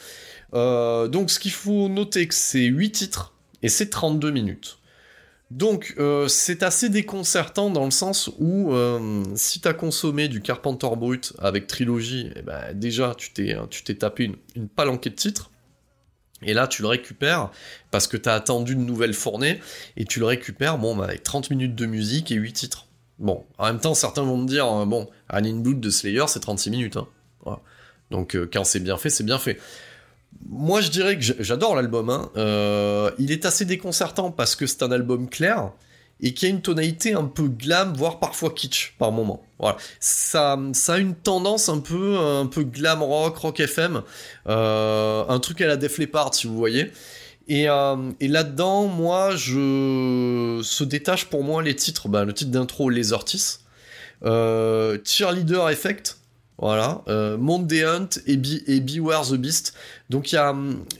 Euh, 0.54 1.08
donc 1.08 1.30
ce 1.30 1.38
qu'il 1.38 1.52
faut 1.52 1.88
noter, 1.88 2.26
que 2.28 2.34
c'est 2.34 2.64
8 2.64 2.92
titres, 2.92 3.34
et 3.62 3.68
c'est 3.68 3.90
32 3.90 4.30
minutes. 4.30 4.78
Donc 5.50 5.94
euh, 5.98 6.26
c'est 6.26 6.62
assez 6.62 6.88
déconcertant 6.88 7.70
dans 7.70 7.84
le 7.84 7.90
sens 7.90 8.30
où 8.38 8.72
euh, 8.72 9.22
si 9.36 9.60
t'as 9.60 9.74
consommé 9.74 10.28
du 10.28 10.40
Carpenter 10.40 10.88
Brut 10.96 11.32
avec 11.38 11.66
trilogie, 11.66 12.30
eh 12.34 12.42
ben, 12.42 12.72
déjà 12.74 13.14
tu 13.16 13.32
t'es, 13.32 13.56
t'es 13.84 13.94
tapé 13.94 14.24
une, 14.24 14.36
une 14.56 14.68
palanquée 14.68 15.10
de 15.10 15.14
titres. 15.14 15.50
Et 16.42 16.52
là, 16.52 16.66
tu 16.66 16.82
le 16.82 16.88
récupères 16.88 17.50
parce 17.90 18.06
que 18.06 18.16
t'as 18.16 18.34
attendu 18.34 18.74
une 18.74 18.84
nouvelle 18.84 19.14
fournée 19.14 19.60
et 19.96 20.04
tu 20.04 20.18
le 20.18 20.26
récupères 20.26 20.78
bon, 20.78 20.96
bah, 20.96 21.04
avec 21.04 21.22
30 21.22 21.50
minutes 21.50 21.74
de 21.74 21.86
musique 21.86 22.30
et 22.32 22.34
8 22.34 22.52
titres. 22.52 22.86
Bon, 23.18 23.44
en 23.58 23.66
même 23.66 23.80
temps, 23.80 23.94
certains 23.94 24.22
vont 24.22 24.36
me 24.36 24.46
dire, 24.46 24.66
euh, 24.66 24.84
bon, 24.86 25.08
An 25.32 25.44
in 25.44 25.60
Blood 25.60 25.80
de 25.80 25.90
Slayer, 25.90 26.24
c'est 26.26 26.40
36 26.40 26.70
minutes. 26.70 26.96
Hein. 26.96 27.58
Donc, 28.10 28.36
euh, 28.36 28.48
quand 28.52 28.64
c'est 28.64 28.80
bien 28.80 28.96
fait, 28.96 29.10
c'est 29.10 29.24
bien 29.24 29.38
fait. 29.38 29.58
Moi, 30.48 30.80
je 30.80 30.90
dirais 30.90 31.16
que 31.16 31.22
j'adore 31.22 31.76
l'album. 31.76 32.10
Hein. 32.10 32.30
Euh, 32.36 33.10
il 33.18 33.30
est 33.30 33.46
assez 33.46 33.64
déconcertant 33.64 34.30
parce 34.30 34.56
que 34.56 34.66
c'est 34.66 34.82
un 34.82 34.90
album 34.90 35.28
clair 35.28 35.70
et 36.20 36.34
qui 36.34 36.46
a 36.46 36.48
une 36.48 36.60
tonalité 36.60 37.14
un 37.14 37.24
peu 37.24 37.48
glam, 37.48 37.92
voire 37.94 38.18
parfois 38.18 38.50
kitsch 38.50 38.94
par 38.98 39.10
moment. 39.10 39.44
Voilà, 39.58 39.76
ça, 40.00 40.58
ça 40.72 40.94
a 40.94 40.98
une 40.98 41.14
tendance 41.14 41.68
un 41.68 41.80
peu, 41.80 42.18
un 42.18 42.46
peu 42.46 42.62
glam 42.62 43.02
rock, 43.02 43.36
rock 43.36 43.60
FM, 43.60 44.02
un 44.46 45.38
truc 45.40 45.60
à 45.60 45.66
la 45.66 45.76
Def 45.76 45.98
Leppard 45.98 46.34
si 46.34 46.46
vous 46.46 46.56
voyez. 46.56 46.92
Euh, 47.50 48.12
et, 48.20 48.28
là-dedans, 48.28 48.86
moi, 48.86 49.36
je 49.36 50.60
se 50.62 50.84
détache 50.84 51.26
pour 51.26 51.44
moi 51.44 51.62
les 51.62 51.76
titres. 51.76 52.08
Bah, 52.08 52.24
le 52.24 52.32
titre 52.32 52.50
d'intro, 52.50 52.90
Les 52.90 53.12
Ortis. 53.12 53.58
Euh, 54.24 54.98
Cheerleader 55.04 55.68
Effect. 55.70 56.18
Voilà. 56.58 57.02
Euh, 57.08 57.36
Hunt 57.36 58.08
et, 58.26 58.40
et 58.66 58.80
Beware 58.80 59.26
the 59.26 59.34
Beast. 59.34 59.74
Donc 60.08 60.30
il 60.32 60.36
y 60.36 60.38
a, 60.38 60.54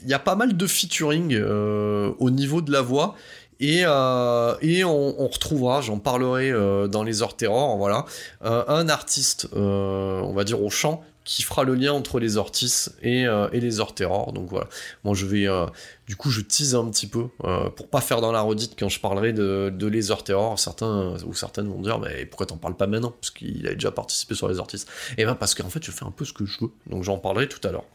y 0.05 0.13
a 0.13 0.19
pas 0.19 0.35
mal 0.35 0.57
de 0.57 0.67
featuring 0.67 1.33
euh, 1.35 2.13
au 2.19 2.31
niveau 2.31 2.61
de 2.61 2.73
la 2.73 2.83
voix. 2.83 3.15
Et, 3.61 3.83
et 3.83 4.85
on, 4.85 5.21
on, 5.23 5.29
retrouvera, 5.29 5.81
j'en 5.81 5.99
parlerai 5.99 6.53
dans 6.89 7.05
les 7.05 7.23
heures 7.23 7.37
terror, 7.37 7.79
voilà, 7.79 8.05
un 8.43 8.89
artiste, 8.89 9.49
on 9.55 10.33
va 10.35 10.43
dire 10.43 10.61
au 10.61 10.71
chant, 10.71 11.05
qui 11.25 11.43
fera 11.43 11.65
le 11.65 11.75
lien 11.75 11.93
entre 11.93 12.21
les 12.21 12.37
Ortis 12.37 12.89
et, 13.03 13.27
euh, 13.27 13.49
et 13.53 13.61
les 13.61 13.81
Orterror. 13.81 14.33
Donc 14.33 14.51
voilà. 14.51 14.69
Moi 15.05 15.15
je 15.15 15.25
vais 15.25 15.49
euh, 15.49 15.67
du 16.07 16.17
coup 16.17 16.31
je 16.31 16.43
tease 16.43 16.75
un 16.75 16.89
petit 16.91 17.07
peu 17.07 17.27
euh, 17.45 17.71
pour 17.71 17.89
pas 17.89 18.03
faire 18.03 18.21
dans 18.21 18.31
la 18.31 18.43
redite 18.43 18.75
quand 18.79 18.91
je 18.91 19.01
parlerai 19.01 19.33
de, 19.33 19.87
les 19.87 20.09
Terror. 20.25 20.59
Certains 20.59 21.17
ou 21.27 21.35
certaines 21.35 21.69
vont 21.69 21.81
dire 21.81 21.99
mais 21.99 22.27
pourquoi 22.27 22.47
t'en 22.47 22.59
parles 22.59 22.77
pas 22.77 22.87
maintenant? 22.87 23.15
Parce 23.21 23.31
qu'il 23.31 23.67
a 23.67 23.75
déjà 23.75 23.91
participé 23.91 24.35
sur 24.35 24.49
les 24.49 24.59
Ortis. 24.59 24.85
Et 25.17 25.25
ben 25.25 25.35
parce 25.35 25.55
qu'en 25.55 25.71
fait 25.71 25.83
je 25.83 25.91
fais 25.91 26.05
un 26.05 26.11
peu 26.11 26.27
ce 26.27 26.35
que 26.35 26.45
je 26.45 26.61
veux. 26.61 26.71
Donc 26.89 27.05
j'en 27.05 27.17
parlerai 27.17 27.49
tout 27.49 27.67
à 27.67 27.73
l'heure. 27.73 27.87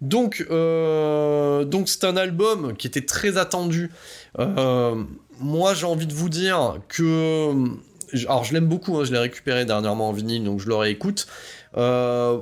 Donc 0.00 0.44
c'est 1.86 2.04
un 2.04 2.16
album 2.16 2.76
qui 2.76 2.88
était 2.88 3.06
très 3.06 3.38
attendu. 3.38 3.92
moi 5.38 5.74
j'ai 5.74 5.86
envie 5.86 6.06
de 6.08 6.14
vous 6.14 6.28
dire 6.28 6.80
que 6.88 7.52
alors 8.26 8.44
je 8.44 8.52
l'aime 8.52 8.66
beaucoup, 8.66 8.98
hein, 8.98 9.04
je 9.04 9.12
l'ai 9.12 9.18
récupéré 9.18 9.64
dernièrement 9.64 10.08
en 10.08 10.12
vinyle, 10.12 10.44
donc 10.44 10.60
je 10.60 10.68
le 10.68 10.74
réécoute. 10.74 11.26
Euh, 11.76 12.38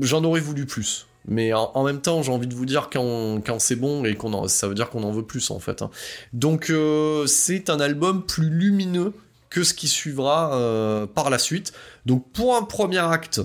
j'en 0.00 0.24
aurais 0.24 0.40
voulu 0.40 0.66
plus. 0.66 1.06
Mais 1.28 1.52
en, 1.52 1.82
même 1.82 2.00
temps, 2.00 2.22
j'ai 2.22 2.30
envie 2.30 2.46
de 2.46 2.54
vous 2.54 2.66
dire 2.66 2.88
quand, 2.88 3.58
c'est 3.58 3.74
bon 3.74 4.04
et 4.04 4.14
qu'on 4.14 4.46
ça 4.46 4.68
veut 4.68 4.74
dire 4.74 4.90
qu'on 4.90 5.02
en 5.02 5.10
veut 5.10 5.24
plus 5.24 5.50
en 5.50 5.58
fait. 5.58 5.82
Hein. 5.82 5.90
Donc 6.32 6.70
euh, 6.70 7.26
c'est 7.26 7.68
un 7.68 7.80
album 7.80 8.24
plus 8.24 8.48
lumineux 8.48 9.12
que 9.50 9.64
ce 9.64 9.74
qui 9.74 9.88
suivra 9.88 10.54
euh, 10.54 11.04
par 11.06 11.28
la 11.28 11.38
suite. 11.38 11.72
Donc 12.04 12.30
pour 12.32 12.54
un 12.54 12.62
premier 12.62 12.98
acte, 12.98 13.40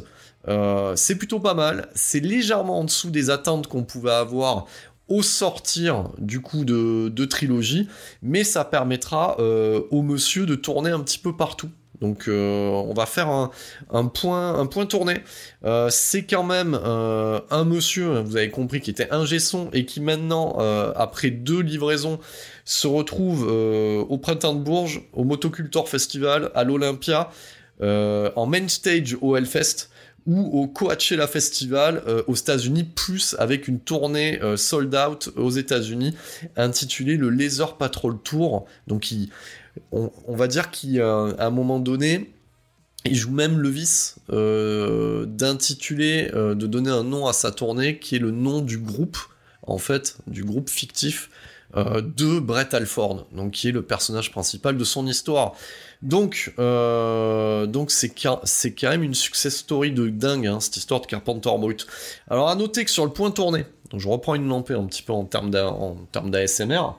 c'est 0.95 1.15
plutôt 1.15 1.39
pas 1.39 1.55
mal. 1.55 1.89
C'est 1.95 2.19
légèrement 2.19 2.79
en 2.79 2.83
dessous 2.83 3.09
des 3.09 3.31
attentes 3.31 3.65
qu'on 3.65 3.83
pouvait 3.83 4.11
avoir 4.11 4.67
au 5.07 5.23
sortir 5.23 6.09
du 6.19 6.39
coup 6.39 6.65
de, 6.65 7.09
de 7.09 7.25
trilogie, 7.25 7.89
mais 8.21 8.43
ça 8.43 8.63
permettra 8.63 9.39
au 9.39 10.03
monsieur 10.03 10.45
de 10.45 10.53
tourner 10.53 10.91
un 10.91 10.99
petit 10.99 11.19
peu 11.19 11.35
partout. 11.35 11.71
Donc 12.01 12.27
euh, 12.27 12.69
on 12.69 12.93
va 12.93 13.05
faire 13.05 13.29
un, 13.29 14.07
point, 14.07 14.59
un 14.59 14.65
point 14.65 14.85
tourné. 14.87 15.21
Euh, 15.63 15.87
c'est 15.91 16.23
quand 16.23 16.43
même 16.43 16.77
euh, 16.83 17.39
un 17.51 17.63
monsieur, 17.63 18.19
vous 18.19 18.37
avez 18.37 18.49
compris, 18.49 18.81
qui 18.81 18.89
était 18.89 19.07
son 19.39 19.69
et 19.71 19.85
qui 19.85 20.01
maintenant, 20.01 20.57
après 20.95 21.29
deux 21.29 21.61
livraisons, 21.61 22.19
se 22.65 22.87
retrouve 22.87 23.43
au 23.47 24.17
Printemps 24.17 24.55
de 24.55 24.63
Bourges, 24.63 25.01
au 25.13 25.23
Motocultor 25.23 25.87
Festival, 25.87 26.51
à 26.55 26.63
l'Olympia, 26.63 27.29
en 27.81 28.45
main 28.47 28.67
stage 28.67 29.17
au 29.21 29.35
Hellfest 29.35 29.89
ou 30.27 30.61
au 30.61 30.67
Coachella 30.67 31.27
Festival 31.27 32.03
aux 32.27 32.35
États-Unis, 32.35 32.83
plus 32.83 33.35
avec 33.39 33.67
une 33.67 33.79
tournée 33.79 34.39
sold 34.55 34.95
out 34.95 35.29
aux 35.35 35.49
États-Unis 35.49 36.15
intitulée 36.55 37.17
le 37.17 37.29
Laser 37.29 37.77
Patrol 37.77 38.17
Tour. 38.21 38.65
Donc 38.87 39.11
il, 39.11 39.29
on, 39.91 40.35
va 40.35 40.47
dire 40.47 40.71
qu'à 40.71 40.87
euh, 40.87 41.33
un 41.37 41.49
moment 41.49 41.79
donné, 41.79 42.31
il 43.05 43.15
joue 43.15 43.31
même 43.31 43.59
le 43.59 43.69
vice 43.69 44.17
euh, 44.31 45.25
d'intituler, 45.25 46.29
euh, 46.33 46.55
de 46.55 46.67
donner 46.67 46.89
un 46.89 47.03
nom 47.03 47.27
à 47.27 47.33
sa 47.33 47.51
tournée 47.51 47.99
qui 47.99 48.15
est 48.15 48.19
le 48.19 48.31
nom 48.31 48.61
du 48.61 48.77
groupe, 48.77 49.17
en 49.63 49.77
fait, 49.77 50.17
du 50.27 50.43
groupe 50.43 50.69
fictif 50.69 51.29
de 51.73 52.39
Brett 52.41 52.73
Alford, 52.73 53.27
donc 53.31 53.51
qui 53.51 53.69
est 53.69 53.71
le 53.71 53.81
personnage 53.81 54.29
principal 54.31 54.75
de 54.77 54.83
son 54.83 55.07
histoire. 55.07 55.53
Donc, 56.01 56.53
donc 56.57 57.91
c'est 57.91 58.09
quand 58.09 58.89
même 58.89 59.03
une 59.03 59.13
success 59.13 59.55
story 59.55 59.93
de 59.93 60.09
dingue, 60.09 60.47
hein, 60.47 60.59
cette 60.59 60.75
histoire 60.75 60.99
de 60.99 61.05
Carpenter 61.05 61.49
Brut. 61.57 61.87
Alors 62.29 62.49
à 62.49 62.55
noter 62.55 62.83
que 62.83 62.91
sur 62.91 63.05
le 63.05 63.13
point 63.13 63.31
tourné, 63.31 63.63
je 63.95 64.05
reprends 64.09 64.35
une 64.35 64.49
lampée 64.49 64.73
un 64.73 64.83
petit 64.83 65.01
peu 65.01 65.13
en 65.13 65.23
termes 65.23 65.49
d'ASMR. 65.49 66.97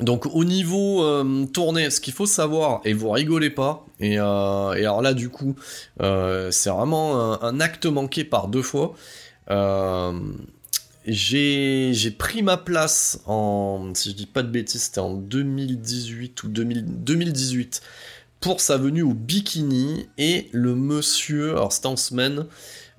Donc 0.00 0.26
au 0.26 0.44
niveau 0.44 1.04
euh, 1.04 1.44
tournée, 1.46 1.90
ce 1.90 2.00
qu'il 2.00 2.14
faut 2.14 2.26
savoir, 2.26 2.80
et 2.84 2.94
vous 2.94 3.10
rigolez 3.10 3.50
pas, 3.50 3.84
et, 4.00 4.18
euh, 4.18 4.70
alors 4.70 5.02
là 5.02 5.12
du 5.12 5.28
coup, 5.28 5.54
euh, 6.00 6.50
c'est 6.50 6.70
vraiment 6.70 7.42
un, 7.42 7.60
acte 7.60 7.84
manqué 7.84 8.24
par 8.24 8.48
deux 8.48 8.62
fois. 8.62 8.94
j'ai 11.06 12.10
pris 12.18 12.42
ma 12.42 12.56
place 12.56 13.20
en, 13.26 13.92
si 13.94 14.10
je 14.10 14.14
dis 14.14 14.26
pas 14.26 14.42
de 14.42 14.48
bêtises, 14.48 14.84
c'était 14.84 15.00
en 15.00 15.12
2018 15.12 16.42
ou 16.44 16.48
2018 16.48 17.82
pour 18.40 18.60
sa 18.60 18.78
venue 18.78 19.02
au 19.02 19.12
bikini 19.12 20.08
et 20.16 20.48
le 20.52 20.74
monsieur, 20.74 21.50
alors 21.50 21.70
c'était 21.70 21.86
en 21.86 21.96
semaine, 21.96 22.46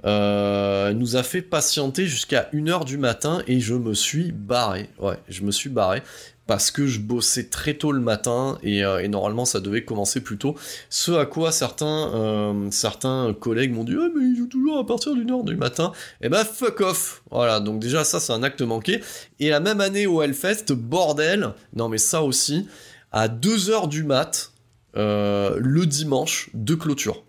nous 0.03 1.15
a 1.15 1.23
fait 1.23 1.41
patienter 1.41 2.05
jusqu'à 2.05 2.49
1h 2.53 2.85
du 2.85 2.99
matin 2.99 3.41
et 3.47 3.59
je 3.59 3.73
me 3.73 3.95
suis 3.95 4.31
barré. 4.31 4.89
Ouais, 4.99 5.17
je 5.27 5.41
me 5.41 5.51
suis 5.51 5.69
barré 5.69 6.03
parce 6.47 6.71
que 6.71 6.85
je 6.85 6.99
bossais 6.99 7.45
très 7.45 7.75
tôt 7.75 7.91
le 7.91 8.01
matin 8.01 8.57
euh, 8.65 8.99
et, 8.99 9.07
normalement 9.07 9.45
ça 9.45 9.59
devait 9.59 9.83
commencer 9.83 10.21
plus 10.21 10.37
tôt. 10.37 10.55
Ce 10.89 11.11
à 11.11 11.25
quoi 11.25 11.51
certains, 11.51 12.11
euh, 12.13 12.67
certains 12.71 13.33
collègues 13.39 13.73
m'ont 13.73 13.83
dit 13.83 13.95
ah, 13.97 14.09
mais 14.15 14.25
il 14.25 14.35
joue 14.35 14.47
toujours 14.47 14.77
à 14.77 14.85
partir 14.85 15.13
d'une 15.13 15.31
heure 15.31 15.43
du 15.43 15.55
matin. 15.55 15.91
Et 16.21 16.25
eh 16.25 16.29
ben 16.29 16.43
fuck 16.43 16.81
off. 16.81 17.23
Voilà, 17.31 17.59
donc 17.59 17.79
déjà 17.79 18.03
ça 18.03 18.19
c'est 18.19 18.33
un 18.33 18.43
acte 18.43 18.61
manqué. 18.61 19.01
Et 19.39 19.49
la 19.49 19.59
même 19.59 19.81
année 19.81 20.05
au 20.05 20.21
Hellfest, 20.21 20.73
bordel, 20.73 21.53
non 21.75 21.89
mais 21.89 21.97
ça 21.97 22.23
aussi, 22.23 22.67
à 23.11 23.27
2 23.27 23.69
heures 23.69 23.87
du 23.87 24.03
mat, 24.03 24.51
euh, 24.95 25.57
le 25.59 25.85
dimanche 25.85 26.49
de 26.53 26.75
clôture. 26.75 27.23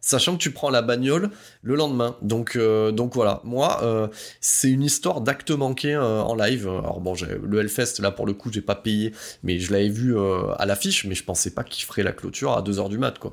Sachant 0.00 0.32
que 0.32 0.42
tu 0.42 0.50
prends 0.50 0.70
la 0.70 0.82
bagnole 0.82 1.30
le 1.62 1.76
lendemain. 1.76 2.16
Donc, 2.22 2.56
euh, 2.56 2.90
donc 2.90 3.14
voilà. 3.14 3.40
Moi, 3.44 3.80
euh, 3.82 4.08
c'est 4.40 4.68
une 4.68 4.82
histoire 4.82 5.20
d'acte 5.20 5.50
manqué 5.52 5.94
euh, 5.94 6.20
en 6.20 6.34
live. 6.34 6.66
Alors 6.68 7.00
bon, 7.00 7.14
le 7.42 7.60
Hellfest, 7.60 8.00
là, 8.00 8.10
pour 8.10 8.26
le 8.26 8.32
coup, 8.32 8.50
j'ai 8.52 8.60
pas 8.60 8.74
payé, 8.74 9.12
mais 9.42 9.60
je 9.60 9.72
l'avais 9.72 9.88
vu 9.88 10.18
à 10.18 10.66
l'affiche, 10.66 11.04
mais 11.04 11.14
je 11.14 11.24
pensais 11.24 11.50
pas 11.50 11.62
qu'il 11.62 11.84
ferait 11.84 12.02
la 12.02 12.12
clôture 12.12 12.52
à 12.52 12.62
2h 12.62 12.88
du 12.88 12.98
mat, 12.98 13.18
quoi. 13.18 13.32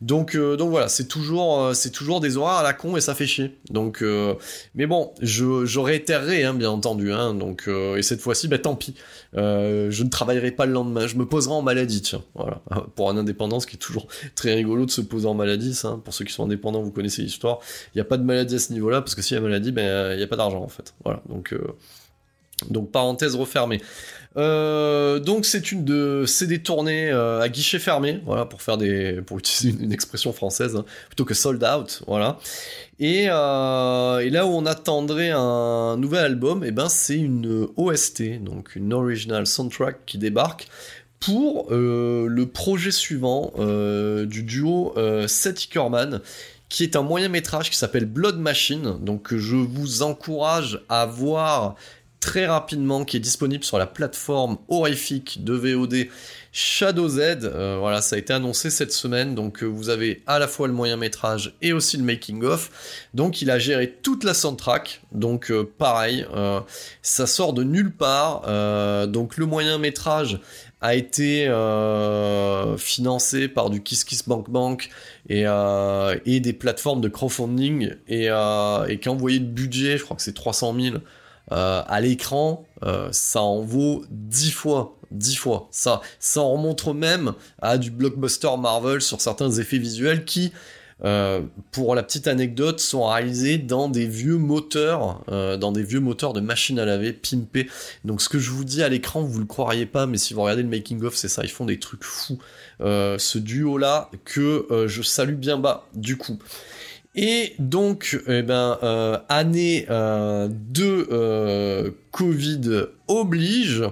Donc, 0.00 0.36
donc 0.36 0.70
voilà, 0.70 0.88
c'est 0.88 1.08
toujours, 1.08 1.74
c'est 1.74 1.90
toujours 1.90 2.20
des 2.20 2.36
horaires 2.36 2.58
à 2.58 2.62
la 2.62 2.74
con 2.74 2.96
et 2.96 3.00
ça 3.00 3.14
fait 3.14 3.26
chier. 3.26 3.58
Donc, 3.70 4.04
mais 4.74 4.86
bon, 4.86 5.14
j'aurais 5.22 5.96
été 5.96 6.14
hein, 6.14 6.54
bien 6.54 6.70
entendu, 6.70 7.12
hein. 7.12 7.34
Donc, 7.34 7.68
et 7.68 8.02
cette 8.02 8.20
fois-ci, 8.20 8.48
bah 8.48 8.58
tant 8.58 8.74
pis. 8.74 8.94
je 9.34 10.02
ne 10.02 10.08
travaillerai 10.08 10.50
pas 10.50 10.66
le 10.66 10.72
lendemain. 10.72 11.06
Je 11.06 11.16
me 11.16 11.26
poserai 11.26 11.54
en 11.54 11.62
maladie, 11.62 12.02
tiens. 12.02 12.22
Voilà. 12.34 12.60
Pour 12.94 13.10
un 13.10 13.16
indépendant, 13.16 13.60
ce 13.60 13.66
qui 13.66 13.76
est 13.76 13.80
toujours 13.80 14.06
très 14.34 14.54
rigolo 14.54 14.84
de 14.84 14.90
se 14.90 15.00
poser 15.00 15.26
en 15.26 15.34
maladie, 15.34 15.74
Hein. 15.84 16.00
Pour 16.04 16.14
ceux 16.14 16.24
qui 16.24 16.32
sont 16.32 16.44
indépendants, 16.44 16.82
vous 16.82 16.90
connaissez 16.90 17.22
l'histoire. 17.22 17.58
Il 17.94 17.98
n'y 17.98 18.02
a 18.02 18.04
pas 18.04 18.16
de 18.16 18.24
maladie 18.24 18.56
à 18.56 18.58
ce 18.58 18.72
niveau-là, 18.72 19.00
parce 19.00 19.14
que 19.14 19.22
s'il 19.22 19.36
y 19.36 19.38
a 19.38 19.40
maladie, 19.40 19.72
ben, 19.72 20.12
il 20.12 20.18
n'y 20.18 20.22
a 20.22 20.26
pas 20.26 20.36
d'argent, 20.36 20.62
en 20.62 20.68
fait. 20.68 20.94
Voilà. 21.04 21.22
Donc, 21.28 21.52
euh, 21.52 21.74
parenthèse 22.92 23.34
refermée. 23.36 23.80
Euh, 24.36 25.18
donc 25.18 25.44
c'est 25.44 25.72
une 25.72 25.84
de, 25.84 26.24
c'est 26.24 26.46
des 26.46 26.62
tournées 26.62 27.10
euh, 27.10 27.40
à 27.40 27.48
guichet 27.48 27.80
fermé, 27.80 28.20
voilà 28.24 28.44
pour 28.44 28.62
faire 28.62 28.76
des, 28.76 29.20
pour 29.22 29.38
utiliser 29.38 29.76
une, 29.82 29.92
expression 29.92 30.32
française 30.32 30.76
hein, 30.76 30.84
plutôt 31.08 31.24
que 31.24 31.34
sold 31.34 31.64
out, 31.64 32.02
voilà. 32.06 32.38
Et, 33.00 33.24
et, 33.24 33.26
là 33.26 34.46
où 34.46 34.50
on 34.50 34.66
attendrait 34.66 35.30
un 35.30 35.96
nouvel 35.96 36.24
album, 36.26 36.62
et 36.62 36.68
eh 36.68 36.70
ben 36.70 36.88
c'est 36.88 37.16
une 37.16 37.66
OST, 37.76 38.42
donc 38.44 38.76
une 38.76 38.92
original 38.92 39.46
soundtrack 39.46 40.06
qui 40.06 40.18
débarque 40.18 40.68
pour 41.20 41.68
euh, 41.70 42.26
le 42.28 42.46
projet 42.46 42.90
suivant 42.90 43.52
euh, 43.58 44.24
du 44.24 44.42
duo 44.42 44.94
euh, 44.96 45.28
Seth 45.28 45.64
Ickerman, 45.64 46.22
qui 46.70 46.82
est 46.82 46.96
un 46.96 47.02
moyen 47.02 47.28
métrage 47.28 47.70
qui 47.70 47.76
s'appelle 47.76 48.06
Blood 48.06 48.38
Machine, 48.38 48.96
donc 49.02 49.34
je 49.34 49.56
vous 49.56 50.02
encourage 50.02 50.80
à 50.88 51.04
voir 51.04 51.74
très 52.20 52.46
rapidement, 52.46 53.04
qui 53.06 53.16
est 53.16 53.20
disponible 53.20 53.64
sur 53.64 53.78
la 53.78 53.86
plateforme 53.86 54.58
horrifique 54.68 55.42
de 55.42 55.54
VOD 55.54 56.06
Shadow 56.52 57.08
Z. 57.08 57.50
voilà, 57.78 58.02
ça 58.02 58.16
a 58.16 58.18
été 58.18 58.34
annoncé 58.34 58.68
cette 58.68 58.92
semaine, 58.92 59.34
donc 59.34 59.62
vous 59.62 59.88
avez 59.88 60.22
à 60.26 60.38
la 60.38 60.46
fois 60.46 60.68
le 60.68 60.74
moyen 60.74 60.98
métrage 60.98 61.54
et 61.62 61.72
aussi 61.72 61.96
le 61.96 62.02
making 62.04 62.44
of. 62.44 63.06
Donc 63.14 63.40
il 63.40 63.50
a 63.50 63.58
géré 63.58 63.90
toute 64.02 64.22
la 64.22 64.34
soundtrack, 64.34 65.00
donc 65.12 65.50
pareil, 65.78 66.26
ça 67.00 67.26
sort 67.26 67.54
de 67.54 67.64
nulle 67.64 67.90
part. 67.90 68.42
donc 69.08 69.38
le 69.38 69.46
moyen 69.46 69.78
métrage 69.78 70.40
a 70.80 70.94
été 70.94 71.46
euh, 71.46 72.76
financé 72.76 73.48
par 73.48 73.70
du 73.70 73.82
Kiss 73.82 74.04
Kiss 74.04 74.26
Bank 74.26 74.48
Bank 74.48 74.88
et, 75.28 75.42
euh, 75.46 76.18
et 76.24 76.40
des 76.40 76.52
plateformes 76.52 77.00
de 77.00 77.08
crowdfunding 77.08 77.94
et, 78.08 78.30
euh, 78.30 78.86
et 78.86 78.98
qui 78.98 79.08
a 79.08 79.12
envoyé 79.12 79.38
de 79.38 79.44
budget, 79.46 79.98
je 79.98 80.04
crois 80.04 80.16
que 80.16 80.22
c'est 80.22 80.34
300 80.34 80.74
000 80.80 80.96
euh, 81.52 81.82
à 81.86 82.00
l'écran, 82.00 82.64
ça 83.10 83.42
en 83.42 83.60
vaut 83.60 84.04
10 84.10 84.50
fois. 84.52 84.96
10 85.10 85.34
fois. 85.34 85.66
Ça, 85.72 86.02
ça 86.20 86.40
en 86.40 86.56
montre 86.56 86.94
même 86.94 87.32
à 87.60 87.78
du 87.78 87.90
blockbuster 87.90 88.56
Marvel 88.56 89.00
sur 89.00 89.20
certains 89.20 89.50
effets 89.50 89.78
visuels 89.78 90.24
qui 90.24 90.52
euh, 91.04 91.40
pour 91.70 91.94
la 91.94 92.02
petite 92.02 92.28
anecdote, 92.28 92.80
sont 92.80 93.06
réalisés 93.06 93.58
dans 93.58 93.88
des 93.88 94.06
vieux 94.06 94.36
moteurs, 94.36 95.22
euh, 95.30 95.56
dans 95.56 95.72
des 95.72 95.82
vieux 95.82 96.00
moteurs 96.00 96.32
de 96.32 96.40
machines 96.40 96.78
à 96.78 96.84
laver 96.84 97.12
pimpés. 97.12 97.68
Donc 98.04 98.20
ce 98.20 98.28
que 98.28 98.38
je 98.38 98.50
vous 98.50 98.64
dis 98.64 98.82
à 98.82 98.88
l'écran, 98.88 99.22
vous 99.22 99.38
le 99.38 99.46
croiriez 99.46 99.86
pas, 99.86 100.06
mais 100.06 100.18
si 100.18 100.34
vous 100.34 100.42
regardez 100.42 100.62
le 100.62 100.68
making 100.68 101.02
of, 101.04 101.16
c'est 101.16 101.28
ça, 101.28 101.42
ils 101.42 101.50
font 101.50 101.64
des 101.64 101.78
trucs 101.78 102.04
fous. 102.04 102.38
Euh, 102.80 103.18
ce 103.18 103.38
duo 103.38 103.78
là 103.78 104.10
que 104.24 104.66
je 104.86 105.02
salue 105.02 105.34
bien 105.34 105.58
bas 105.58 105.86
du 105.94 106.16
coup. 106.16 106.38
Et 107.16 107.54
donc, 107.58 108.20
eh 108.28 108.42
ben, 108.42 108.78
année 109.28 109.84
de 109.88 111.92
Covid 112.12 112.60
oblige, 113.08 113.82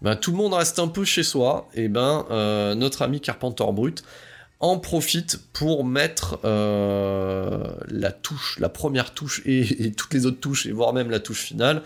ben, 0.00 0.14
tout 0.14 0.30
le 0.30 0.36
monde 0.36 0.54
reste 0.54 0.78
un 0.78 0.86
peu 0.86 1.04
chez 1.04 1.24
soi. 1.24 1.68
Et 1.74 1.88
ben, 1.88 2.24
notre 2.76 3.02
ami 3.02 3.20
Carpenter 3.20 3.64
Brut 3.72 4.04
en 4.60 4.78
profite 4.78 5.40
pour 5.52 5.84
mettre 5.84 6.40
euh, 6.44 7.64
la 7.88 8.10
touche, 8.10 8.58
la 8.58 8.68
première 8.68 9.14
touche 9.14 9.42
et, 9.46 9.92
toutes 9.92 10.14
les 10.14 10.26
autres 10.26 10.40
touches, 10.40 10.66
et 10.66 10.72
voire 10.72 10.92
même 10.92 11.10
la 11.10 11.20
touche 11.20 11.42
finale, 11.42 11.82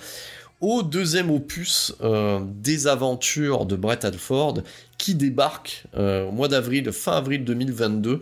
au 0.61 0.83
deuxième 0.83 1.31
opus 1.31 1.93
euh, 2.03 2.41
des 2.45 2.87
aventures 2.87 3.67
de 3.67 3.75
Brett 3.75 4.05
Alford 4.05 4.63
qui 4.97 5.17
débarque 5.17 5.85
euh, 5.97 6.25
au 6.25 6.31
mois 6.31 6.47
d'avril, 6.47 6.91
fin 6.93 7.17
avril 7.17 7.45
2022 7.45 8.21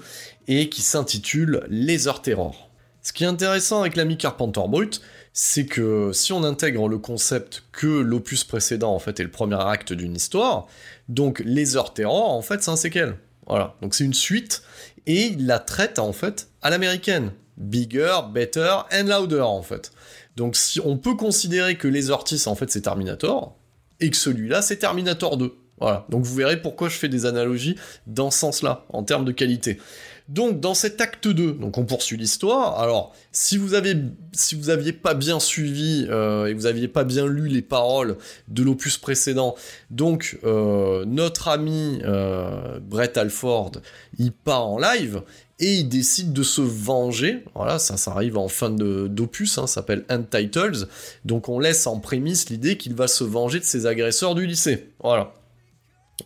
et 0.49 0.71
qui 0.71 0.81
s'intitule 0.81 1.67
Laser 1.69 2.23
Terror. 2.23 2.71
Ce 3.03 3.13
qui 3.13 3.25
est 3.25 3.29
intéressant 3.29 3.81
avec 3.81 3.95
l'ami 3.95 4.17
Carpenter 4.17 4.63
Brut, 4.69 5.03
c'est 5.35 5.67
que 5.67 6.13
si 6.13 6.33
on 6.33 6.43
intègre 6.43 6.89
le 6.89 6.99
concept 6.99 7.63
que 7.73 7.87
l'opus 7.87 8.45
précédent 8.45 8.95
en 8.95 8.99
fait 8.99 9.21
est 9.21 9.25
le 9.25 9.31
premier 9.31 9.61
acte 9.61 9.93
d'une 9.93 10.17
histoire, 10.17 10.67
donc 11.09 11.43
Laser 11.45 11.93
Terror 11.93 12.31
en 12.31 12.43
fait 12.43 12.63
c'est 12.63 12.71
un 12.71 12.77
séquel. 12.77 13.17
Voilà, 13.47 13.75
donc 13.83 13.95
c'est 13.95 14.05
une 14.05 14.15
suite 14.15 14.63
et 15.07 15.27
il 15.27 15.47
la 15.47 15.59
traite 15.59 15.99
en 15.99 16.13
fait 16.13 16.49
à 16.63 16.71
l'américaine. 16.71 17.33
Bigger, 17.57 18.21
better 18.33 18.79
and 18.93 19.05
louder 19.05 19.41
en 19.41 19.63
fait. 19.63 19.93
Donc 20.37 20.57
si 20.57 20.81
on 20.81 20.97
peut 20.97 21.15
considérer 21.15 21.77
que 21.77 21.89
les 21.89 22.11
Ortis 22.11 22.43
en 22.47 22.55
fait 22.55 22.71
c'est 22.71 22.83
Terminator 22.83 23.57
et 24.01 24.11
que 24.11 24.17
celui-là 24.17 24.63
c'est 24.63 24.77
Terminator 24.77 25.37
2. 25.37 25.55
Voilà. 25.79 26.07
Donc 26.11 26.25
vous 26.25 26.35
verrez 26.35 26.61
pourquoi 26.61 26.89
je 26.89 26.97
fais 26.97 27.09
des 27.09 27.27
analogies 27.27 27.77
dans 28.07 28.31
ce 28.31 28.39
sens-là 28.39 28.85
en 28.91 29.03
termes 29.03 29.25
de 29.25 29.33
qualité. 29.33 29.79
Donc 30.31 30.61
dans 30.61 30.75
cet 30.75 31.01
acte 31.01 31.27
2, 31.27 31.55
donc 31.55 31.77
on 31.77 31.85
poursuit 31.85 32.17
l'histoire. 32.17 32.79
Alors 32.79 33.13
si 33.33 33.57
vous 33.57 33.75
avez 33.75 33.97
si 34.33 34.55
vous 34.55 34.71
aviez 34.71 34.93
pas 34.93 35.15
bien 35.15 35.41
suivi 35.41 36.07
euh, 36.09 36.47
et 36.47 36.55
vous 36.55 36.67
aviez 36.67 36.87
pas 36.87 37.03
bien 37.03 37.27
lu 37.27 37.49
les 37.49 37.63
paroles 37.63 38.17
de 38.47 38.63
l'opus 38.63 38.97
précédent, 38.97 39.57
donc 39.91 40.39
euh, 40.45 41.05
notre 41.05 41.49
ami 41.49 42.01
euh, 42.05 42.79
Brett 42.79 43.19
Alford, 43.19 43.73
il 44.21 44.31
part 44.31 44.69
en 44.69 44.79
live 44.79 45.23
et 45.59 45.75
il 45.79 45.89
décide 45.89 46.33
de 46.33 46.45
se 46.45 46.61
venger. 46.61 47.43
Voilà, 47.57 47.81
ça, 47.81 47.97
ça 47.97 48.13
arrive 48.13 48.39
en 48.39 48.47
fin 48.47 48.71
d'opus, 48.71 49.59
hein, 49.59 49.67
ça 49.67 49.75
s'appelle 49.75 50.05
Untitled. 50.09 50.87
Donc 51.25 51.49
on 51.49 51.59
laisse 51.59 51.89
en 51.89 51.99
prémisse 51.99 52.51
l'idée 52.51 52.77
qu'il 52.77 52.95
va 52.95 53.09
se 53.09 53.25
venger 53.25 53.59
de 53.59 53.65
ses 53.65 53.85
agresseurs 53.87 54.37
du 54.37 54.47
lycée. 54.47 54.91
Voilà. 55.03 55.35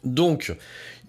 Donc, 0.05 0.55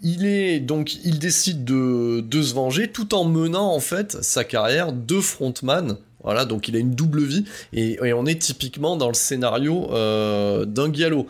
il 0.06 0.28
est 0.28 0.60
donc 0.60 1.04
il 1.04 1.18
décide 1.18 1.66
de, 1.66 2.22
de 2.22 2.42
se 2.44 2.54
venger 2.54 2.92
tout 2.92 3.16
en 3.16 3.26
menant 3.26 3.74
en 3.74 3.80
fait 3.80 4.24
sa 4.24 4.44
carrière 4.44 4.94
de 4.94 5.20
frontman. 5.20 5.98
Voilà, 6.24 6.46
donc 6.46 6.68
il 6.68 6.76
a 6.76 6.80
une 6.80 6.96
double 6.96 7.24
vie 7.24 7.46
et, 7.74 8.00
on 8.14 8.26
est 8.26 8.42
typiquement 8.42 8.98
dans 8.98 9.08
le 9.08 9.14
scénario 9.14 9.92
euh, 9.92 10.66
d'un 10.66 10.92
giallo. 10.92 11.28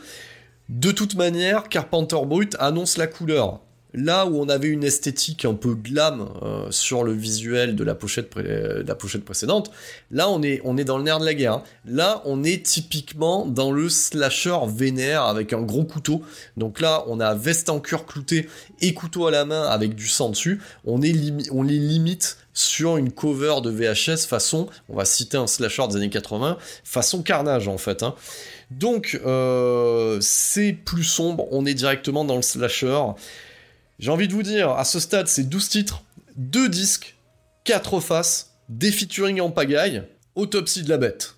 De 0.69 0.91
toute 0.91 1.15
manière, 1.15 1.69
Carpenter 1.69 2.17
Brut 2.25 2.55
annonce 2.59 2.97
la 2.97 3.07
couleur. 3.07 3.59
Là 3.95 4.25
où 4.25 4.39
on 4.41 4.49
avait 4.49 4.67
une 4.67 4.83
esthétique 4.83 5.45
un 5.45 5.53
peu 5.53 5.73
glam 5.73 6.27
euh, 6.43 6.69
sur 6.69 7.03
le 7.03 7.13
visuel 7.13 7.75
de 7.75 7.83
la 7.83 7.95
pochette, 7.95 8.29
pochette 8.99 9.23
précédente, 9.23 9.71
là 10.11 10.29
on 10.29 10.43
est, 10.43 10.83
dans 10.83 10.97
le 10.97 11.03
nerf 11.03 11.19
de 11.19 11.25
la 11.25 11.33
guerre. 11.33 11.53
Hein. 11.53 11.63
Là 11.85 12.21
on 12.25 12.43
est 12.43 12.65
typiquement 12.65 13.45
dans 13.45 13.71
le 13.71 13.87
slasher 13.89 14.57
vénère 14.67 15.23
avec 15.23 15.53
un 15.53 15.61
gros 15.61 15.85
couteau. 15.85 16.21
Donc 16.57 16.81
là 16.81 17.05
on 17.07 17.19
a 17.19 17.33
veste 17.33 17.69
en 17.69 17.79
cuir 17.79 18.05
clouté 18.05 18.49
et 18.81 18.93
couteau 18.93 19.27
à 19.27 19.31
la 19.31 19.45
main 19.45 19.63
avec 19.63 19.95
du 19.95 20.07
sang 20.07 20.29
dessus. 20.29 20.61
On 20.85 20.99
les 20.99 21.13
limite 21.13 22.37
sur 22.55 22.95
une 22.97 23.11
cover 23.11 23.55
de 23.61 23.69
VHS 23.69 24.25
façon, 24.27 24.67
on 24.89 24.95
va 24.95 25.05
citer 25.05 25.37
un 25.37 25.45
slasher 25.45 25.87
des 25.89 25.97
années 25.97 26.09
80, 26.09 26.57
façon 26.83 27.21
carnage 27.21 27.67
en 27.67 27.77
fait. 27.77 28.01
Hein. 28.01 28.15
Donc 28.71 29.19
euh, 29.25 30.17
c'est 30.21 30.71
plus 30.73 31.03
sombre, 31.03 31.47
on 31.51 31.65
est 31.65 31.73
directement 31.73 32.23
dans 32.23 32.37
le 32.37 32.41
slasher. 32.41 33.01
J'ai 33.97 34.11
envie 34.11 34.27
de 34.27 34.33
vous 34.33 34.43
dire, 34.43 34.71
à 34.71 34.83
ce 34.83 34.99
stade, 34.99 35.27
c'est 35.27 35.45
12 35.45 35.69
titres, 35.69 36.03
2 36.35 36.67
disques, 36.67 37.15
4 37.63 38.01
faces, 38.01 38.51
des 38.67 38.91
featuring 38.91 39.39
en 39.39 39.51
pagaille, 39.51 40.03
autopsie 40.35 40.83
de 40.83 40.89
la 40.89 40.97
bête. 40.97 41.35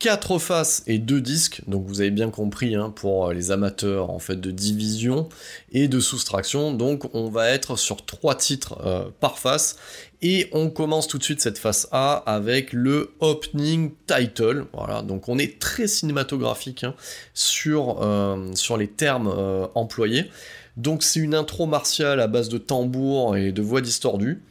Avec 0.00 0.20
quatre 0.20 0.38
faces 0.38 0.82
et 0.86 0.98
deux 0.98 1.20
disques, 1.20 1.62
donc 1.66 1.86
vous 1.86 2.00
avez 2.00 2.10
bien 2.10 2.30
compris 2.30 2.74
hein, 2.74 2.90
pour 2.90 3.32
les 3.32 3.50
amateurs 3.50 4.10
en 4.10 4.18
fait 4.18 4.40
de 4.40 4.50
division 4.50 5.28
et 5.72 5.88
de 5.88 6.00
soustraction, 6.00 6.72
donc 6.72 7.14
on 7.14 7.28
va 7.28 7.50
être 7.50 7.76
sur 7.76 8.04
trois 8.04 8.34
titres 8.34 8.78
euh, 8.84 9.10
par 9.20 9.38
face. 9.38 9.76
Et 10.22 10.48
on 10.52 10.68
commence 10.68 11.08
tout 11.08 11.16
de 11.16 11.22
suite 11.22 11.40
cette 11.40 11.56
face 11.56 11.88
A 11.92 12.16
avec 12.26 12.72
le 12.72 13.14
opening 13.20 13.92
title, 14.06 14.66
voilà, 14.74 15.02
donc 15.02 15.28
on 15.28 15.38
est 15.38 15.58
très 15.58 15.86
cinématographique 15.86 16.84
hein, 16.84 16.94
sur, 17.32 18.02
euh, 18.02 18.54
sur 18.54 18.76
les 18.76 18.88
termes 18.88 19.32
euh, 19.34 19.66
employés, 19.74 20.30
donc 20.76 21.02
c'est 21.02 21.20
une 21.20 21.34
intro 21.34 21.66
martiale 21.66 22.20
à 22.20 22.26
base 22.26 22.48
de 22.48 22.58
tambour 22.58 23.36
et 23.36 23.52
de 23.52 23.62
voix 23.62 23.80
distordues, 23.80 24.42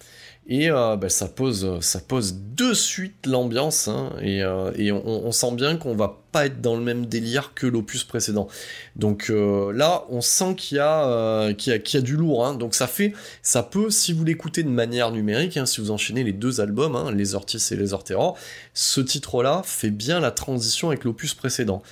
et 0.50 0.72
euh, 0.72 0.98
bah, 0.98 1.10
ça 1.10 1.28
pose 1.28 1.80
ça 1.82 2.00
pose 2.00 2.36
de 2.60 2.74
suite 2.74 3.28
l'ambiance 3.28 3.88
hein, 3.88 4.12
et, 4.20 4.44
euh, 4.44 4.72
on, 5.06 5.32
sent 5.32 5.52
bien 5.54 5.78
qu'on 5.78 5.96
va 5.96 6.22
pas 6.32 6.48
être 6.48 6.60
dans 6.60 6.76
le 6.76 6.82
même 6.82 7.06
délire 7.06 7.54
que 7.54 7.68
l'opus 7.68 8.04
précédent. 8.04 8.48
Donc 8.96 9.28
euh, 9.30 9.72
là 9.72 10.06
on 10.10 10.22
sent 10.22 10.56
qu'il 10.56 10.78
y 10.78 10.80
a 10.80 11.06
euh, 11.06 12.02
du 12.02 12.18
lourd 12.18 12.46
hein, 12.46 12.56
donc 12.56 12.74
ça 12.74 12.88
fait 12.88 13.14
ça 13.44 13.62
peut 13.62 13.92
si 13.92 14.12
vous 14.12 14.26
l'écoutez 14.26 14.64
de 14.64 14.70
manière 14.70 15.12
numérique 15.12 15.56
hein, 15.56 15.68
si 15.68 15.82
vous 15.82 15.92
enchaînez 15.92 16.24
les 16.24 16.34
deux 16.34 16.60
albums 16.60 17.12
les 17.16 17.36
Ortis 17.36 17.64
et 17.72 17.76
les 17.76 17.92
Terror 18.04 18.36
ce 18.74 19.02
titre 19.02 19.44
là 19.44 19.62
fait 19.64 19.92
bien 19.92 20.20
la 20.20 20.32
transition 20.32 20.90
avec 20.90 21.04
l'opus 21.04 21.36
précédent. 21.36 21.84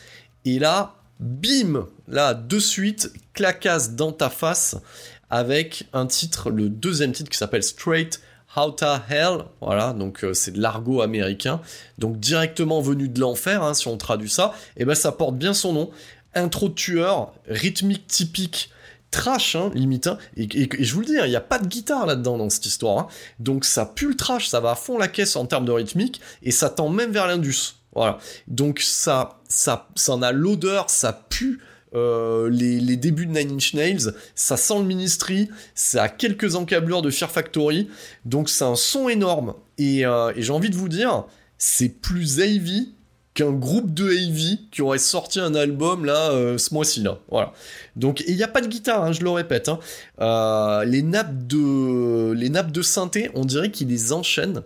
Et 0.45 0.57
là 0.57 0.95
bim! 1.19 1.87
Là 2.07 2.33
de 2.33 2.57
suite 2.57 3.13
clacasse 3.33 3.91
dans 3.91 4.11
ta 4.11 4.31
face 4.31 4.77
avec 5.29 5.87
un 5.93 6.07
titre 6.07 6.49
le 6.49 6.69
deuxième 6.69 7.11
titre 7.11 7.29
qui 7.29 7.37
s'appelle 7.37 7.63
Straight 7.63 8.19
How 8.57 8.71
the 8.71 8.85
Hell, 9.07 9.43
voilà, 9.61 9.93
donc 9.93 10.23
euh, 10.23 10.33
c'est 10.33 10.49
de 10.49 10.59
l'argot 10.59 11.01
américain, 11.01 11.61
donc 11.99 12.19
directement 12.19 12.81
venu 12.81 13.07
de 13.07 13.19
l'enfer, 13.19 13.61
hein, 13.61 13.75
si 13.75 13.87
on 13.87 13.97
traduit 13.97 14.31
ça, 14.31 14.53
et 14.77 14.85
ben 14.85 14.95
ça 14.95 15.11
porte 15.11 15.35
bien 15.35 15.53
son 15.53 15.73
nom. 15.73 15.91
Intro 16.33 16.69
tueur, 16.69 17.33
rythmique 17.47 18.07
typique, 18.07 18.71
trash, 19.11 19.55
hein, 19.55 19.69
limite, 19.75 20.07
hein, 20.07 20.17
et, 20.37 20.67
je 20.79 20.93
vous 20.93 21.01
le 21.01 21.05
dis, 21.05 21.13
il 21.23 21.29
n'y 21.29 21.35
a 21.35 21.41
pas 21.41 21.59
de 21.59 21.67
guitare 21.67 22.07
là-dedans 22.07 22.37
dans 22.37 22.49
cette 22.49 22.65
histoire, 22.65 23.09
donc 23.39 23.63
ça 23.63 23.85
pue 23.85 24.09
le 24.09 24.15
trash, 24.15 24.47
ça 24.47 24.59
va 24.59 24.71
à 24.71 24.75
fond 24.75 24.97
la 24.97 25.07
caisse 25.07 25.35
en 25.35 25.45
termes 25.45 25.65
de 25.65 25.71
rythmique, 25.71 26.19
et 26.41 26.51
ça 26.51 26.71
tend 26.71 26.89
même 26.89 27.11
vers 27.11 27.27
l'indus, 27.27 27.75
voilà. 27.93 28.17
Donc 28.47 28.79
ça, 28.79 29.39
ça, 29.47 29.87
ça 29.95 30.13
en 30.13 30.23
a 30.23 30.31
l'odeur, 30.31 30.89
ça 30.89 31.13
pue 31.13 31.59
euh, 31.97 32.49
les, 32.49 32.97
débuts 32.97 33.25
de 33.25 33.31
Nine 33.31 33.55
Inch 33.55 33.73
Nails, 33.73 34.13
ça 34.35 34.57
sent 34.57 34.79
le 34.79 34.85
ministry, 34.85 35.49
ça 35.75 36.03
a 36.03 36.09
quelques 36.09 36.55
encablures 36.55 37.01
de 37.01 37.09
Fear 37.09 37.31
Factory, 37.31 37.89
donc 38.25 38.49
c'est 38.49 38.63
un 38.63 38.75
son 38.75 39.09
énorme. 39.09 39.55
Et, 39.77 40.05
euh, 40.05 40.31
j'ai 40.37 40.51
envie 40.51 40.69
de 40.69 40.75
vous 40.75 40.89
dire, 40.89 41.25
c'est 41.57 41.89
plus 41.89 42.39
heavy 42.39 42.93
qu'un 43.33 43.51
groupe 43.51 43.93
de 43.93 44.11
heavy 44.11 44.67
qui 44.71 44.81
aurait 44.81 44.97
sorti 44.97 45.39
un 45.39 45.53
album 45.53 46.05
là 46.05 46.31
euh, 46.31 46.57
ce 46.57 46.73
mois-ci 46.73 47.01
là. 47.01 47.19
Voilà. 47.29 47.53
Donc 47.95 48.23
il 48.27 48.35
n'y 48.35 48.43
a 48.43 48.47
pas 48.47 48.61
de 48.61 48.67
guitare, 48.67 49.03
hein, 49.03 49.11
je 49.11 49.21
le 49.21 49.29
répète. 49.29 49.69
Hein. 49.69 50.83
Les 50.85 51.03
nappes 51.03 51.45
de 51.45 52.31
les 52.31 52.49
nappes 52.49 52.71
de 52.71 52.81
synthé, 52.81 53.29
on 53.35 53.45
dirait 53.45 53.69
qu'ils 53.69 53.89
les 53.89 54.11
enchaînent 54.11 54.63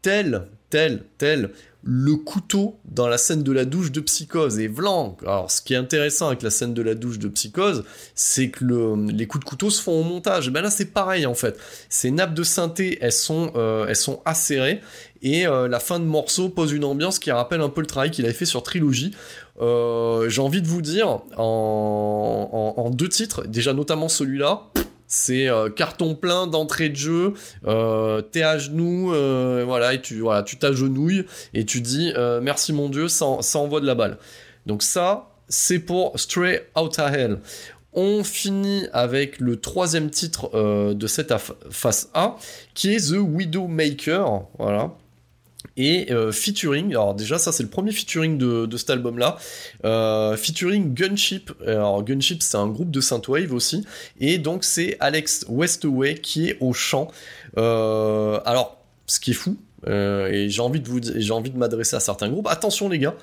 tel 0.00 0.46
tel 0.74 1.04
tel 1.18 1.50
le 1.84 2.16
couteau 2.16 2.80
dans 2.84 3.06
la 3.06 3.16
scène 3.16 3.44
de 3.44 3.52
la 3.52 3.64
douche 3.64 3.92
de 3.92 4.00
Psychose. 4.00 4.58
Et 4.58 4.66
Vlan, 4.66 5.16
alors 5.22 5.48
ce 5.52 5.62
qui 5.62 5.74
est 5.74 5.76
intéressant 5.76 6.26
avec 6.28 6.42
la 6.42 6.50
scène 6.50 6.74
de 6.74 6.82
la 6.82 6.96
douche 6.96 7.20
de 7.20 7.28
Psychose, 7.28 7.84
c'est 8.16 8.48
que 8.48 8.64
le, 8.64 9.06
les 9.12 9.28
coups 9.28 9.44
de 9.44 9.48
couteau 9.48 9.70
se 9.70 9.80
font 9.80 10.00
au 10.00 10.02
montage. 10.02 10.48
Et 10.48 10.50
ben 10.50 10.62
là 10.62 10.70
c'est 10.70 10.86
pareil 10.86 11.26
en 11.26 11.34
fait. 11.34 11.56
Ces 11.88 12.10
nappes 12.10 12.34
de 12.34 12.42
synthé, 12.42 12.98
elles 13.00 13.12
sont, 13.12 13.52
euh, 13.54 13.86
elles 13.86 13.94
sont 13.94 14.20
acérées. 14.24 14.80
Et 15.22 15.46
euh, 15.46 15.68
la 15.68 15.78
fin 15.78 16.00
de 16.00 16.04
morceau 16.04 16.48
pose 16.48 16.72
une 16.72 16.84
ambiance 16.84 17.20
qui 17.20 17.30
rappelle 17.30 17.60
un 17.60 17.68
peu 17.68 17.82
le 17.82 17.86
travail 17.86 18.10
qu'il 18.10 18.24
avait 18.24 18.34
fait 18.34 18.46
sur 18.46 18.64
Trilogy. 18.64 19.14
Euh, 19.60 20.28
J'ai 20.28 20.40
envie 20.40 20.60
de 20.60 20.66
vous 20.66 20.82
dire, 20.82 21.20
en, 21.36 22.90
deux 22.92 23.08
titres, 23.08 23.46
déjà 23.46 23.74
notamment 23.74 24.08
celui-là, 24.08 24.70
c'est 25.06 25.48
euh, 25.48 25.70
carton 25.70 26.14
plein 26.14 26.46
d'entrée 26.46 26.88
de 26.88 26.96
jeu, 26.96 27.34
euh, 27.66 28.22
t'es 28.22 28.42
à 28.42 28.58
genoux, 28.58 29.12
euh, 29.12 29.62
voilà, 29.66 29.94
et 29.94 30.00
tu 30.00 30.20
voilà, 30.20 30.42
tu 30.42 30.56
t'agenouilles 30.56 31.24
et 31.52 31.64
tu 31.64 31.80
dis 31.80 32.12
euh, 32.16 32.40
merci 32.40 32.72
mon 32.72 32.88
dieu, 32.88 33.08
ça, 33.08 33.26
envoie 33.54 33.80
de 33.80 33.86
la 33.86 33.94
balle. 33.94 34.18
Donc 34.66 34.82
ça, 34.82 35.30
c'est 35.48 35.78
pour 35.78 36.18
Stray 36.18 36.62
Outta 36.76 37.10
Hell. 37.10 37.38
On 37.92 38.24
finit 38.24 38.86
avec 38.92 39.38
le 39.38 39.60
troisième 39.60 40.10
titre 40.10 40.50
de 40.94 41.06
cette 41.06 41.32
face 41.70 42.10
A, 42.12 42.36
qui 42.74 42.92
est 42.92 43.12
The 43.12 43.18
Widowmaker, 43.18 44.46
voilà. 44.58 44.90
Et 45.76 46.12
euh, 46.12 46.30
featuring, 46.30 46.90
alors 46.90 47.14
déjà 47.14 47.38
ça 47.38 47.50
c'est 47.50 47.64
le 47.64 47.68
premier 47.68 47.90
featuring 47.90 48.38
de, 48.38 48.66
de 48.66 48.76
cet 48.76 48.90
album 48.90 49.18
là, 49.18 49.36
euh, 49.84 50.36
featuring 50.36 50.94
Gunship, 50.94 51.50
alors 51.66 52.04
Gunship 52.04 52.42
c'est 52.42 52.56
un 52.56 52.68
groupe 52.68 52.92
de 52.92 53.00
synthwave 53.00 53.52
aussi, 53.52 53.84
et 54.20 54.38
donc 54.38 54.62
c'est 54.62 54.96
Alex 55.00 55.44
Westaway 55.48 56.14
qui 56.14 56.48
est 56.48 56.58
au 56.60 56.72
chant. 56.72 57.08
Euh, 57.56 58.38
alors 58.44 58.76
ce 59.06 59.18
qui 59.18 59.32
est 59.32 59.34
fou, 59.34 59.56
et 59.86 60.46
j'ai 60.48 60.62
envie 60.62 60.80
de 60.80 61.20
j'ai 61.20 61.32
envie 61.32 61.50
de 61.50 61.58
m'adresser 61.58 61.96
à 61.96 62.00
certains 62.00 62.28
groupes, 62.28 62.46
attention 62.46 62.88
les 62.88 63.00
gars, 63.00 63.16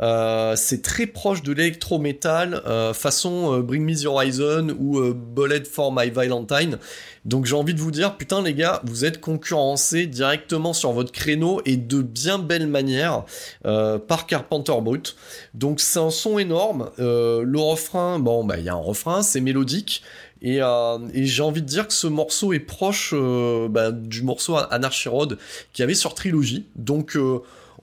euh, 0.00 0.54
c'est 0.56 0.82
très 0.82 1.06
proche 1.06 1.42
de 1.42 1.52
l'électro-metal, 1.52 2.62
euh, 2.66 2.92
façon 2.92 3.54
euh, 3.54 3.62
Bring 3.62 3.84
Me 3.84 3.94
the 3.94 4.06
Horizon 4.06 4.76
ou 4.78 4.98
euh, 4.98 5.14
Bullet 5.14 5.64
for 5.64 5.92
My 5.94 6.10
Valentine. 6.10 6.78
Donc 7.24 7.46
j'ai 7.46 7.54
envie 7.54 7.74
de 7.74 7.80
vous 7.80 7.90
dire, 7.90 8.16
putain 8.16 8.42
les 8.42 8.54
gars, 8.54 8.82
vous 8.84 9.04
êtes 9.04 9.20
concurrencés 9.20 10.06
directement 10.06 10.72
sur 10.72 10.92
votre 10.92 11.12
créneau 11.12 11.62
et 11.64 11.76
de 11.76 12.02
bien 12.02 12.38
belle 12.38 12.66
manière 12.66 13.24
euh, 13.66 13.98
par 13.98 14.26
Carpenter 14.26 14.74
Brut. 14.82 15.16
Donc 15.54 15.80
c'est 15.80 16.00
un 16.00 16.10
son 16.10 16.38
énorme. 16.38 16.90
Le 16.98 17.58
refrain, 17.58 18.18
bon 18.18 18.44
bah 18.44 18.58
il 18.58 18.64
y 18.64 18.68
a 18.68 18.74
un 18.74 18.76
refrain, 18.76 19.22
c'est 19.22 19.40
mélodique. 19.40 20.02
Et, 20.42 20.60
euh, 20.60 20.98
et 21.14 21.24
j'ai 21.24 21.42
envie 21.42 21.62
de 21.62 21.66
dire 21.66 21.88
que 21.88 21.94
ce 21.94 22.06
morceau 22.06 22.52
est 22.52 22.60
proche 22.60 23.14
euh, 23.14 23.66
bah, 23.68 23.90
du 23.90 24.22
morceau 24.22 24.56
Anarchy 24.70 25.08
Road 25.08 25.38
qu'il 25.72 25.82
y 25.82 25.84
avait 25.84 25.94
sur 25.94 26.14
Trilogy. 26.14 26.66
Donc 26.76 27.16
euh, 27.16 27.38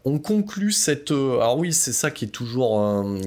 on 0.06 0.20
conclut 0.20 0.72
cette. 0.72 1.12
euh, 1.12 1.36
alors 1.36 1.58
oui, 1.58 1.74
c'est 1.74 1.94
ça 1.94 2.12
qui 2.12 2.26
est 2.26 2.30
toujours 2.30 2.82
euh, 2.82 3.20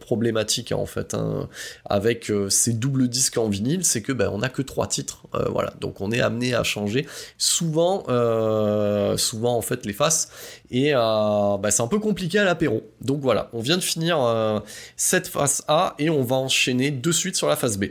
problématique 0.00 0.72
hein, 0.72 0.76
en 0.76 0.86
fait 0.86 1.14
hein, 1.14 1.48
avec 1.84 2.30
euh, 2.30 2.48
ces 2.48 2.72
doubles 2.72 3.08
disques 3.08 3.38
en 3.38 3.48
vinyle, 3.48 3.84
c'est 3.84 4.02
que 4.02 4.12
ben 4.12 4.30
on 4.32 4.42
a 4.42 4.48
que 4.48 4.62
trois 4.62 4.86
titres, 4.86 5.26
voilà. 5.50 5.72
Donc 5.80 6.00
on 6.00 6.12
est 6.12 6.20
amené 6.20 6.54
à 6.54 6.62
changer 6.62 7.06
souvent, 7.38 8.04
souvent 9.16 9.56
en 9.56 9.62
fait 9.62 9.86
les 9.86 9.92
faces 9.92 10.30
et 10.70 10.92
bah, 10.92 11.70
c'est 11.70 11.82
un 11.82 11.88
peu 11.88 11.98
compliqué 11.98 12.38
à 12.38 12.44
l'apéro. 12.44 12.82
Donc 13.00 13.20
voilà, 13.20 13.48
on 13.52 13.60
vient 13.60 13.76
de 13.76 13.82
finir 13.82 14.62
cette 14.96 15.26
face 15.26 15.64
A 15.68 15.94
et 15.98 16.10
on 16.10 16.22
va 16.22 16.36
enchaîner 16.36 16.90
de 16.90 17.12
suite 17.12 17.36
sur 17.36 17.48
la 17.48 17.56
face 17.56 17.78
B. 17.78 17.86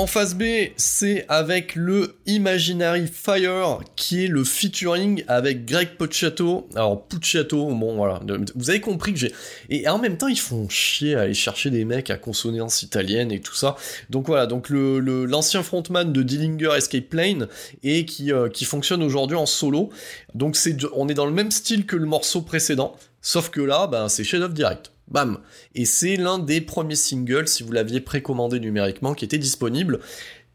En 0.00 0.06
phase 0.06 0.34
B, 0.34 0.44
c'est 0.78 1.26
avec 1.28 1.74
le 1.74 2.16
Imaginary 2.24 3.06
Fire 3.06 3.80
qui 3.96 4.24
est 4.24 4.28
le 4.28 4.44
featuring 4.44 5.22
avec 5.28 5.66
Greg 5.66 5.90
Puciato. 5.98 6.66
Alors 6.74 7.06
Puciato, 7.06 7.66
bon 7.66 7.96
voilà, 7.96 8.18
vous 8.54 8.70
avez 8.70 8.80
compris 8.80 9.12
que 9.12 9.18
j'ai 9.18 9.34
et 9.68 9.86
en 9.90 9.98
même 9.98 10.16
temps 10.16 10.28
ils 10.28 10.40
font 10.40 10.70
chier 10.70 11.16
à 11.16 11.20
aller 11.20 11.34
chercher 11.34 11.68
des 11.68 11.84
mecs 11.84 12.08
à 12.08 12.16
consonance 12.16 12.82
italienne 12.82 13.30
et 13.30 13.40
tout 13.40 13.54
ça. 13.54 13.76
Donc 14.08 14.28
voilà, 14.28 14.46
donc 14.46 14.70
l'ancien 14.70 15.62
frontman 15.62 16.10
de 16.10 16.22
Dillinger 16.22 16.70
Escape 16.78 17.10
Plane 17.10 17.48
et 17.82 18.06
qui 18.06 18.32
euh, 18.32 18.48
qui 18.48 18.64
fonctionne 18.64 19.02
aujourd'hui 19.02 19.36
en 19.36 19.44
solo. 19.44 19.90
Donc 20.34 20.56
c'est 20.56 20.78
on 20.94 21.10
est 21.10 21.14
dans 21.14 21.26
le 21.26 21.32
même 21.32 21.50
style 21.50 21.84
que 21.84 21.96
le 21.96 22.06
morceau 22.06 22.40
précédent, 22.40 22.96
sauf 23.20 23.50
que 23.50 23.60
là, 23.60 23.86
ben 23.86 24.08
c'est 24.08 24.24
chef-d'œuvre 24.24 24.54
direct. 24.54 24.92
Bam 25.10 25.38
Et 25.74 25.84
c'est 25.84 26.16
l'un 26.16 26.38
des 26.38 26.60
premiers 26.60 26.96
singles, 26.96 27.48
si 27.48 27.62
vous 27.62 27.72
l'aviez 27.72 28.00
précommandé 28.00 28.60
numériquement, 28.60 29.14
qui 29.14 29.24
était 29.24 29.38
disponible. 29.38 30.00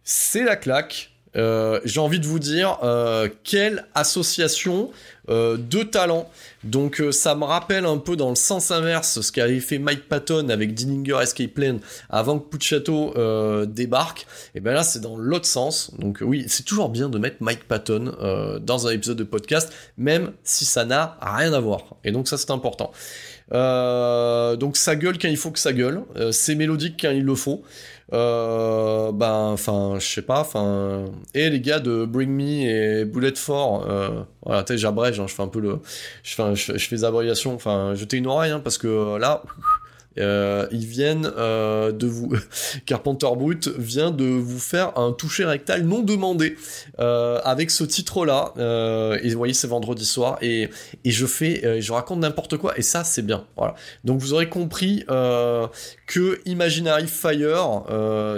C'est 0.04 0.44
la 0.44 0.56
claque. 0.56 1.12
Euh, 1.36 1.82
J'ai 1.84 2.00
envie 2.00 2.20
de 2.20 2.26
vous 2.26 2.40
dire, 2.40 2.80
euh, 2.84 3.28
quelle 3.44 3.86
association 3.94 4.92
euh, 5.30 5.58
de 5.58 5.84
talents. 5.84 6.30
Donc 6.64 7.04
ça 7.12 7.36
me 7.36 7.44
rappelle 7.44 7.86
un 7.86 7.98
peu 7.98 8.16
dans 8.16 8.30
le 8.30 8.36
sens 8.36 8.72
inverse 8.72 9.22
ce 9.22 9.32
qu'avait 9.32 9.60
fait 9.60 9.80
Mike 9.80 10.08
Patton 10.08 10.50
avec 10.50 10.74
Dillinger 10.74 11.18
Escape 11.22 11.54
Plan 11.54 11.78
avant 12.10 12.40
que 12.40 12.48
Pucciato 12.48 13.14
débarque. 13.66 14.26
Et 14.56 14.60
ben 14.62 14.74
là 14.74 14.84
c'est 14.84 15.02
dans 15.02 15.18
l'autre 15.18 15.46
sens. 15.46 15.92
Donc 16.00 16.20
oui, 16.22 16.46
c'est 16.48 16.64
toujours 16.64 16.90
bien 16.90 17.10
de 17.10 17.20
mettre 17.20 17.38
Mike 17.42 17.68
Patton 17.68 18.60
dans 18.62 18.88
un 18.88 18.92
épisode 18.92 19.18
de 19.18 19.24
podcast, 19.24 19.72
même 19.98 20.32
si 20.44 20.66
ça 20.66 20.86
n'a 20.86 21.18
rien 21.22 21.54
à 21.54 21.60
voir. 21.60 21.96
Et 22.04 22.12
donc 22.12 22.28
ça 22.28 22.38
c'est 22.38 22.52
important. 22.52 22.92
Euh, 23.54 24.56
donc 24.56 24.76
ça 24.76 24.96
gueule 24.96 25.18
quand 25.20 25.28
il 25.28 25.38
faut 25.38 25.52
que 25.52 25.60
ça 25.60 25.72
gueule, 25.72 26.02
euh, 26.16 26.32
c'est 26.32 26.56
mélodique 26.56 26.98
quand 27.00 27.12
il 27.12 27.24
le 27.24 27.36
faut. 27.36 27.64
Euh, 28.14 29.12
ben, 29.12 29.50
enfin, 29.52 29.96
je 30.00 30.06
sais 30.06 30.22
pas, 30.22 30.40
enfin, 30.40 31.06
et 31.34 31.50
les 31.50 31.60
gars 31.60 31.80
de 31.80 32.06
Bring 32.06 32.30
Me 32.30 33.02
et 33.02 33.06
Bullet 33.06 33.34
for, 33.36 33.88
euh, 33.90 34.22
voilà, 34.44 34.64
j'abrège, 34.76 35.20
hein, 35.20 35.26
je 35.28 35.34
fais 35.34 35.42
un 35.42 35.48
peu 35.48 35.60
le, 35.60 35.80
je 36.22 36.36
fais, 36.36 36.56
je, 36.56 36.78
je 36.78 36.88
fais 36.88 36.98
des 36.98 37.04
abréviations, 37.04 37.56
enfin, 37.56 37.94
jetez 37.96 38.18
une 38.18 38.28
oreille, 38.28 38.52
hein, 38.52 38.62
parce 38.64 38.78
que 38.78 38.88
euh, 38.88 39.18
là, 39.18 39.42
euh, 40.18 40.68
viennent 40.72 41.32
euh, 41.38 41.92
de 41.92 42.08
vous, 42.08 42.34
Carpenter 42.86 43.28
Brut 43.36 43.68
vient 43.68 44.12
de 44.12 44.26
vous 44.26 44.60
faire 44.60 44.98
un 44.98 45.12
toucher 45.12 45.46
rectal 45.46 45.84
non 45.84 46.02
demandé 46.02 46.56
euh, 47.00 47.40
avec 47.44 47.72
ce 47.72 47.84
titre-là. 47.84 48.54
Euh, 48.58 49.20
et 49.22 49.30
vous 49.30 49.38
voyez, 49.38 49.54
c'est 49.54 49.68
vendredi 49.68 50.06
soir 50.06 50.38
et, 50.42 50.70
et 51.04 51.12
je 51.12 51.26
fais, 51.26 51.82
je 51.82 51.92
raconte 51.92 52.20
n'importe 52.20 52.58
quoi 52.58 52.78
et 52.78 52.82
ça, 52.82 53.04
c'est 53.04 53.22
bien. 53.22 53.46
Voilà. 53.58 53.76
Donc 54.04 54.20
vous 54.20 54.34
aurez 54.34 54.50
compris 54.50 55.04
que 55.08 56.40
Imaginary 56.46 57.08
Fire, 57.08 57.84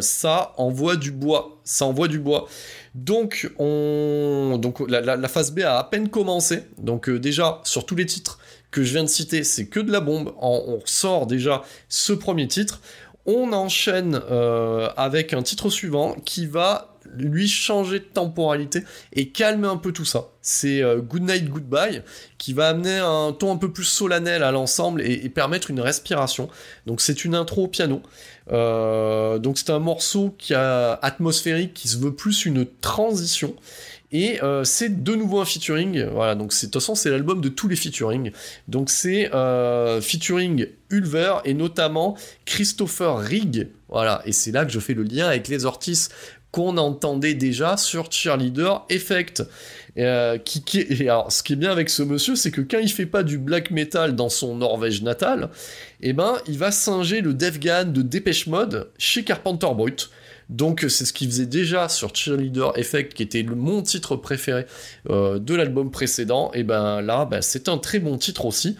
ça 0.02 0.54
envoie 0.58 0.96
du 0.96 1.12
bois, 1.12 1.60
ça 1.64 1.86
envoie 1.86 2.08
du 2.08 2.20
bois. 2.20 2.48
Donc 2.96 3.52
on, 3.60 4.58
donc 4.60 4.80
la, 4.90 5.02
la, 5.02 5.28
phase 5.28 5.52
B 5.52 5.60
a 5.60 5.78
à 5.78 5.84
peine 5.84 6.10
commencé. 6.10 6.64
Donc 6.80 7.10
déjà 7.10 7.62
sur 7.64 7.86
tous 7.86 7.96
les 7.96 8.06
titres 8.06 8.40
que 8.72 8.84
je 8.84 8.94
viens 8.94 9.04
de 9.04 9.10
citer, 9.10 9.44
c'est 9.44 9.68
que 9.68 9.80
de 9.80 9.92
la 9.92 10.00
bombe. 10.00 10.34
On 10.40 10.80
sort 10.86 11.28
déjà 11.28 11.64
ce 11.90 12.14
premier 12.14 12.48
titre. 12.48 12.82
On 13.26 13.52
enchaîne 13.52 14.22
euh, 14.32 14.90
avec 14.96 15.34
un 15.34 15.44
titre 15.44 15.70
suivant 15.70 16.16
qui 16.26 16.46
va 16.46 16.98
lui 17.16 17.48
changer 17.48 18.00
de 18.00 18.06
temporalité 18.06 18.84
et 19.14 19.30
calmer 19.30 19.68
un 19.68 19.78
peu 19.78 19.92
tout 19.92 20.06
ça. 20.06 20.30
C'est 20.42 20.82
euh, 20.82 21.00
Good 21.00 21.24
Night 21.24 21.50
Goodbye 21.50 22.04
qui 22.38 22.54
va 22.54 22.70
amener 22.70 22.98
un 22.98 23.34
ton 23.34 23.52
un 23.52 23.58
peu 23.58 23.72
plus 23.72 23.84
solennel 23.84 24.44
à 24.44 24.52
l'ensemble 24.52 25.02
et, 25.02 25.14
et 25.26 25.30
permettre 25.30 25.72
une 25.72 25.80
respiration. 25.80 26.50
Donc 26.86 27.02
c'est 27.02 27.26
une 27.26 27.36
intro 27.36 27.66
au 27.66 27.68
piano. 27.68 28.02
Euh, 28.52 29.40
donc 29.40 29.58
c'est 29.58 29.72
un 29.72 29.80
morceau 29.80 30.36
qui 30.38 30.54
a 30.54 30.94
atmosphérique 31.02 31.74
qui 31.74 31.88
se 31.88 31.98
veut 31.98 32.14
plus 32.14 32.46
une 32.46 32.66
transition. 32.66 33.56
Et 34.12 34.42
euh, 34.42 34.64
c'est 34.64 35.04
de 35.04 35.16
nouveau 35.16 35.42
un 35.42 35.46
featuring, 35.46 36.06
voilà, 36.06 36.36
donc 36.36 36.54
de 36.54 36.60
toute 36.60 36.74
façon 36.74 36.96
c'est 36.96 37.10
l'album 37.10 37.42
de 37.42 37.50
tous 37.50 37.68
les 37.68 37.76
featuring. 37.76 38.32
Donc 38.70 38.90
c'est 38.90 39.34
euh, 39.34 40.00
featuring 40.00 40.68
Ulver 40.90 41.36
et 41.44 41.54
notamment 41.54 42.16
Christopher 42.46 43.18
Rigg, 43.18 43.68
voilà, 43.90 44.22
et 44.26 44.32
c'est 44.32 44.52
là 44.52 44.64
que 44.64 44.72
je 44.72 44.80
fais 44.80 44.94
le 44.94 45.04
lien 45.04 45.28
avec 45.28 45.50
les 45.50 45.66
Ortiz 45.66 46.10
qu'on 46.52 46.78
entendait 46.78 47.34
déjà 47.34 47.76
sur 47.76 48.12
Cheerleader 48.12 48.86
Effect. 48.90 49.44
Euh, 49.98 50.38
qui, 50.38 50.62
et 50.80 51.10
ce 51.30 51.42
qui 51.42 51.54
est 51.54 51.56
bien 51.56 51.72
avec 51.72 51.90
ce 51.90 52.04
monsieur, 52.04 52.36
c'est 52.36 52.52
que 52.52 52.62
quand 52.62 52.78
il 52.78 52.92
fait 52.92 53.08
pas 53.08 53.24
du 53.24 53.40
black 53.40 53.72
metal 53.72 54.16
dans 54.16 54.30
son 54.30 54.56
Norvège 54.56 55.02
natal, 55.02 55.50
eh 56.02 56.14
ben, 56.14 56.38
il 56.48 56.58
va 56.60 56.72
singer 56.72 57.22
le 57.22 57.34
Devgan 57.34 57.86
de 57.86 58.04
Dépêche 58.04 58.46
Mode 58.46 58.92
chez 59.00 59.24
Carpenter 59.24 59.68
Brut. 59.76 60.12
Donc 60.50 60.86
c'est 60.88 61.06
ce 61.06 61.12
qu'il 61.14 61.28
faisait 61.28 61.46
déjà 61.46 61.90
sur 61.90 62.16
Cheerleader 62.16 62.72
Effect, 62.78 63.14
qui 63.14 63.24
était 63.24 63.44
mon 63.44 63.82
titre 63.82 64.16
préféré 64.16 64.66
euh, 65.10 65.40
de 65.40 65.56
l'album 65.56 65.92
précédent. 65.92 66.52
Et 66.54 66.64
ben 66.64 67.02
là, 67.02 67.26
ben, 67.26 67.42
c'est 67.42 67.68
un 67.68 67.78
très 67.78 68.00
bon 68.00 68.18
titre 68.18 68.46
aussi. 68.46 68.78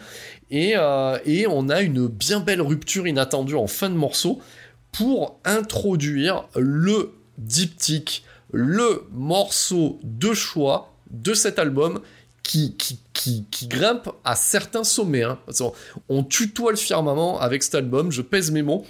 Et, 0.50 0.72
euh, 0.76 1.18
et 1.26 1.46
on 1.46 1.68
a 1.68 1.82
une 1.82 2.06
bien 2.06 2.40
belle 2.40 2.62
rupture 2.62 3.06
inattendue 3.06 3.54
en 3.54 3.66
fin 3.66 3.90
de 3.90 3.94
morceau 3.94 4.40
pour 4.92 5.38
introduire 5.44 6.44
le 6.56 7.12
diptyque, 7.36 8.24
le 8.52 9.04
morceau 9.12 10.00
de 10.02 10.32
choix 10.32 10.94
de 11.10 11.34
cet 11.34 11.58
album 11.58 12.00
qui, 12.42 12.76
qui, 12.78 12.98
qui, 13.50 13.66
grimpe 13.66 14.08
à 14.24 14.34
certains 14.34 14.84
sommets. 14.84 15.22
hein. 15.22 15.38
On 16.08 16.24
tutoie 16.24 16.70
le 16.70 16.78
firmament 16.78 17.38
avec 17.40 17.62
cet 17.62 17.74
album, 17.74 18.10
je 18.10 18.22
pèse 18.22 18.50
mes 18.50 18.62
mots. 18.62 18.86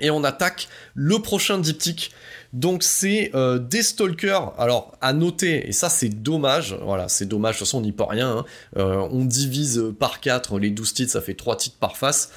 Et 0.00 0.10
on 0.10 0.24
attaque 0.24 0.68
le 0.94 1.18
prochain 1.18 1.58
diptyque. 1.58 2.12
Donc 2.52 2.82
c'est 2.82 3.30
euh, 3.34 3.58
des 3.58 3.82
stalkers. 3.82 4.52
Alors 4.58 4.92
à 5.00 5.12
noter, 5.12 5.68
et 5.68 5.72
ça 5.72 5.90
c'est 5.90 6.08
dommage, 6.08 6.74
voilà, 6.82 7.08
c'est 7.08 7.26
dommage, 7.26 7.56
de 7.56 7.58
toute 7.58 7.66
façon 7.66 7.78
on 7.78 7.82
n'y 7.82 7.92
peut 7.92 8.04
rien. 8.04 8.38
hein. 8.38 8.44
Euh, 8.78 9.06
on 9.10 9.24
divise 9.26 9.84
par 9.98 10.20
4 10.20 10.58
les 10.58 10.70
12 10.70 10.94
titres, 10.94 11.12
ça 11.12 11.20
fait 11.20 11.34
3 11.34 11.56
titres 11.56 11.76
par 11.78 11.98
face. 11.98 12.30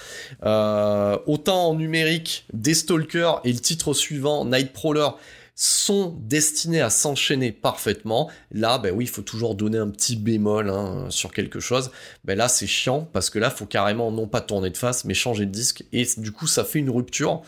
Euh, 0.43 1.18
autant 1.28 1.70
en 1.70 1.76
numérique, 1.76 2.45
des 2.51 2.74
stalkers 2.74 3.39
et 3.45 3.53
le 3.53 3.59
titre 3.59 3.93
suivant, 3.93 4.43
Nightcrawler, 4.43 5.09
sont 5.56 6.18
destinés 6.22 6.82
à 6.82 6.89
s'enchaîner 6.89 7.52
parfaitement. 7.52 8.30
Là, 8.52 8.78
ben 8.78 8.93
oui, 8.95 9.06
il 9.06 9.10
faut 9.10 9.22
toujours 9.22 9.56
donner 9.56 9.78
un 9.78 9.89
petit 9.89 10.16
bémol 10.16 10.70
hein, 10.70 11.06
sur 11.10 11.32
quelque 11.32 11.60
chose. 11.60 11.91
Ben 12.24 12.38
là, 12.38 12.47
c'est 12.47 12.68
chiant 12.68 13.08
parce 13.14 13.30
que 13.30 13.39
là, 13.39 13.49
faut 13.49 13.66
carrément 13.66 14.12
non 14.12 14.28
pas 14.28 14.41
tourner 14.41 14.70
de 14.70 14.78
face, 14.78 15.06
mais 15.06 15.14
changer 15.14 15.45
de 15.45 15.52
disque. 15.52 15.84
Et 15.91 16.08
du 16.18 16.32
coup, 16.32 16.47
ça 16.47 16.64
fait 16.64 16.80
une 16.80 16.89
rupture. 16.89 17.41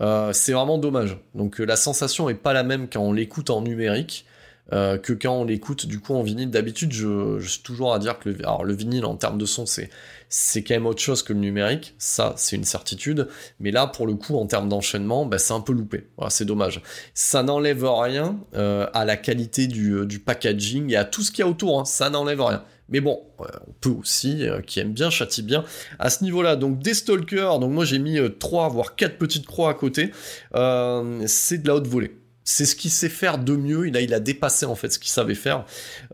Euh, 0.00 0.32
c'est 0.32 0.52
vraiment 0.52 0.78
dommage. 0.78 1.16
Donc, 1.34 1.60
euh, 1.60 1.64
la 1.64 1.76
sensation 1.76 2.28
est 2.28 2.34
pas 2.34 2.52
la 2.52 2.62
même 2.62 2.88
quand 2.88 3.00
on 3.00 3.12
l'écoute 3.12 3.50
en 3.50 3.62
numérique. 3.62 4.26
Euh, 4.72 4.98
que 4.98 5.12
quand 5.12 5.32
on 5.32 5.44
l'écoute 5.44 5.86
du 5.86 6.00
coup 6.00 6.14
en 6.14 6.22
vinyle 6.22 6.50
d'habitude 6.50 6.92
je, 6.92 7.38
suis 7.40 7.62
toujours 7.62 7.94
à 7.94 7.98
dire 7.98 8.18
que 8.18 8.30
le, 8.30 8.74
vinyle 8.74 9.04
en 9.04 9.16
termes 9.16 9.38
de 9.38 9.46
son 9.46 9.64
c'est 9.64 9.90
c'est 10.28 10.64
quand 10.64 10.74
même 10.74 10.86
autre 10.86 11.00
chose 11.00 11.22
que 11.22 11.32
le 11.32 11.38
numérique. 11.38 11.94
Ça 11.98 12.34
c'est 12.36 12.56
une 12.56 12.64
certitude. 12.64 13.28
Mais 13.60 13.70
là 13.70 13.86
pour 13.86 14.06
le 14.06 14.14
coup 14.14 14.36
en 14.36 14.46
termes 14.46 14.68
d'enchaînement 14.68 15.24
bah, 15.24 15.38
c'est 15.38 15.54
un 15.54 15.60
peu 15.60 15.72
loupé. 15.72 16.08
C'est 16.30 16.44
dommage. 16.44 16.82
Ça 17.14 17.42
n'enlève 17.42 17.84
rien 17.84 18.38
euh, 18.54 18.86
à 18.92 19.04
la 19.04 19.16
qualité 19.16 19.66
du, 19.68 20.04
du 20.06 20.18
packaging 20.18 20.92
et 20.92 20.96
à 20.96 21.04
tout 21.04 21.22
ce 21.22 21.30
qu'il 21.30 21.40
y 21.40 21.42
a 21.42 21.48
autour 21.48 21.80
hein. 21.80 21.84
ça 21.84 22.10
n'enlève 22.10 22.42
rien. 22.42 22.64
Mais 22.88 23.00
bon, 23.00 23.20
euh, 23.40 23.44
on 23.66 23.72
peut 23.80 23.90
aussi, 23.90 24.46
euh, 24.46 24.60
qui 24.60 24.78
aime 24.80 24.92
bien, 24.92 25.10
châtie 25.10 25.42
bien, 25.42 25.64
à 25.98 26.10
ce 26.10 26.22
niveau-là. 26.22 26.56
Donc 26.56 26.78
des 26.78 26.94
stalkers, 26.94 27.58
donc 27.58 27.72
moi 27.72 27.84
j'ai 27.84 27.98
mis 27.98 28.18
euh, 28.18 28.28
3 28.28 28.68
voire 28.68 28.94
4 28.94 29.18
petites 29.18 29.46
croix 29.46 29.70
à 29.70 29.74
côté, 29.74 30.12
euh, 30.54 31.22
c'est 31.26 31.58
de 31.58 31.68
la 31.68 31.76
haute 31.76 31.86
volée. 31.86 32.16
C'est 32.48 32.64
ce 32.64 32.76
qu'il 32.76 32.92
sait 32.92 33.08
faire 33.08 33.38
de 33.38 33.56
mieux, 33.56 33.88
il 33.88 33.96
a, 33.96 34.00
il 34.00 34.14
a 34.14 34.20
dépassé 34.20 34.66
en 34.66 34.76
fait 34.76 34.92
ce 34.92 35.00
qu'il 35.00 35.10
savait 35.10 35.34
faire. 35.34 35.66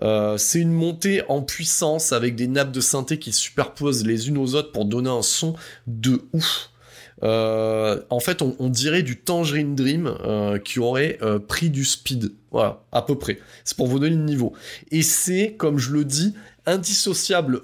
Euh, 0.02 0.38
c'est 0.38 0.60
une 0.60 0.72
montée 0.72 1.22
en 1.28 1.42
puissance 1.42 2.10
avec 2.12 2.36
des 2.36 2.46
nappes 2.46 2.72
de 2.72 2.80
synthé 2.80 3.18
qui 3.18 3.32
se 3.32 3.40
superposent 3.40 4.06
les 4.06 4.30
unes 4.30 4.38
aux 4.38 4.54
autres 4.54 4.72
pour 4.72 4.86
donner 4.86 5.10
un 5.10 5.20
son 5.20 5.54
de 5.86 6.22
ouf. 6.32 6.70
Euh, 7.22 8.00
en 8.08 8.18
fait, 8.18 8.40
on, 8.40 8.68
dirait 8.70 9.02
du 9.02 9.18
Tangerine 9.18 9.76
Dream 9.76 10.06
euh, 10.24 10.58
qui 10.58 10.80
aurait 10.80 11.18
pris 11.46 11.68
du 11.68 11.84
speed. 11.84 12.32
Voilà, 12.50 12.82
à 12.92 13.02
peu 13.02 13.18
près. 13.18 13.38
C'est 13.64 13.76
pour 13.76 13.86
vous 13.86 13.98
donner 13.98 14.16
le 14.16 14.22
niveau. 14.22 14.54
Et 14.90 15.02
c'est, 15.02 15.54
comme 15.58 15.78
je 15.78 15.92
le 15.92 16.06
dis, 16.06 16.34
indissociable 16.64 17.60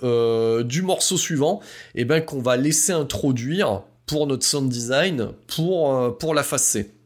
du 0.66 0.82
morceau 0.82 1.16
suivant, 1.16 1.60
et 1.94 2.04
ben 2.04 2.20
qu'on 2.20 2.42
va 2.42 2.58
laisser 2.58 2.92
introduire 2.92 3.82
pour 4.04 4.26
notre 4.26 4.44
sound 4.44 4.68
design 4.68 5.28
pour, 5.46 6.18
pour 6.18 6.34
la 6.34 6.42
phase 6.42 6.62
C. 6.64 6.97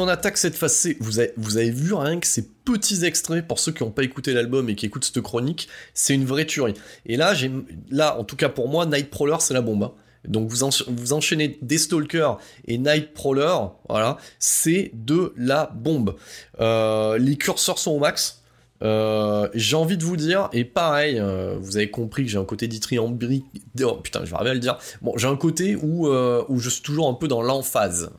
on 0.00 0.08
attaque 0.08 0.36
cette 0.36 0.56
phase 0.56 0.74
C. 0.74 0.96
Vous 1.00 1.18
avez, 1.18 1.70
vu 1.70 1.94
rien 1.94 2.18
que 2.18 2.26
ces 2.26 2.48
petits 2.64 3.04
extraits, 3.04 3.46
pour 3.46 3.58
ceux 3.58 3.72
qui 3.72 3.82
n'ont 3.82 3.90
pas 3.90 4.02
écouté 4.02 4.32
l'album 4.32 4.68
et 4.68 4.74
qui 4.74 4.86
écoutent 4.86 5.04
cette 5.04 5.20
chronique, 5.20 5.68
c'est 5.94 6.14
une 6.14 6.24
vraie 6.24 6.46
tuerie. 6.46 6.74
Et 7.06 7.16
là, 7.16 7.34
j'ai, 7.34 7.50
là, 7.90 8.18
en 8.18 8.24
tout 8.24 8.36
cas 8.36 8.48
pour 8.48 8.68
moi, 8.68 8.86
Nightcrawler, 8.86 9.36
c'est 9.40 9.54
la 9.54 9.60
bombe. 9.60 9.84
hein. 9.84 9.92
Donc 10.26 10.50
vous, 10.50 10.68
vous 10.88 11.12
enchaînez 11.12 11.58
Deathstalker 11.62 12.32
et 12.66 12.78
Nightcrawler, 12.78 13.54
voilà, 13.88 14.18
c'est 14.38 14.90
de 14.92 15.32
la 15.36 15.70
bombe. 15.74 16.16
Euh, 16.60 17.16
les 17.18 17.36
curseurs 17.36 17.78
sont 17.78 17.92
au 17.92 17.98
max. 17.98 18.39
Euh, 18.82 19.48
j'ai 19.54 19.76
envie 19.76 19.96
de 19.96 20.04
vous 20.04 20.16
dire, 20.16 20.48
et 20.52 20.64
pareil, 20.64 21.18
euh, 21.18 21.56
vous 21.60 21.76
avez 21.76 21.90
compris 21.90 22.24
que 22.24 22.30
j'ai 22.30 22.38
un 22.38 22.44
côté 22.44 22.66
dithyrambique. 22.66 23.44
Oh, 23.82 23.96
putain, 23.96 24.24
je 24.24 24.30
vais 24.30 24.36
arriver 24.36 24.50
à 24.50 24.54
le 24.54 24.60
dire. 24.60 24.78
Bon, 25.02 25.16
j'ai 25.16 25.28
un 25.28 25.36
côté 25.36 25.76
où, 25.76 26.08
euh, 26.08 26.44
où 26.48 26.58
je 26.58 26.70
suis 26.70 26.82
toujours 26.82 27.08
un 27.08 27.14
peu 27.14 27.28
dans 27.28 27.42
l'emphase, 27.42 28.10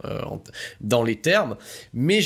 dans 0.82 1.03
les 1.03 1.20
termes, 1.20 1.57
mais 1.93 2.20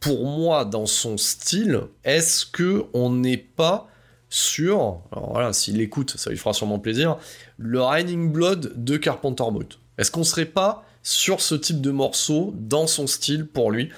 pour 0.00 0.26
moi, 0.26 0.64
dans 0.64 0.86
son 0.86 1.16
style, 1.16 1.82
est-ce 2.04 2.46
que 2.46 2.86
on 2.94 3.10
n'est 3.10 3.36
pas 3.36 3.88
sur, 4.30 5.02
alors 5.12 5.32
voilà, 5.32 5.52
s'il 5.52 5.80
écoute, 5.80 6.14
ça 6.16 6.30
lui 6.30 6.36
fera 6.36 6.52
sûrement 6.52 6.78
plaisir, 6.78 7.16
le 7.56 7.80
Raining 7.80 8.30
Blood 8.30 8.72
de 8.76 8.96
Carpenter 8.96 9.44
Brut. 9.50 9.78
Est-ce 9.96 10.10
qu'on 10.10 10.24
serait 10.24 10.44
pas 10.44 10.84
sur 11.02 11.40
ce 11.40 11.54
type 11.54 11.80
de 11.80 11.90
morceau 11.90 12.52
dans 12.54 12.86
son 12.86 13.06
style 13.06 13.46
pour 13.46 13.70
lui? 13.70 13.90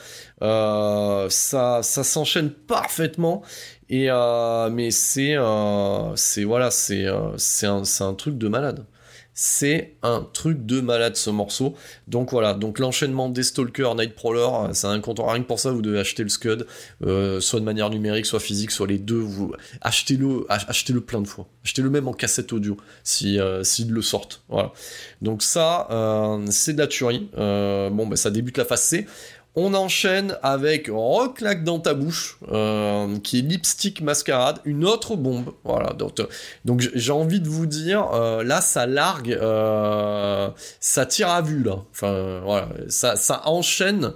Euh, 0.42 1.28
ça, 1.28 1.80
ça 1.82 2.04
s'enchaîne 2.04 2.50
parfaitement. 2.50 3.42
Et 3.88 4.06
euh, 4.08 4.70
mais 4.70 4.90
c'est 4.90 5.34
euh, 5.36 6.14
c'est 6.16 6.44
voilà 6.44 6.70
c'est 6.70 7.06
c'est 7.36 7.66
un, 7.66 7.84
c'est 7.84 8.04
un 8.04 8.14
truc 8.14 8.38
de 8.38 8.48
malade. 8.48 8.86
C'est 9.32 9.96
un 10.02 10.28
truc 10.32 10.66
de 10.66 10.80
malade 10.82 11.16
ce 11.16 11.30
morceau. 11.30 11.74
Donc 12.08 12.30
voilà. 12.30 12.52
Donc 12.52 12.78
l'enchaînement 12.78 13.28
des 13.30 13.42
Stalker 13.42 13.90
Nightcrawler 13.96 14.74
c'est 14.74 14.86
un 14.86 15.00
compte 15.00 15.18
rien 15.22 15.40
que 15.40 15.46
pour 15.46 15.58
ça 15.58 15.70
vous 15.70 15.80
devez 15.82 15.98
acheter 15.98 16.22
le 16.22 16.28
Scud 16.28 16.66
soit 17.40 17.60
de 17.60 17.64
manière 17.64 17.88
numérique 17.90 18.26
soit 18.26 18.40
physique 18.40 18.70
soit 18.70 18.86
les 18.86 18.98
deux 18.98 19.18
vous 19.18 19.52
achetez-le 19.80 20.44
ach- 20.50 20.66
achetez-le 20.68 21.00
plein 21.00 21.22
de 21.22 21.28
fois. 21.28 21.46
Achetez-le 21.64 21.88
même 21.90 22.06
en 22.06 22.12
cassette 22.12 22.52
audio 22.52 22.76
si 23.02 23.38
euh, 23.40 23.64
s'ils 23.64 23.90
le 23.90 24.02
sortent. 24.02 24.42
Voilà. 24.48 24.72
Donc 25.22 25.42
ça 25.42 25.88
c'est 26.50 26.74
de 26.74 26.78
la 26.78 26.86
tuerie. 26.86 27.30
Bon 27.34 28.06
bah 28.06 28.16
ça 28.16 28.30
débute 28.30 28.58
la 28.58 28.64
phase 28.66 28.82
C 28.82 29.06
on 29.56 29.74
enchaîne 29.74 30.36
avec 30.44 30.88
Reclaque 30.92 31.64
dans 31.64 31.80
ta 31.80 31.92
bouche, 31.94 32.38
euh, 32.52 33.18
qui 33.18 33.40
est 33.40 33.42
Lipstick 33.42 34.00
Mascarade, 34.00 34.60
une 34.64 34.84
autre 34.84 35.16
bombe. 35.16 35.52
Voilà, 35.64 35.92
donc, 35.92 36.20
euh, 36.20 36.26
donc 36.64 36.88
j'ai 36.94 37.12
envie 37.12 37.40
de 37.40 37.48
vous 37.48 37.66
dire, 37.66 38.12
euh, 38.14 38.44
là 38.44 38.60
ça 38.60 38.86
largue, 38.86 39.36
ça 40.78 41.06
tire 41.06 41.30
à 41.30 41.42
vue 41.42 41.64
là. 41.64 41.78
Enfin 41.90 42.40
voilà, 42.44 42.68
ça, 42.88 43.16
ça 43.16 43.42
enchaîne, 43.46 44.12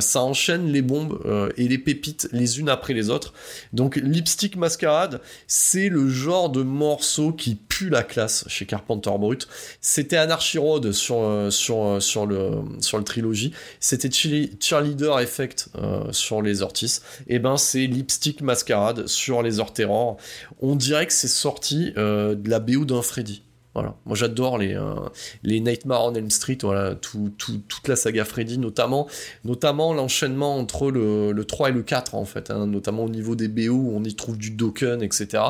ça 0.00 0.20
enchaîne 0.22 0.66
les 0.72 0.82
bombes 0.82 1.20
et 1.56 1.68
les 1.68 1.78
pépites 1.78 2.28
les 2.32 2.58
unes 2.58 2.68
après 2.68 2.92
les 2.92 3.08
autres. 3.08 3.32
Donc 3.72 3.96
Lipstick 3.96 4.56
Mascarade, 4.56 5.20
c'est 5.46 5.88
le 5.90 6.08
genre 6.08 6.50
de 6.50 6.62
morceau 6.62 7.32
qui 7.32 7.54
pue 7.54 7.88
la 7.88 8.02
classe 8.02 8.44
chez 8.48 8.66
Carpenter 8.66 9.12
Brut. 9.16 9.46
C'était 9.80 10.16
Anarchy 10.16 10.58
Road 10.58 10.90
sur 10.90 11.46
sur 11.50 12.02
sur 12.02 12.26
le 12.26 12.50
sur 12.80 12.98
le 12.98 13.04
trilogie. 13.04 13.52
C'était 13.78 14.08
Cheerle- 14.10 14.50
Cheerleader 14.72 15.20
Effect 15.20 15.68
euh, 15.76 16.10
sur 16.12 16.40
les 16.40 16.62
Ortis. 16.62 17.00
Et 17.26 17.38
ben 17.38 17.58
c'est 17.58 17.86
Lipstick 17.86 18.40
Mascarade 18.40 19.06
sur 19.06 19.42
les 19.42 19.58
Terror. 19.74 20.16
On 20.60 20.76
dirait 20.76 21.06
que 21.06 21.12
c'est 21.12 21.28
sorti 21.28 21.92
euh, 21.98 22.34
de 22.34 22.48
la 22.48 22.58
BO 22.58 22.86
d'un 22.86 23.02
Freddy. 23.02 23.42
Voilà. 23.74 23.94
Moi 24.04 24.14
j'adore 24.16 24.58
les 24.58 24.74
euh, 24.74 24.94
les 25.42 25.60
Nightmare 25.60 26.04
on 26.04 26.14
Elm 26.14 26.30
Street, 26.30 26.58
voilà, 26.62 26.94
tout, 26.94 27.32
tout- 27.38 27.60
toute 27.68 27.88
la 27.88 27.96
saga 27.96 28.24
Freddy, 28.26 28.58
notamment 28.58 29.08
notamment 29.44 29.94
l'enchaînement 29.94 30.56
entre 30.58 30.90
le, 30.90 31.32
le 31.32 31.44
3 31.46 31.70
et 31.70 31.72
le 31.72 31.82
4 31.82 32.14
en 32.14 32.26
fait, 32.26 32.50
hein, 32.50 32.66
notamment 32.66 33.04
au 33.04 33.08
niveau 33.08 33.34
des 33.34 33.48
BO 33.48 33.72
où 33.72 33.92
on 33.96 34.04
y 34.04 34.14
trouve 34.14 34.36
du 34.36 34.50
Dokken, 34.50 35.02
etc. 35.02 35.42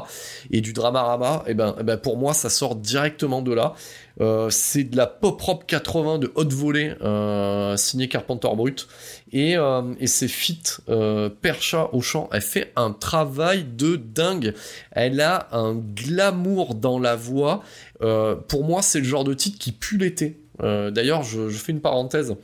et 0.53 0.61
du 0.61 0.73
Dramarama, 0.73 1.43
et 1.49 1.55
ben, 1.55 1.75
eh 1.81 1.83
ben 1.83 1.97
pour 1.97 2.17
moi 2.17 2.33
ça 2.33 2.49
sort 2.49 2.77
directement 2.77 3.43
de 3.43 3.53
là. 3.53 3.75
Euh, 4.21 4.51
c'est 4.51 4.85
de 4.85 4.97
la 4.97 5.07
pop 5.07 5.41
rock 5.41 5.65
80 5.67 6.19
de 6.19 6.31
haute 6.35 6.53
volée 6.53 6.93
euh, 7.01 7.77
signé 7.79 8.09
Carpenter 8.09 8.49
Brut 8.55 8.87
et, 9.33 9.57
euh, 9.57 9.95
et 9.99 10.07
c'est 10.07 10.29
fit 10.29 10.63
euh, 10.89 11.29
Percha 11.29 11.89
au 11.93 12.01
chant. 12.01 12.29
Elle 12.33 12.43
fait 12.43 12.73
un 12.77 12.93
travail 12.93 13.65
de 13.65 13.97
dingue. 13.97 14.55
Elle 14.91 15.21
a 15.21 15.49
un 15.53 15.75
glamour 15.75 16.75
dans 16.75 16.99
la 16.99 17.17
voix. 17.17 17.63
Euh, 18.03 18.35
pour 18.35 18.65
moi 18.65 18.83
c'est 18.83 18.99
le 18.99 19.05
genre 19.05 19.25
de 19.25 19.35
titre 19.35 19.59
qui 19.59 19.73
pue 19.73 19.97
l'été. 19.97 20.39
Euh, 20.63 20.91
d'ailleurs 20.91 21.23
je 21.23 21.49
fais 21.49 21.73
une 21.73 21.81
parenthèse 21.81 22.37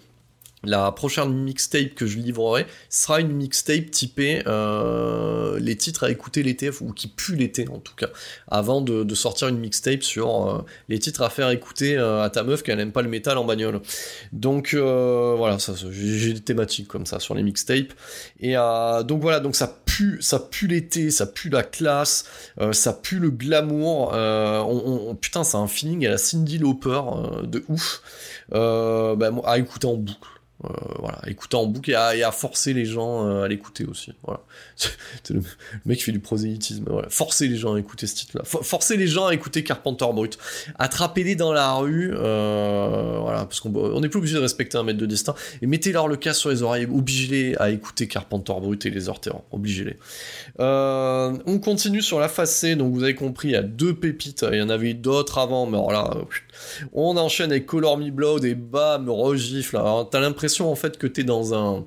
la 0.64 0.90
prochaine 0.90 1.32
mixtape 1.32 1.94
que 1.94 2.06
je 2.06 2.18
livrerai 2.18 2.66
sera 2.90 3.20
une 3.20 3.32
mixtape 3.32 3.92
typée 3.92 4.42
euh, 4.46 5.58
les 5.60 5.76
titres 5.76 6.04
à 6.04 6.10
écouter 6.10 6.42
l'été, 6.42 6.70
ou 6.80 6.92
qui 6.92 7.06
puent 7.06 7.36
l'été 7.36 7.68
en 7.68 7.78
tout 7.78 7.94
cas, 7.94 8.08
avant 8.48 8.80
de, 8.80 9.14
sortir 9.14 9.48
une 9.48 9.58
mixtape 9.58 10.02
sur 10.02 10.48
euh, 10.48 10.64
les 10.88 10.98
titres 10.98 11.22
à 11.22 11.30
faire 11.30 11.50
écouter 11.50 11.96
euh, 11.96 12.22
à 12.22 12.30
ta 12.30 12.42
meuf 12.42 12.62
qu'elle 12.62 12.78
n'aime 12.78 12.92
pas 12.92 13.02
le 13.02 13.08
métal 13.08 13.38
en 13.38 13.44
bagnole. 13.44 13.80
Donc 14.32 14.74
voilà, 14.74 15.58
j'ai 15.90 16.32
des 16.32 16.40
thématiques 16.40 16.88
comme 16.88 17.06
ça 17.06 17.20
sur 17.20 17.34
les 17.34 17.42
mixtapes. 17.42 17.92
Et 18.40 18.54
donc 18.54 19.22
voilà, 19.22 19.40
donc 19.40 19.54
ça 19.54 19.80
pue, 19.86 20.18
ça 20.20 20.38
pue 20.40 20.66
l'été, 20.66 21.10
ça 21.10 21.26
pue 21.26 21.48
la 21.50 21.62
classe, 21.62 22.24
ça 22.72 22.92
pue 22.92 23.18
le 23.18 23.30
glamour. 23.30 24.12
On, 24.12 25.14
putain, 25.14 25.44
c'est 25.44 25.56
un 25.56 25.68
feeling 25.68 26.06
à 26.06 26.10
la 26.10 26.18
Cindy 26.18 26.58
Lauper 26.58 27.00
de 27.44 27.64
ouf. 27.68 28.02
Bah, 28.50 29.30
à 29.44 29.58
écouter 29.58 29.86
en 29.86 29.94
boucle. 29.94 30.37
Euh, 30.64 30.68
voilà, 30.98 31.20
écouter 31.28 31.56
en 31.56 31.66
boucle 31.66 31.92
et 31.92 31.94
à, 31.94 32.32
forcer 32.32 32.72
les 32.72 32.84
gens 32.84 33.28
euh, 33.28 33.44
à 33.44 33.48
l'écouter 33.48 33.84
aussi. 33.84 34.12
Voilà. 34.24 34.40
le 35.30 35.40
mec 35.86 35.98
qui 35.98 36.04
fait 36.04 36.12
du 36.12 36.18
prosélytisme. 36.18 36.84
Voilà. 36.88 37.08
Forcer 37.10 37.46
les 37.46 37.56
gens 37.56 37.74
à 37.74 37.78
écouter 37.78 38.08
ce 38.08 38.16
titre-là. 38.16 38.42
forcer 38.44 38.96
les 38.96 39.06
gens 39.06 39.26
à 39.26 39.34
écouter 39.34 39.62
Carpenter 39.62 40.06
Brut. 40.12 40.36
Attrapez-les 40.76 41.36
dans 41.36 41.52
la 41.52 41.74
rue. 41.74 42.12
Euh, 42.12 43.18
voilà, 43.20 43.44
parce 43.44 43.60
qu'on 43.60 44.00
n'est 44.00 44.08
plus 44.08 44.18
obligé 44.18 44.34
de 44.34 44.40
respecter 44.40 44.76
un 44.76 44.82
maître 44.82 44.98
de 44.98 45.06
destin. 45.06 45.36
Et 45.62 45.68
mettez-leur 45.68 46.08
le 46.08 46.16
casque 46.16 46.40
sur 46.40 46.50
les 46.50 46.62
oreilles. 46.62 46.86
Obligez-les 46.86 47.54
à 47.58 47.70
écouter 47.70 48.08
Carpenter 48.08 48.54
Brut 48.60 48.84
et 48.84 48.90
les 48.90 49.08
Orterans. 49.08 49.44
Obligez-les. 49.52 49.96
on 50.58 51.60
continue 51.62 52.02
sur 52.02 52.18
la 52.18 52.28
face. 52.28 52.64
Donc 52.64 52.92
vous 52.94 53.04
avez 53.04 53.14
compris, 53.14 53.48
il 53.48 53.52
y 53.52 53.56
a 53.56 53.62
deux 53.62 53.94
pépites. 53.94 54.44
Il 54.50 54.58
y 54.58 54.62
en 54.62 54.70
avait 54.70 54.94
d'autres 54.94 55.38
avant, 55.38 55.66
mais 55.66 55.78
alors 55.78 55.92
là, 55.92 56.16
on 56.92 57.16
enchaîne 57.16 57.50
avec 57.50 57.66
Color 57.66 57.98
Me 57.98 58.10
Blood 58.10 58.44
et 58.44 58.54
bam, 58.54 59.08
regifle. 59.08 59.76
Alors 59.76 60.08
t'as 60.08 60.20
l'impression 60.20 60.70
en 60.70 60.76
fait 60.76 60.98
que 60.98 61.06
t'es 61.06 61.24
dans 61.24 61.54
un 61.54 61.84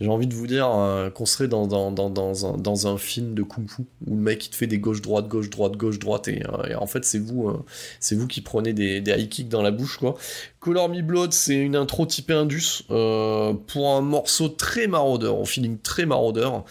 j'ai 0.00 0.08
envie 0.08 0.26
de 0.26 0.34
vous 0.34 0.46
dire 0.46 0.68
euh, 0.74 1.08
qu'on 1.08 1.24
serait 1.24 1.46
dans, 1.46 1.66
dans, 1.66 1.90
dans, 1.90 2.46
un, 2.46 2.56
dans 2.56 2.86
un 2.88 2.98
film 2.98 3.34
de 3.34 3.42
kung 3.42 3.68
fu 3.68 3.82
où 4.06 4.16
le 4.16 4.20
mec 4.20 4.46
il 4.46 4.50
te 4.50 4.56
fait 4.56 4.66
des 4.66 4.78
gauche 4.78 5.00
droite 5.00 5.28
gauche 5.28 5.50
droite 5.50 5.76
gauche 5.76 5.98
droite 5.98 6.26
et, 6.28 6.42
euh, 6.44 6.76
en 6.76 6.86
fait 6.86 7.04
c'est 7.04 7.18
vous 7.18 7.48
euh, 7.48 7.64
vous 8.12 8.26
qui 8.26 8.40
prenez 8.40 8.72
des, 8.72 8.98
high 9.06 9.28
kicks 9.28 9.48
dans 9.48 9.62
la 9.62 9.70
bouche 9.70 9.98
quoi. 9.98 10.16
Color 10.58 10.88
Me 10.88 11.00
Blood 11.00 11.32
c'est 11.32 11.54
une 11.54 11.76
intro 11.76 12.06
typée 12.06 12.32
Indus 12.34 12.82
pour 12.88 13.94
un 13.94 14.00
morceau 14.00 14.48
très 14.48 14.86
maraudeur, 14.86 15.38
au 15.38 15.44
feeling 15.44 15.78
très 15.78 16.06
maraudeur 16.06 16.64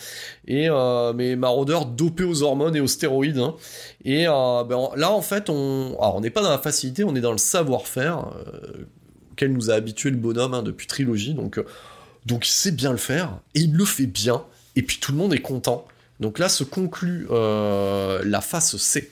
et 0.48 0.68
mais 1.16 1.36
maraudeur 1.36 1.86
dopé 1.86 2.24
aux 2.24 2.44
hormones 2.44 2.76
et 2.76 2.82
aux 2.82 2.88
stéroïdes 2.88 3.38
hein. 3.38 3.56
et 4.04 4.26
ben, 4.26 4.90
là 4.96 5.12
en 5.12 5.22
fait 5.22 5.50
on 5.50 6.20
n'est 6.22 6.30
pas 6.30 6.42
dans 6.42 6.50
la 6.50 6.60
facilité 6.60 7.04
on 7.04 7.16
est 7.16 7.22
dans 7.22 7.32
le 7.32 7.38
savoir-faire 7.38 8.28
auquel 9.32 9.54
nous 9.54 9.72
a 9.72 9.76
habitué 9.76 10.12
le 10.12 10.18
bonhomme 10.18 10.54
hein, 10.54 10.62
depuis 10.62 10.86
trilogie. 10.86 11.34
Donc, 11.34 11.60
donc 12.26 12.48
il 12.48 12.52
sait 12.52 12.72
bien 12.72 12.92
le 12.92 12.98
faire, 12.98 13.40
et 13.56 13.62
il 13.62 13.74
le 13.74 13.86
fait 13.86 14.06
bien, 14.06 14.44
et 14.76 14.82
puis 14.82 14.98
tout 15.00 15.12
le 15.12 15.18
monde 15.18 15.34
est 15.34 15.42
content. 15.42 15.88
Donc 16.20 16.40
là 16.40 16.50
se 16.50 16.64
conclut 16.64 17.28
euh, 17.32 18.22
la 18.26 18.42
face 18.42 18.78
C. 18.78 19.12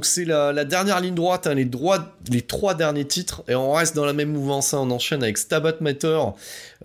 donc 0.00 0.06
c'est 0.06 0.24
la, 0.24 0.64
dernière 0.64 0.98
ligne 0.98 1.14
droite, 1.14 1.46
hein, 1.46 1.52
les, 1.52 1.68
trois 2.40 2.72
derniers 2.72 3.04
titres, 3.04 3.42
et 3.48 3.54
on 3.54 3.72
reste 3.72 3.94
dans 3.94 4.06
la 4.06 4.14
même 4.14 4.32
mouvance, 4.32 4.72
hein, 4.72 4.78
on 4.80 4.90
enchaîne 4.90 5.22
avec 5.22 5.36
Stabat 5.36 5.74
Matter, 5.80 6.18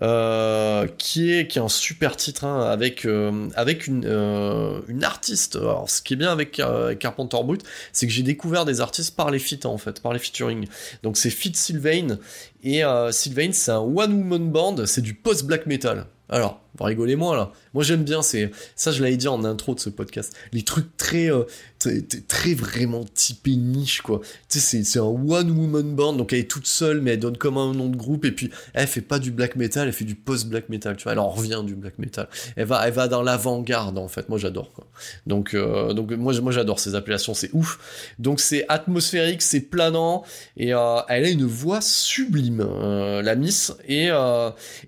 euh, 0.02 0.86
qui, 0.98 1.32
est, 1.32 1.56
un 1.56 1.70
super 1.70 2.16
titre, 2.16 2.44
hein, 2.44 2.60
avec, 2.70 3.06
euh, 3.06 3.48
avec 3.56 3.86
une, 3.86 4.04
euh, 4.04 4.82
artiste. 5.00 5.58
Ce 5.86 6.02
qui 6.02 6.12
est 6.12 6.16
bien 6.18 6.30
avec 6.30 6.60
Carpenter 7.00 7.38
Brut, 7.42 7.62
c'est 7.94 8.06
que 8.06 8.12
j'ai 8.12 8.22
découvert 8.22 8.66
des 8.66 8.82
artistes 8.82 9.16
par 9.16 9.30
les 9.30 9.38
feats, 9.38 9.66
en 9.66 9.78
fait, 9.78 10.02
par 10.02 10.12
les 10.12 10.18
featuring. 10.18 10.66
Donc 11.02 11.16
c'est 11.16 11.30
Fit 11.30 11.54
Sylvain, 11.54 12.18
et 12.62 12.82
Sylvain, 13.12 13.52
c'est 13.52 13.70
un 13.70 13.78
one-woman 13.78 14.50
band, 14.50 14.84
c'est 14.84 15.00
du 15.00 15.14
post-black 15.14 15.64
metal. 15.64 16.04
Alors, 16.28 16.60
rigolez 16.84 17.16
moi 17.16 17.36
là. 17.36 17.52
Moi 17.74 17.82
j'aime 17.82 18.04
bien, 18.04 18.22
c'est 18.22 18.50
ça 18.74 18.92
je 18.92 19.02
l'avais 19.02 19.16
dit 19.16 19.28
en 19.28 19.44
intro 19.44 19.74
de 19.74 19.80
ce 19.80 19.90
podcast, 19.90 20.34
les 20.52 20.62
trucs 20.62 20.96
très 20.96 21.30
très, 22.28 22.54
vraiment 22.54 23.04
typé 23.04 23.56
niche, 23.56 24.00
quoi. 24.02 24.20
Tu 24.48 24.60
sais, 24.60 24.82
c'est 24.84 24.98
un 24.98 25.02
one-woman 25.02 25.94
band, 25.94 26.12
donc 26.14 26.32
elle 26.32 26.40
est 26.40 26.50
toute 26.50 26.66
seule, 26.66 27.00
mais 27.00 27.12
elle 27.12 27.20
donne 27.20 27.36
comme 27.36 27.58
un 27.58 27.72
nom 27.72 27.88
de 27.88 27.96
groupe, 27.96 28.24
et 28.24 28.32
puis 28.32 28.50
elle 28.74 28.86
fait 28.86 29.00
pas 29.00 29.18
du 29.18 29.30
black 29.30 29.56
metal, 29.56 29.86
elle 29.86 29.92
fait 29.92 30.04
du 30.04 30.14
post-black 30.14 30.68
metal, 30.68 30.96
tu 30.96 31.04
vois, 31.04 31.12
elle 31.12 31.18
en 31.18 31.28
revient 31.28 31.62
du 31.64 31.74
black 31.74 31.98
metal. 31.98 32.28
Elle 32.56 32.66
va, 32.66 32.86
elle 32.86 32.94
va 32.94 33.08
dans 33.08 33.22
l'avant-garde, 33.22 33.98
en 33.98 34.08
fait. 34.08 34.28
Moi, 34.28 34.38
j'adore, 34.38 34.72
quoi. 34.72 34.86
Donc, 35.26 35.54
euh, 35.54 35.92
donc 35.92 36.10
moi, 36.12 36.38
moi 36.40 36.52
j'adore 36.52 36.78
ces 36.80 36.94
appellations, 36.94 37.34
c'est 37.34 37.50
ouf. 37.52 38.12
Donc, 38.18 38.40
c'est 38.40 38.64
atmosphérique, 38.68 39.42
c'est 39.42 39.60
planant, 39.60 40.24
et 40.56 40.74
euh, 40.74 41.00
elle 41.08 41.24
a 41.24 41.28
une 41.28 41.44
voix 41.44 41.80
sublime, 41.80 42.60
euh, 42.60 43.22
la 43.22 43.34
Miss, 43.34 43.72
et, 43.86 44.08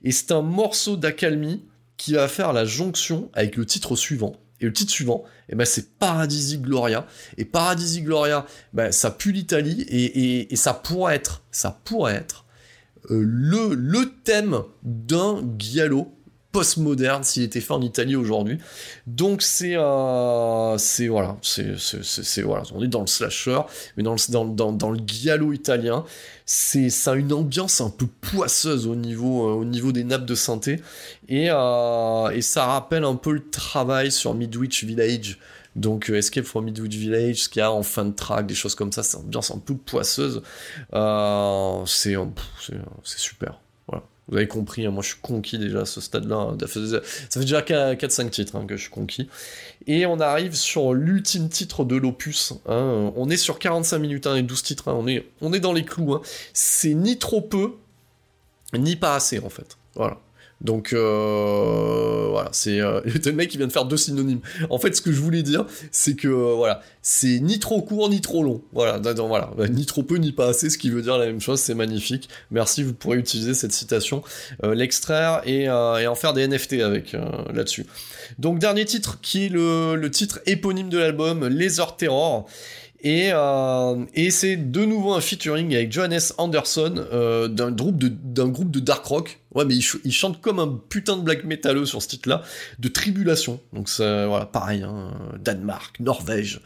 et 0.05 0.12
c'est 0.12 0.32
un 0.32 0.43
morceau 0.43 0.97
d'accalmie 0.97 1.62
qui 1.99 2.14
va 2.14 2.28
faire 2.28 2.55
la 2.55 2.64
jonction 2.64 3.28
avec 3.34 3.57
le 3.57 3.66
titre 3.66 3.94
suivant. 3.94 4.36
Et 4.61 4.64
le 4.64 4.72
titre 4.72 4.90
suivant, 4.90 5.24
eh 5.51 5.55
ben, 5.55 5.64
c'est 5.64 5.99
Paradisi 5.99 6.59
Gloria. 6.59 7.07
Et 7.36 7.44
Paradisi 7.44 8.03
Gloria, 8.03 8.46
ben, 8.72 8.90
ça 8.90 9.11
pue 9.11 9.32
l'Italie 9.32 9.82
et, 9.88 10.57
ça 10.57 10.72
pourrait 10.72 11.16
être, 11.16 11.42
ça 11.51 11.78
pourrait 11.84 12.14
être 12.14 12.46
euh, 13.11 13.22
le, 13.22 13.74
le 13.74 14.14
thème 14.24 14.62
d'un 14.82 15.42
giallo 15.59 16.12
postmoderne 16.53 17.24
s'il 17.24 17.42
était 17.42 17.61
fait 17.61 17.72
en 17.72 17.82
Italie 17.82 18.16
aujourd'hui. 18.16 18.59
Donc 19.07 19.42
c'est 19.42 19.76
euh, 19.76 20.78
c'est 20.78 21.09
voilà, 21.09 21.36
c'est 21.42 21.76
c'est 21.78 22.42
voilà, 22.42 22.62
on 22.74 22.82
est 22.82 22.88
dans 22.88 23.03
le 23.03 23.07
slasher, 23.07 23.61
mais 23.96 24.03
dans 24.03 24.14
le 24.14 24.32
dans, 24.32 24.72
dans, 24.72 24.90
le 24.90 24.99
giallo 25.07 25.53
italien, 25.53 26.05
c'est 26.46 26.90
ça 26.90 27.12
a 27.12 27.14
une 27.16 27.32
ambiance 27.32 27.80
un 27.80 27.90
peu 27.90 28.07
poisseuse 28.07 28.86
au 28.86 28.96
niveau 28.96 29.49
euh, 29.49 29.53
au 29.55 29.64
niveau 29.64 29.92
des 29.92 30.05
nappes 30.05 30.26
de 30.26 30.34
synthé 30.34 30.80
et 31.28 31.49
euh, 31.51 32.30
et 32.30 32.42
ça 32.42 32.66
rappelle 32.66 33.05
un 33.05 33.16
peu 33.16 33.32
le 33.32 33.49
travail 33.51 34.11
sur 34.11 34.34
Midwich 34.34 34.84
Village. 34.84 35.38
Donc 35.76 36.11
Escape 36.11 36.44
from 36.44 36.64
Midwich 36.64 36.96
Village, 36.96 37.44
ce 37.44 37.49
qu'il 37.49 37.61
y 37.61 37.62
a 37.62 37.70
en 37.70 37.84
fin 37.84 38.05
de 38.05 38.12
track, 38.12 38.46
des 38.46 38.55
choses 38.55 38.74
comme 38.74 38.90
ça, 38.90 39.05
c'est 39.05 39.16
une 39.18 39.24
ambiance 39.24 39.53
un 39.53 39.59
peu 39.59 39.76
poisseuse. 39.76 40.42
c'est 41.86 42.16
c'est 43.05 43.18
super. 43.18 43.61
Vous 44.29 44.37
avez 44.37 44.47
compris, 44.47 44.85
hein, 44.85 44.91
moi 44.91 45.03
je 45.03 45.09
suis 45.09 45.20
conquis 45.22 45.59
déjà 45.59 45.81
à 45.81 45.85
ce 45.87 46.01
stade-là. 46.01 46.55
Ça 46.61 46.66
fait 46.68 47.41
déjà 47.41 47.62
4-5 47.62 48.29
titres 48.29 48.57
hein, 48.57 48.66
que 48.66 48.76
je 48.76 48.83
suis 48.83 48.91
conquis. 48.91 49.29
Et 49.87 50.05
on 50.05 50.20
arrive 50.20 50.55
sur 50.55 50.93
l'ultime 50.93 51.49
titre 51.49 51.85
de 51.85 51.97
l'opus. 51.97 52.53
Hein. 52.66 53.12
On 53.16 53.31
est 53.31 53.39
sur 53.39 53.59
45 53.59 53.99
minutes 53.99 54.26
et 54.26 54.43
12 54.43 54.62
titres. 54.62 54.85
On, 54.89 55.07
est, 55.07 55.26
on 55.41 55.53
est 55.55 55.61
dans 55.61 55.72
les 55.72 55.85
clous. 55.85 56.20
C'est 56.53 56.93
ni 56.93 57.18
trop 57.18 57.41
peu, 57.41 57.72
ni 58.74 58.97
pas 58.97 59.14
assez 59.14 59.39
en 59.41 59.49
fait. 59.49 59.79
Voilà. 59.95 60.18
Donc 60.61 60.92
euh, 60.92 62.26
voilà, 62.30 62.50
c'est 62.52 62.80
euh, 62.80 63.00
le 63.24 63.32
mec 63.32 63.50
qui 63.50 63.59
vient 63.59 63.66
de 63.66 63.72
faire 63.72 63.84
deux 63.84 63.96
synonymes. 63.96 64.40
En 64.70 64.78
fait, 64.78 64.94
ce 64.94 65.00
que 65.00 65.12
je 65.12 65.20
voulais 65.20 65.42
dire, 65.42 65.66
c'est 65.92 66.14
que 66.14 66.28
euh, 66.28 66.54
voilà, 66.54 66.82
c'est 67.11 67.40
ni 67.40 67.59
trop 67.59 67.80
court 67.80 68.11
ni 68.11 68.20
trop 68.20 68.44
long. 68.44 68.61
Voilà, 68.74 68.98
non, 68.98 69.28
voilà, 69.28 69.50
ni 69.70 69.86
trop 69.86 70.02
peu 70.02 70.16
ni 70.16 70.32
pas 70.32 70.48
assez, 70.48 70.68
ce 70.68 70.76
qui 70.76 70.90
veut 70.90 71.00
dire 71.00 71.16
la 71.16 71.24
même 71.24 71.40
chose. 71.40 71.59
C'est 71.59 71.74
magnifique. 71.74 72.28
Merci, 72.50 72.82
vous 72.82 72.92
pourrez 72.92 73.16
utiliser 73.16 73.54
cette 73.54 73.72
citation, 73.72 74.22
euh, 74.62 74.74
l'extraire 74.74 75.40
et, 75.46 75.70
euh, 75.70 75.96
et 75.96 76.06
en 76.06 76.14
faire 76.14 76.34
des 76.34 76.46
NFT 76.46 76.74
avec 76.82 77.16
là-dessus. 77.52 77.86
Donc 78.38 78.59
dernier 78.59 78.84
titre 78.84 79.20
qui 79.22 79.46
est 79.46 79.48
le, 79.48 80.06
titre 80.11 80.40
éponyme 80.44 80.90
de 80.90 80.98
l'album, 80.98 81.48
Laser 81.48 81.96
Terror. 81.96 82.46
Et, 83.00 83.30
euh, 83.32 84.04
et 84.14 84.30
c'est 84.30 84.56
de 84.56 84.84
nouveau 84.84 85.14
un 85.14 85.20
featuring 85.20 85.72
avec 85.74 85.92
Johannes 85.92 86.18
Anderson 86.36 87.06
d'un 87.48 87.70
groupe 87.70 87.96
de 87.96 88.09
d'un 88.09 88.48
groupe 88.48 88.70
de 88.70 88.80
dark 88.80 89.06
rock. 89.06 89.38
Ouais, 89.55 89.64
mais 89.64 89.74
il, 89.74 89.82
ch- 89.82 90.01
il 90.05 90.12
chante 90.12 90.40
comme 90.42 90.59
un 90.59 90.78
putain 90.88 91.16
de 91.16 91.22
black 91.22 91.44
metaleux 91.44 91.86
sur 91.86 92.03
ce 92.03 92.09
titre-là, 92.09 92.42
de 92.78 92.88
Tribulation. 92.88 93.61
Donc 93.72 93.88
ça, 93.88 94.26
voilà, 94.26 94.44
pareil, 94.44 94.82
hein, 94.82 95.11
Danemark, 95.40 95.99
Norvège, 96.01 96.61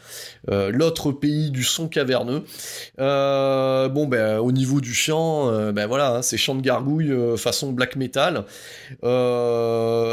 euh, 0.49 0.69
l'autre 0.69 1.11
pays 1.13 1.49
du 1.49 1.63
son 1.63 1.87
caverneux. 1.87 2.43
Euh, 2.99 3.87
bon, 3.87 4.05
ben 4.05 4.39
au 4.39 4.51
niveau 4.51 4.81
du 4.81 4.93
chant, 4.93 5.49
euh, 5.49 5.71
ben 5.71 5.87
voilà, 5.87 6.15
hein, 6.15 6.21
c'est 6.21 6.37
chant 6.37 6.55
de 6.55 6.61
gargouille 6.61 7.11
euh, 7.11 7.37
façon 7.37 7.71
black 7.71 7.95
metal. 7.95 8.43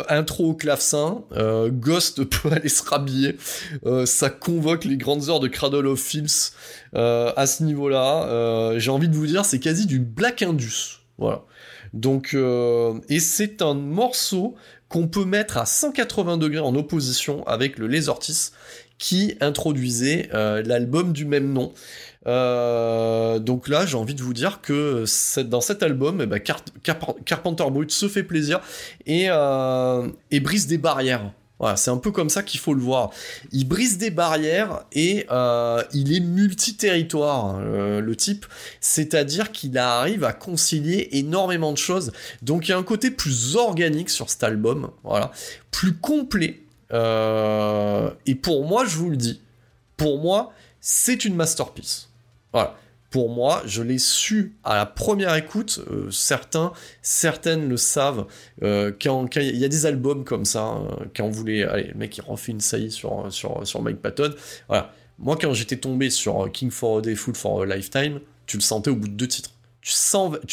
Intro 0.08 0.50
au 0.50 0.54
clavecin, 0.54 1.22
Ghost 1.70 2.24
peut 2.30 2.50
aller 2.52 2.68
se 2.68 2.82
rhabiller. 2.88 3.36
Ça 4.04 4.30
convoque 4.30 4.84
les 4.84 4.96
grandes 4.96 5.28
heures 5.28 5.40
de 5.40 5.48
Cradle 5.48 5.86
of 5.86 6.00
Filth 6.00 6.52
à 6.94 7.46
ce 7.46 7.62
niveau-là. 7.64 8.78
J'ai 8.78 8.90
envie 8.90 9.08
de 9.08 9.14
vous 9.16 9.26
dire, 9.26 9.44
c'est 9.44 9.58
quasi 9.60 9.86
du 9.86 9.98
Black 9.98 10.42
Indus. 10.42 11.00
Voilà. 11.18 11.42
Donc, 11.92 12.30
euh, 12.34 12.94
et 13.08 13.20
c'est 13.20 13.62
un 13.62 13.74
morceau 13.74 14.54
qu'on 14.88 15.08
peut 15.08 15.24
mettre 15.24 15.56
à 15.56 15.66
180 15.66 16.36
degrés 16.38 16.60
en 16.60 16.74
opposition 16.74 17.46
avec 17.46 17.78
le 17.78 17.86
Les 17.86 18.08
Ortis 18.08 18.50
qui 18.98 19.36
introduisait 19.40 20.28
euh, 20.34 20.62
l'album 20.62 21.12
du 21.12 21.24
même 21.24 21.52
nom. 21.52 21.72
Euh, 22.26 23.38
donc 23.38 23.68
là, 23.68 23.86
j'ai 23.86 23.96
envie 23.96 24.14
de 24.14 24.22
vous 24.22 24.34
dire 24.34 24.60
que 24.60 25.04
dans 25.42 25.60
cet 25.62 25.82
album, 25.82 26.20
eh 26.22 26.26
ben, 26.26 26.38
Car- 26.38 26.64
Carp- 26.82 27.16
Carpenter 27.24 27.64
Brut 27.70 27.90
se 27.90 28.08
fait 28.08 28.22
plaisir 28.24 28.60
et 29.06 29.28
brise 30.40 30.66
des 30.66 30.78
barrières. 30.78 31.32
Voilà, 31.60 31.76
c'est 31.76 31.90
un 31.90 31.98
peu 31.98 32.10
comme 32.10 32.30
ça 32.30 32.42
qu'il 32.42 32.58
faut 32.58 32.72
le 32.72 32.80
voir. 32.80 33.10
Il 33.52 33.68
brise 33.68 33.98
des 33.98 34.10
barrières 34.10 34.84
et 34.92 35.26
euh, 35.30 35.82
il 35.92 36.16
est 36.16 36.20
multi-territoire, 36.20 37.58
euh, 37.60 38.00
le 38.00 38.16
type. 38.16 38.46
C'est-à-dire 38.80 39.52
qu'il 39.52 39.76
arrive 39.76 40.24
à 40.24 40.32
concilier 40.32 41.10
énormément 41.12 41.72
de 41.72 41.76
choses. 41.78 42.12
Donc 42.40 42.66
il 42.66 42.70
y 42.70 42.74
a 42.74 42.78
un 42.78 42.82
côté 42.82 43.10
plus 43.10 43.56
organique 43.56 44.08
sur 44.08 44.30
cet 44.30 44.42
album, 44.42 44.90
voilà, 45.04 45.32
plus 45.70 45.92
complet. 45.92 46.62
Euh, 46.94 48.10
et 48.24 48.34
pour 48.34 48.64
moi, 48.64 48.86
je 48.86 48.96
vous 48.96 49.10
le 49.10 49.18
dis, 49.18 49.42
pour 49.98 50.18
moi, 50.18 50.54
c'est 50.80 51.26
une 51.26 51.34
masterpiece. 51.34 52.08
Voilà. 52.54 52.74
Pour 53.10 53.28
moi, 53.28 53.62
je 53.66 53.82
l'ai 53.82 53.98
su 53.98 54.54
à 54.62 54.76
la 54.76 54.86
première 54.86 55.34
écoute. 55.34 55.80
euh, 55.90 56.10
certains, 56.10 56.72
certaines 57.02 57.68
le 57.68 57.76
savent. 57.76 58.26
Euh, 58.62 58.92
quand 59.02 59.28
il 59.36 59.56
y 59.56 59.64
a 59.64 59.68
des 59.68 59.86
albums 59.86 60.24
comme 60.24 60.44
ça, 60.44 60.62
hein, 60.62 60.86
quand 61.16 61.26
vous 61.28 61.32
voulez, 61.32 61.64
allez, 61.64 61.88
le 61.88 61.94
mec 61.94 62.16
il 62.16 62.22
refait 62.22 62.52
une 62.52 62.60
saillie 62.60 62.90
sur 62.92 63.26
sur 63.32 63.66
sur 63.66 63.82
Mike 63.82 64.00
Patton. 64.00 64.32
Voilà. 64.68 64.92
Moi, 65.18 65.36
quand 65.40 65.52
j'étais 65.52 65.76
tombé 65.76 66.08
sur 66.08 66.50
King 66.52 66.70
for 66.70 66.98
a 66.98 67.00
Day, 67.02 67.14
Fool 67.14 67.34
for 67.34 67.62
a 67.62 67.66
Lifetime, 67.66 68.20
tu 68.46 68.56
le 68.56 68.62
sentais 68.62 68.90
au 68.90 68.96
bout 68.96 69.08
de 69.08 69.14
deux 69.14 69.28
titres. 69.28 69.50
Tu, 69.82 69.92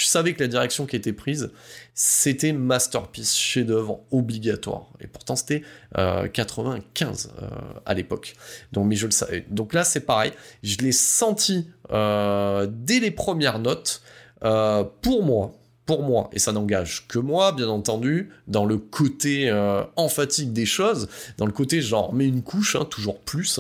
savais 0.06 0.34
que 0.34 0.42
la 0.42 0.48
direction 0.48 0.86
qui 0.86 0.96
était 0.96 1.12
prise, 1.12 1.52
c'était 1.94 2.54
masterpiece, 2.54 3.36
chef-d'œuvre 3.36 4.00
obligatoire. 4.10 4.88
Et 5.02 5.08
pourtant, 5.08 5.36
c'était 5.36 5.64
euh, 5.98 6.30
95 6.30 7.34
euh, 7.42 7.48
à 7.86 7.94
l'époque. 7.94 8.36
Donc, 8.72 8.86
mais 8.86 8.96
je 8.96 9.06
le 9.06 9.12
savais. 9.12 9.46
Donc 9.50 9.74
là, 9.74 9.84
c'est 9.84 10.02
pareil. 10.02 10.32
Je 10.64 10.78
l'ai 10.78 10.94
senti 10.94 11.68
euh, 11.92 12.68
dès 12.72 13.00
les 13.00 13.12
premières 13.12 13.60
notes. 13.60 14.02
Euh, 14.46 14.86
pour 15.02 15.24
moi, 15.24 15.54
pour 15.86 16.04
moi, 16.04 16.30
et 16.32 16.40
ça 16.40 16.54
n'engage 16.54 17.06
que 17.08 17.20
moi, 17.20 17.52
bien 17.52 17.68
entendu, 17.68 18.30
dans 18.48 18.66
le 18.66 18.78
côté 18.78 19.52
emphatique 19.96 20.52
des 20.54 20.66
choses, 20.66 21.08
dans 21.38 21.46
le 21.46 21.54
côté 21.54 21.82
genre 21.82 22.14
mets 22.14 22.28
une 22.28 22.44
couche, 22.44 22.76
hein, 22.76 22.86
toujours 22.86 23.20
plus. 23.22 23.60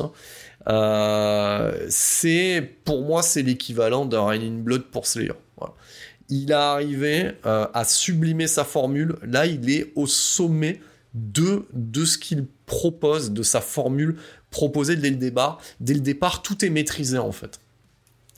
hein, 0.67 1.71
c'est 1.89 2.77
pour 2.83 3.03
moi 3.03 3.23
c'est 3.23 3.43
l'équivalent 3.43 4.05
d'un 4.05 4.25
Rain 4.25 4.41
in 4.41 4.59
Blood 4.59 4.83
pour 4.91 5.07
Slayer. 5.07 5.31
Il 6.29 6.51
a 6.51 6.71
arrivé 6.73 7.31
euh, 7.45 7.67
à 7.73 7.83
sublimer 7.85 8.47
sa 8.47 8.63
formule. 8.63 9.15
Là, 9.23 9.45
il 9.45 9.69
est 9.69 9.91
au 9.95 10.07
sommet 10.07 10.81
de 11.13 11.65
ce 12.05 12.17
qu'il 12.17 12.45
propose, 12.65 13.31
de 13.31 13.43
sa 13.43 13.61
formule 13.61 14.17
proposée 14.51 14.95
dès 14.95 15.09
le 15.09 15.15
départ. 15.15 15.59
Dès 15.79 15.93
le 15.93 16.01
départ, 16.01 16.41
tout 16.41 16.63
est 16.65 16.69
maîtrisé 16.69 17.17
en 17.17 17.31
fait. 17.31 17.59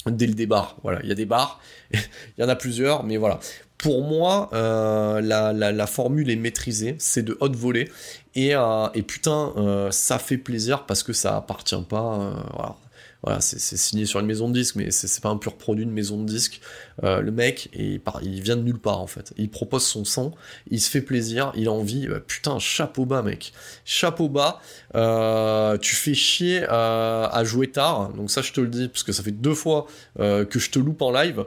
Dès 0.05 0.27
le 0.27 0.33
départ, 0.33 0.77
voilà, 0.81 0.99
il 1.03 1.09
y 1.09 1.11
a 1.11 1.15
des 1.15 1.25
bars, 1.25 1.59
il 1.93 1.99
y 2.37 2.43
en 2.43 2.47
a 2.47 2.55
plusieurs, 2.55 3.03
mais 3.03 3.17
voilà. 3.17 3.39
Pour 3.77 4.01
moi, 4.03 4.49
euh, 4.53 5.19
la, 5.21 5.87
formule 5.87 6.29
est 6.29 6.35
maîtrisée, 6.35 6.95
c'est 6.99 7.23
de 7.23 7.37
haute 7.41 7.55
volée, 7.55 7.89
et, 8.33 8.55
euh, 8.55 8.87
putain, 9.05 9.53
ça 9.91 10.19
fait 10.19 10.37
plaisir 10.37 10.85
parce 10.85 11.03
que 11.03 11.11
ça 11.11 11.35
appartient 11.35 11.81
pas. 11.89 12.33
voilà, 12.53 12.75
voilà 13.21 13.41
c'est 13.41 13.59
signé 13.59 14.05
sur 14.05 14.21
une 14.21 14.25
maison 14.25 14.47
de 14.47 14.53
disques, 14.53 14.75
mais 14.75 14.91
c'est 14.91 15.21
pas 15.21 15.29
un 15.29 15.35
pur 15.35 15.57
produit 15.57 15.85
de 15.85 15.91
maison 15.91 16.17
de 16.21 16.25
disques. 16.25 16.61
Euh, 17.03 17.19
le 17.19 17.31
mec, 17.31 17.69
il, 17.73 17.99
vient 18.41 18.55
de 18.55 18.61
nulle 18.61 18.79
part 18.79 19.01
en 19.01 19.07
fait. 19.07 19.33
Il 19.37 19.49
propose 19.49 19.85
son 19.85 20.05
son, 20.05 20.33
il 20.71 20.79
se 20.79 20.89
fait 20.89 21.01
plaisir, 21.01 21.51
il 21.55 21.67
a 21.67 21.71
envie. 21.71 22.07
euh, 22.07 22.19
putain, 22.19 22.59
chapeau 22.59 23.05
bas, 23.05 23.21
mec. 23.21 23.51
Chapeau 23.83 24.29
bas. 24.29 24.61
Euh, 24.95 25.77
tu 25.77 25.95
fais 25.95 26.13
chier 26.13 26.63
à 26.69 27.43
jouer 27.43 27.69
tard, 27.71 28.09
donc 28.13 28.31
ça 28.31 28.41
je 28.41 28.53
te 28.53 28.61
le 28.61 28.69
dis, 28.69 28.87
parce 28.87 29.03
que 29.03 29.11
ça 29.11 29.21
fait 29.21 29.31
deux 29.31 29.55
fois 29.55 29.87
que 30.17 30.59
je 30.59 30.69
te 30.69 30.79
loupe 30.79 31.01
en 31.01 31.11
live. 31.11 31.45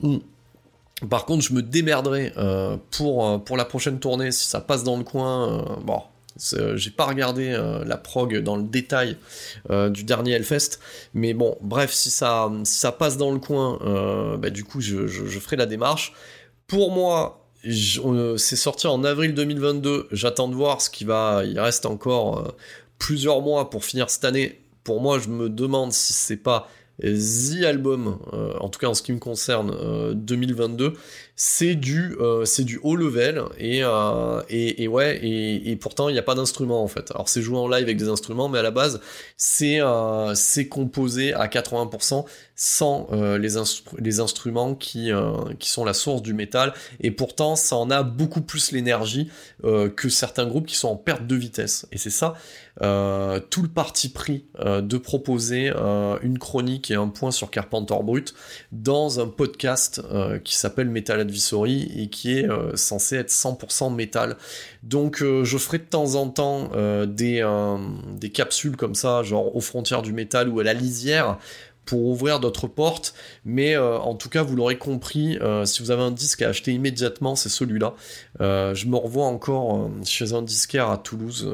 Mm. 0.00 0.18
Par 1.10 1.24
contre, 1.24 1.42
je 1.44 1.52
me 1.52 1.62
démerderai 1.62 2.32
pour, 2.92 3.42
pour 3.44 3.56
la 3.56 3.64
prochaine 3.64 3.98
tournée 3.98 4.30
si 4.30 4.48
ça 4.48 4.60
passe 4.60 4.84
dans 4.84 4.96
le 4.96 5.04
coin. 5.04 5.80
bon, 5.84 6.00
euh, 6.54 6.76
j'ai 6.76 6.90
pas 6.90 7.06
regardé 7.06 7.48
euh, 7.50 7.84
la 7.84 7.96
prog 7.96 8.36
dans 8.38 8.56
le 8.56 8.62
détail 8.64 9.16
euh, 9.70 9.88
du 9.90 10.04
dernier 10.04 10.32
Hellfest, 10.32 10.78
mais 11.14 11.34
bon, 11.34 11.56
bref, 11.60 11.92
si 11.92 12.10
ça, 12.10 12.50
ça 12.64 12.92
passe 12.92 13.16
dans 13.16 13.30
le 13.32 13.38
coin, 13.38 13.78
bah, 14.38 14.50
du 14.50 14.64
coup, 14.64 14.80
je, 14.80 15.06
je- 15.06 15.38
ferai 15.38 15.56
la 15.56 15.66
démarche. 15.66 16.12
Pour 16.66 16.90
moi, 16.90 17.40
c'est 17.62 18.56
sorti 18.56 18.86
en 18.86 19.04
avril 19.04 19.34
2022. 19.34 20.08
J'attends 20.12 20.48
de 20.48 20.54
voir 20.54 20.80
ce 20.80 20.90
qui 20.90 21.04
va. 21.04 21.42
Il 21.44 21.58
reste 21.60 21.86
encore 21.86 22.54
plusieurs 22.98 23.40
mois 23.40 23.70
pour 23.70 23.84
finir 23.84 24.10
cette 24.10 24.24
année. 24.24 24.60
Pour 24.82 25.00
moi, 25.00 25.18
je 25.18 25.28
me 25.28 25.48
demande 25.48 25.92
si 25.92 26.12
c'est 26.12 26.36
pas 26.36 26.68
The 27.02 27.64
Album, 27.64 28.18
en 28.60 28.68
tout 28.68 28.78
cas 28.78 28.86
en 28.86 28.94
ce 28.94 29.02
qui 29.02 29.12
me 29.12 29.18
concerne, 29.18 29.74
euh, 29.74 30.14
2022, 30.14 30.92
c'est 31.36 31.74
du, 31.74 32.16
euh, 32.20 32.44
c'est 32.44 32.62
du 32.62 32.78
haut 32.84 32.94
level 32.94 33.42
et, 33.58 33.80
euh, 33.82 34.40
et, 34.48 34.86
ouais, 34.86 35.18
et, 35.24 35.76
pourtant 35.76 36.08
il 36.08 36.12
n'y 36.12 36.18
a 36.18 36.22
pas 36.22 36.36
d'instrument 36.36 36.82
en 36.82 36.88
fait. 36.88 37.10
Alors 37.12 37.28
c'est 37.28 37.42
joué 37.42 37.58
en 37.58 37.66
live 37.66 37.82
avec 37.82 37.96
des 37.96 38.08
instruments, 38.08 38.48
mais 38.48 38.60
à 38.60 38.62
la 38.62 38.70
base 38.70 39.00
c'est 39.36 39.80
euh, 39.80 40.34
c'est 40.36 40.68
composé 40.68 41.34
à 41.34 41.46
80% 41.48 42.24
sans 42.56 43.08
les, 43.36 43.56
instru- 43.56 43.96
les 43.98 44.20
instruments 44.20 44.76
qui, 44.76 45.10
qui 45.58 45.68
sont 45.68 45.84
la 45.84 45.92
source 45.92 46.22
du 46.22 46.34
métal 46.34 46.72
et 47.00 47.10
pourtant 47.10 47.56
ça 47.56 47.74
en 47.74 47.90
a 47.90 48.04
beaucoup 48.04 48.42
plus 48.42 48.70
l'énergie 48.70 49.28
que 49.62 50.08
certains 50.08 50.46
groupes 50.46 50.66
qui 50.66 50.76
sont 50.76 50.88
en 50.88 50.96
perte 50.96 51.26
de 51.26 51.34
vitesse. 51.34 51.86
Et 51.90 51.98
c'est 51.98 52.10
ça 52.10 52.34
tout 52.78 53.62
le 53.62 53.68
parti 53.74 54.08
pris 54.08 54.44
de 54.64 54.98
proposer 54.98 55.72
une 56.22 56.38
chronique 56.38 56.92
et 56.92 56.94
un 56.94 57.08
point 57.08 57.32
sur 57.32 57.50
Carpenter 57.50 57.96
Brut 58.04 58.34
dans 58.70 59.18
un 59.18 59.26
podcast 59.26 60.00
qui 60.44 60.56
s'appelle 60.56 60.88
Metal 60.88 61.23
Advisory 61.24 61.90
et 61.96 62.08
qui 62.08 62.38
est 62.38 62.48
euh, 62.48 62.76
censé 62.76 63.16
être 63.16 63.30
100% 63.30 63.94
métal. 63.94 64.36
Donc 64.82 65.22
euh, 65.22 65.44
je 65.44 65.58
ferai 65.58 65.78
de 65.78 65.84
temps 65.84 66.14
en 66.14 66.28
temps 66.28 66.70
euh, 66.74 67.06
des, 67.06 67.44
des 68.18 68.30
capsules 68.30 68.76
comme 68.76 68.94
ça, 68.94 69.22
genre 69.22 69.54
aux 69.56 69.60
frontières 69.60 70.02
du 70.02 70.12
métal 70.12 70.48
ou 70.48 70.60
à 70.60 70.64
la 70.64 70.74
lisière 70.74 71.38
pour 71.84 72.06
ouvrir 72.06 72.40
d'autres 72.40 72.66
portes, 72.66 73.12
mais 73.44 73.76
en 73.76 74.14
tout 74.14 74.30
cas 74.30 74.42
vous 74.42 74.56
l'aurez 74.56 74.78
compris, 74.78 75.38
si 75.66 75.82
vous 75.82 75.90
avez 75.90 76.00
un 76.00 76.12
disque 76.12 76.40
à 76.40 76.48
acheter 76.48 76.72
immédiatement, 76.72 77.36
c'est 77.36 77.50
celui-là. 77.50 77.92
Je 78.40 78.86
me 78.86 78.96
revois 78.96 79.26
encore 79.26 79.90
chez 80.02 80.32
un 80.32 80.40
disquaire 80.40 80.88
à 80.88 80.96
Toulouse 80.96 81.46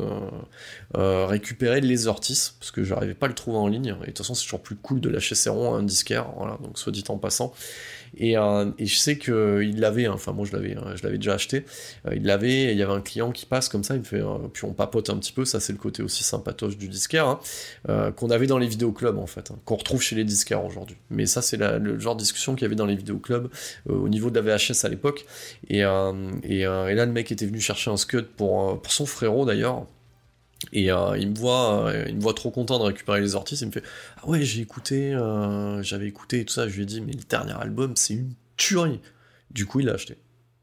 récupérer 0.94 1.80
les 1.80 2.06
Ortis, 2.06 2.52
parce 2.60 2.70
que 2.70 2.84
j'arrivais 2.84 3.14
pas 3.14 3.26
à 3.26 3.28
le 3.28 3.34
trouver 3.34 3.58
en 3.58 3.66
ligne, 3.66 3.96
et 4.02 4.02
de 4.02 4.06
toute 4.06 4.18
façon 4.18 4.34
c'est 4.34 4.44
toujours 4.44 4.62
plus 4.62 4.76
cool 4.76 5.00
de 5.00 5.08
lâcher 5.08 5.34
ses 5.34 5.50
ronds 5.50 5.74
à 5.74 5.78
un 5.78 5.82
disquaire, 5.82 6.26
voilà, 6.36 6.58
donc 6.62 6.78
soit 6.78 6.92
dit 6.92 7.02
en 7.08 7.18
passant. 7.18 7.52
Et, 8.16 8.36
euh, 8.36 8.70
et 8.78 8.86
je 8.86 8.96
sais 8.96 9.18
que 9.18 9.62
il 9.62 9.80
l'avait, 9.80 10.06
hein, 10.06 10.12
enfin 10.14 10.32
moi 10.32 10.46
je 10.46 10.52
l'avais, 10.52 10.76
je 10.96 11.02
l'avais 11.02 11.18
déjà 11.18 11.34
acheté. 11.34 11.64
Euh, 12.06 12.14
il 12.16 12.24
l'avait, 12.24 12.72
il 12.72 12.78
y 12.78 12.82
avait 12.82 12.92
un 12.92 13.00
client 13.00 13.32
qui 13.32 13.46
passe 13.46 13.68
comme 13.68 13.84
ça, 13.84 13.94
il 13.94 14.00
me 14.00 14.04
fait, 14.04 14.22
puis 14.52 14.64
on 14.64 14.72
papote 14.72 15.10
un 15.10 15.16
petit 15.16 15.32
peu. 15.32 15.44
Ça 15.44 15.60
c'est 15.60 15.72
le 15.72 15.78
côté 15.78 16.02
aussi 16.02 16.24
sympatoche 16.24 16.76
du 16.76 16.88
disquaire 16.88 17.26
hein, 17.88 18.12
qu'on 18.16 18.30
avait 18.30 18.46
dans 18.46 18.58
les 18.58 18.66
vidéoclubs 18.66 19.18
en 19.18 19.26
fait, 19.26 19.50
hein, 19.50 19.58
qu'on 19.64 19.76
retrouve 19.76 20.02
chez 20.02 20.16
les 20.16 20.24
disquaires 20.24 20.64
aujourd'hui. 20.64 20.96
Mais 21.10 21.26
ça 21.26 21.42
c'est 21.42 21.56
le 21.56 21.98
genre 21.98 22.16
de 22.16 22.20
discussion 22.20 22.54
qu'il 22.54 22.62
y 22.62 22.66
avait 22.66 22.76
dans 22.76 22.86
les 22.86 22.96
vidéoclubs 22.96 23.48
au 23.88 24.08
niveau 24.08 24.30
de 24.30 24.40
la 24.40 24.56
VHS 24.56 24.84
à 24.84 24.88
l'époque. 24.88 25.26
Et, 25.68 25.82
là 25.82 26.12
le 27.06 27.12
mec 27.12 27.32
était 27.32 27.46
venu 27.46 27.60
chercher 27.60 27.90
un 27.90 27.96
scud 27.96 28.26
pour, 28.36 28.80
pour 28.80 28.92
son 28.92 29.06
frérot 29.06 29.44
d'ailleurs. 29.44 29.86
Et 30.72 30.92
euh, 30.92 31.16
il 31.18 31.30
me 31.30 31.36
voit, 31.36 31.88
euh, 31.88 32.04
il 32.08 32.16
me 32.16 32.20
voit 32.20 32.34
trop 32.34 32.50
content 32.50 32.78
de 32.78 32.84
récupérer 32.84 33.20
les 33.20 33.34
Ortiz. 33.34 33.60
Il 33.60 33.68
me 33.68 33.72
fait 33.72 33.82
ah 34.18 34.28
ouais 34.28 34.42
j'ai 34.42 34.60
écouté, 34.60 35.14
euh, 35.14 35.82
j'avais 35.82 36.06
écouté 36.06 36.40
et 36.40 36.44
tout 36.44 36.52
ça. 36.52 36.68
Je 36.68 36.76
lui 36.76 36.82
ai 36.82 36.86
dit 36.86 37.00
mais 37.00 37.12
le 37.12 37.24
dernier 37.28 37.54
album 37.58 37.94
c'est 37.96 38.14
une 38.14 38.32
tuerie. 38.56 39.00
Du 39.50 39.66
coup 39.66 39.80
il 39.80 39.86
l'a 39.86 39.94
acheté. 39.94 40.16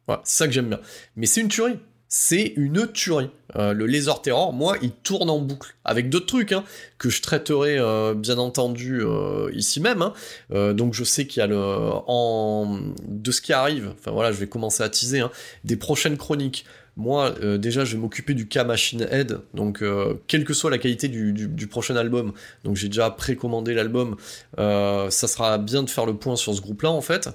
Voilà, 0.06 0.22
c'est 0.24 0.38
ça 0.38 0.48
que 0.48 0.54
j'aime 0.54 0.70
bien. 0.70 0.80
Mais 1.16 1.26
c'est 1.26 1.42
une 1.42 1.50
tuerie. 1.50 1.80
C'est 2.10 2.54
une 2.56 2.90
tuerie. 2.94 3.30
le 3.54 3.86
Laser 3.86 4.22
Terror, 4.22 4.54
moi, 4.54 4.78
il 4.82 4.92
tourne 4.92 5.30
en 5.30 5.40
boucle 5.40 5.76
avec 5.84 6.10
d'autres 6.10 6.26
trucs 6.26 6.54
hein, 6.54 6.64
que 6.98 7.10
je 7.10 7.22
traiterai 7.22 7.80
bien 8.16 8.38
entendu 8.38 9.04
ici 9.52 9.82
même. 9.82 10.02
Hein. 10.02 10.74
donc 10.74 10.94
je 10.94 11.04
sais 11.04 11.28
qu'il 11.28 11.42
y 11.42 11.44
a 11.44 11.48
le 11.48 11.58
en 11.58 12.80
de 13.06 13.32
ce 13.34 13.42
qui 13.42 13.52
arrive. 13.52 13.94
Enfin 14.00 14.12
voilà, 14.12 14.32
je 14.32 14.38
vais 14.38 14.48
commencer 14.48 14.84
à 14.84 14.88
teaser 14.88 15.20
hein, 15.20 15.32
des 15.66 15.76
prochaines 15.76 16.16
chroniques 16.16 16.64
moi, 16.98 17.36
euh, 17.44 17.60
déjà, 17.60 17.86
je 17.86 17.96
vais 17.96 18.02
m'occuper 18.02 18.34
du 18.34 18.48
cas 18.48 18.64
Machine 18.64 19.08
Head, 19.12 19.40
donc 19.54 19.84
euh, 19.84 20.16
quelle 20.26 20.44
que 20.44 20.54
soit 20.56 20.72
la 20.72 20.80
qualité 20.80 21.08
du, 21.08 21.68
prochain 21.68 21.96
album, 21.96 22.34
donc 22.64 22.76
j'ai 22.76 22.88
déjà 22.88 23.12
précommandé 23.12 23.76
l'album, 23.76 24.16
euh, 24.58 25.10
ça 25.12 25.28
sera 25.28 25.60
bien 25.60 25.84
de 25.84 25.90
faire 25.90 26.08
le 26.08 26.16
point 26.16 26.36
sur 26.36 26.56
ce 26.56 26.62
groupe-là, 26.62 26.90
en 26.90 27.02
fait. 27.02 27.30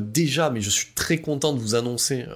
déjà, 0.00 0.50
mais 0.50 0.60
je 0.60 0.70
suis 0.70 0.88
très 0.94 1.18
content 1.18 1.52
de 1.52 1.58
vous 1.58 1.74
annoncer 1.74 2.26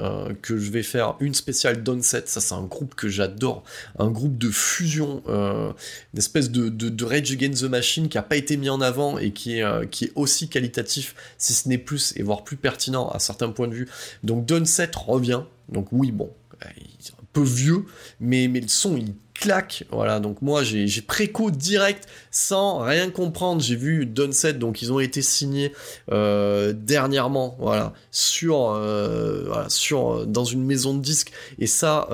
que 0.43 0.59
je 0.59 0.71
vais 0.71 0.83
faire 0.83 1.15
une 1.21 1.35
spéciale 1.35 1.85
Downset, 1.85 2.25
ça 2.27 2.41
c'est 2.41 2.55
un 2.55 2.65
groupe 2.65 2.95
que 2.97 3.09
j'adore, 3.09 3.63
un 3.99 4.11
groupe 4.11 4.37
de 4.37 4.51
fusion, 4.51 5.23
une 5.29 6.19
espèce 6.19 6.51
de, 6.51 7.05
Rage 7.05 7.31
Against 7.31 7.63
the 7.63 7.71
Machine 7.71 8.09
qui 8.09 8.19
a 8.19 8.23
pas 8.23 8.37
été 8.37 8.57
mis 8.57 8.69
en 8.69 8.81
avant 8.81 9.19
et 9.19 9.31
qui 9.31 9.61
est, 9.61 9.91
qui 9.91 10.07
est 10.07 10.13
aussi 10.17 10.49
qualitatif, 10.49 11.15
si 11.39 11.53
ce 11.53 11.69
n'est 11.69 11.79
plus, 11.79 12.13
et 12.17 12.25
voire 12.25 12.43
plus 12.43 12.57
pertinent 12.57 13.09
à 13.11 13.21
certains 13.21 13.51
points 13.51 13.69
de 13.69 13.75
vue. 13.75 13.89
Donc 14.25 14.47
Downset 14.47 14.91
revient, 14.97 15.43
donc 15.69 15.89
oui, 15.93 16.13
bon, 16.13 16.33
il 16.77 16.83
est 16.85 17.13
un 17.13 17.25
peu 17.33 17.43
vieux, 17.43 17.85
mais, 18.21 18.49
mais 18.49 18.61
le 18.61 18.69
son, 18.69 18.97
il 18.97 19.15
claque. 19.35 19.85
Voilà, 19.91 20.21
donc 20.21 20.43
moi 20.43 20.63
j'ai 20.63 21.03
préco 21.03 21.51
direct 21.51 22.09
sans 22.37 22.81
rien 22.81 23.11
comprendre. 23.11 23.63
J'ai 23.63 23.77
vu 23.77 24.05
Dunset, 24.05 24.55
donc 24.55 24.83
ils 24.83 24.93
ont 24.93 25.01
été 25.01 25.23
signés 25.23 25.73
euh, 26.13 26.75
dernièrement, 26.77 27.57
voilà, 27.59 27.95
sur, 28.11 28.73
euh, 28.73 29.65
sur 29.69 30.13
euh, 30.13 30.27
dans 30.27 30.45
une 30.45 30.63
maison 30.63 30.95
de 30.95 31.01
disques. 31.01 31.33
Et 31.59 31.67
ça, 31.67 32.09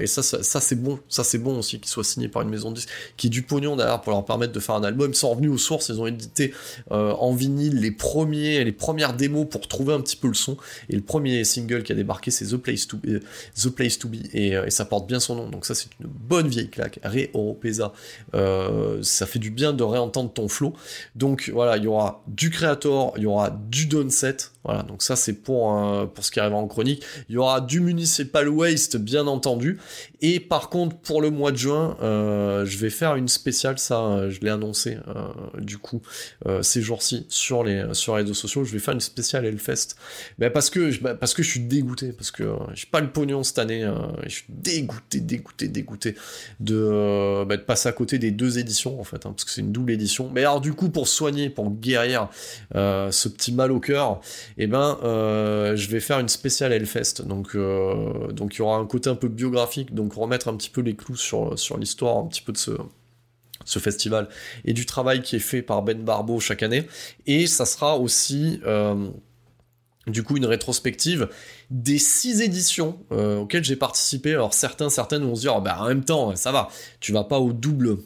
et 0.00 0.06
ça, 0.06 0.22
ça, 0.22 0.60
c'est 0.60 0.74
bon, 0.74 0.98
ça 1.08 1.24
c'est 1.24 1.38
bon 1.38 1.58
aussi 1.58 1.80
qu'ils 1.80 1.88
soient 1.88 2.04
signés 2.04 2.28
par 2.28 2.42
une 2.42 2.50
maison 2.50 2.70
de 2.70 2.76
disques 2.76 2.90
qui 3.16 3.28
est 3.28 3.30
du 3.30 3.42
pognon 3.42 3.76
d'ailleurs 3.76 4.02
pour 4.02 4.12
leur 4.12 4.24
permettre 4.24 4.52
de 4.52 4.60
faire 4.60 4.74
un 4.74 4.84
album. 4.84 5.10
Ils 5.12 5.16
sont 5.16 5.30
revenus 5.30 5.50
aux 5.50 5.58
sources, 5.58 5.88
ils 5.88 6.00
ont 6.00 6.06
édité 6.06 6.52
en 6.90 7.34
vinyle 7.34 7.80
les 7.80 7.90
premiers, 7.90 8.64
les 8.64 8.72
premières 8.72 9.14
démos 9.14 9.46
pour 9.48 9.66
trouver 9.66 9.94
un 9.94 10.00
petit 10.00 10.16
peu 10.16 10.28
le 10.28 10.34
son. 10.34 10.56
Et 10.90 10.96
le 10.96 11.02
premier 11.02 11.44
single 11.44 11.82
qui 11.82 11.92
a 11.92 11.94
débarqué, 11.94 12.30
c'est 12.30 12.46
The 12.46 12.56
Place 12.56 12.86
to 12.86 12.98
Be, 12.98 13.20
The 13.60 13.68
Place 13.70 13.98
to 13.98 14.08
Be, 14.08 14.16
et, 14.34 14.58
ça 14.68 14.84
porte 14.84 15.06
bien 15.06 15.20
son 15.20 15.36
nom. 15.36 15.48
Donc 15.48 15.64
ça 15.64 15.74
c'est 15.74 15.88
une 16.00 16.06
bonne 16.06 16.48
vieille 16.48 16.68
claque, 16.68 17.00
Ré. 17.02 17.30
Euh, 18.34 19.02
ça 19.02 19.26
fait 19.26 19.38
du 19.38 19.50
bien 19.54 19.72
de 19.72 19.82
réentendre 19.82 20.32
ton 20.32 20.48
flow. 20.48 20.74
Donc 21.14 21.50
voilà, 21.52 21.76
il 21.76 21.84
y 21.84 21.86
aura 21.86 22.22
du 22.26 22.50
Creator, 22.50 23.14
il 23.16 23.22
y 23.22 23.26
aura 23.26 23.50
du 23.50 23.86
Downset, 23.86 24.36
voilà, 24.64 24.82
donc 24.82 25.02
ça 25.02 25.14
c'est 25.14 25.34
pour, 25.34 25.78
euh, 25.78 26.06
pour 26.06 26.24
ce 26.24 26.30
qui 26.30 26.40
arrive 26.40 26.54
en 26.54 26.66
chronique. 26.66 27.04
Il 27.28 27.34
y 27.34 27.38
aura 27.38 27.60
du 27.60 27.80
Municipal 27.80 28.48
Waste, 28.48 28.96
bien 28.96 29.26
entendu. 29.26 29.78
Et 30.22 30.40
par 30.40 30.70
contre, 30.70 30.96
pour 30.96 31.20
le 31.20 31.30
mois 31.30 31.52
de 31.52 31.58
juin, 31.58 31.98
euh, 32.02 32.64
je 32.64 32.78
vais 32.78 32.88
faire 32.88 33.14
une 33.16 33.28
spéciale, 33.28 33.78
ça 33.78 34.00
euh, 34.00 34.30
je 34.30 34.40
l'ai 34.40 34.48
annoncé 34.48 34.96
du 35.58 35.78
coup 35.78 36.00
ces 36.62 36.80
jours-ci 36.80 37.26
sur 37.28 37.62
les, 37.62 37.92
sur 37.92 38.16
les 38.16 38.22
réseaux 38.22 38.34
sociaux. 38.34 38.64
Je 38.64 38.72
vais 38.72 38.78
faire 38.78 38.94
une 38.94 39.00
spéciale 39.00 39.44
Hellfest. 39.44 39.96
Ben, 40.38 40.50
parce, 40.50 40.70
que, 40.70 40.98
ben, 41.02 41.14
parce 41.14 41.34
que 41.34 41.42
je 41.42 41.50
suis 41.50 41.60
dégoûté, 41.60 42.12
parce 42.12 42.30
que 42.30 42.54
j'ai 42.74 42.86
pas 42.86 43.00
le 43.00 43.10
pognon 43.10 43.42
cette 43.42 43.58
année. 43.58 43.86
je 44.24 44.28
suis 44.28 44.46
dégoûté, 44.48 45.20
dégoûté, 45.20 45.68
dégoûté 45.68 46.14
de, 46.60 47.44
ben, 47.44 47.56
de 47.56 47.62
passer 47.62 47.88
à 47.88 47.92
côté 47.92 48.18
des 48.18 48.30
deux 48.30 48.58
éditions 48.58 48.98
en 48.98 49.04
fait, 49.04 49.26
hein, 49.26 49.34
c'est 49.50 49.60
une 49.60 49.72
double 49.72 49.92
édition. 49.92 50.30
Mais 50.32 50.40
alors 50.40 50.60
du 50.60 50.74
coup, 50.74 50.90
pour 50.90 51.08
soigner, 51.08 51.50
pour 51.50 51.70
guérir 51.70 52.28
ce 52.72 53.28
petit 53.28 53.52
mal 53.52 53.72
au 53.72 53.80
cœur, 53.80 54.20
eh 54.58 54.66
ben 54.66 54.98
euh, 55.02 55.76
je 55.76 55.88
vais 55.88 56.00
faire 56.00 56.20
une 56.20 56.28
spéciale 56.28 56.72
Hellfest. 56.72 57.22
Donc 57.24 57.54
euh, 57.54 58.32
donc 58.32 58.54
il 58.54 58.58
y 58.58 58.62
aura 58.62 58.76
un 58.76 58.86
côté 58.86 59.10
un 59.10 59.14
peu 59.14 59.28
biographique, 59.28 59.94
donc 59.94 60.14
remettre 60.14 60.48
un 60.48 60.56
petit 60.56 60.70
peu 60.70 60.80
les 60.80 60.94
clous 60.94 61.16
sur, 61.16 61.54
l'histoire 61.78 62.18
un 62.18 62.26
petit 62.26 62.42
peu 62.42 62.52
de 62.52 62.58
ce 62.58 63.78
festival 63.78 64.28
et 64.64 64.72
du 64.72 64.86
travail 64.86 65.22
qui 65.22 65.36
est 65.36 65.40
fait 65.40 65.62
par 65.62 65.82
Ben 65.82 66.02
Barbeau 66.02 66.40
chaque 66.40 66.62
année. 66.62 66.86
Et 67.26 67.46
ça 67.46 67.66
sera 67.66 67.98
aussi 67.98 68.60
euh, 68.66 69.08
du 70.06 70.22
coup 70.22 70.36
une 70.36 70.46
rétrospective 70.46 71.28
des 71.70 71.98
six 71.98 72.42
éditions 72.42 72.98
auxquelles 73.10 73.64
j'ai 73.64 73.76
participé. 73.76 74.32
Alors 74.32 74.54
certains, 74.54 74.90
certaines 74.90 75.24
vont 75.24 75.34
se 75.34 75.42
dire, 75.42 75.54
oh, 75.56 75.60
bah, 75.60 75.78
en 75.80 75.88
même 75.88 76.04
temps, 76.04 76.36
ça 76.36 76.52
va, 76.52 76.68
tu 77.00 77.12
vas 77.12 77.24
pas 77.24 77.38
au 77.38 77.52
double 77.52 77.98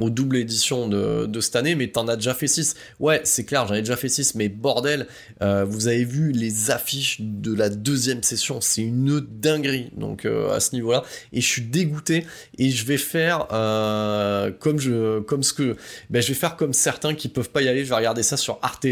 aux 0.00 0.10
double 0.10 0.36
édition 0.36 0.88
de, 0.88 1.26
de 1.26 1.40
cette 1.40 1.56
année, 1.56 1.74
mais 1.74 1.88
t'en 1.88 2.08
as 2.08 2.16
déjà 2.16 2.34
fait 2.34 2.46
6. 2.46 2.74
Ouais, 3.00 3.20
c'est 3.24 3.44
clair, 3.44 3.66
j'en 3.66 3.74
ai 3.74 3.80
déjà 3.80 3.96
fait 3.96 4.08
6, 4.08 4.34
mais 4.34 4.48
bordel, 4.48 5.06
euh, 5.42 5.64
vous 5.64 5.88
avez 5.88 6.04
vu 6.04 6.32
les 6.32 6.70
affiches 6.70 7.18
de 7.20 7.54
la 7.54 7.68
deuxième 7.68 8.22
session, 8.22 8.60
c'est 8.60 8.82
une 8.82 9.20
dinguerie, 9.20 9.90
donc 9.96 10.24
euh, 10.24 10.54
à 10.54 10.60
ce 10.60 10.74
niveau-là, 10.74 11.04
et 11.32 11.40
je 11.40 11.46
suis 11.46 11.62
dégoûté, 11.62 12.26
et 12.58 12.70
je 12.70 12.84
vais 12.84 12.96
faire 12.96 13.46
euh, 13.52 14.50
comme 14.58 14.78
je, 14.78 15.20
comme 15.20 15.42
ce 15.42 15.52
que, 15.52 15.76
ben 16.10 16.20
je 16.20 16.28
vais 16.28 16.34
faire 16.34 16.56
comme 16.56 16.72
certains 16.72 17.14
qui 17.14 17.28
peuvent 17.28 17.50
pas 17.50 17.62
y 17.62 17.68
aller, 17.68 17.84
je 17.84 17.90
vais 17.90 17.96
regarder 17.96 18.22
ça 18.22 18.36
sur 18.36 18.58
Arte, 18.62 18.86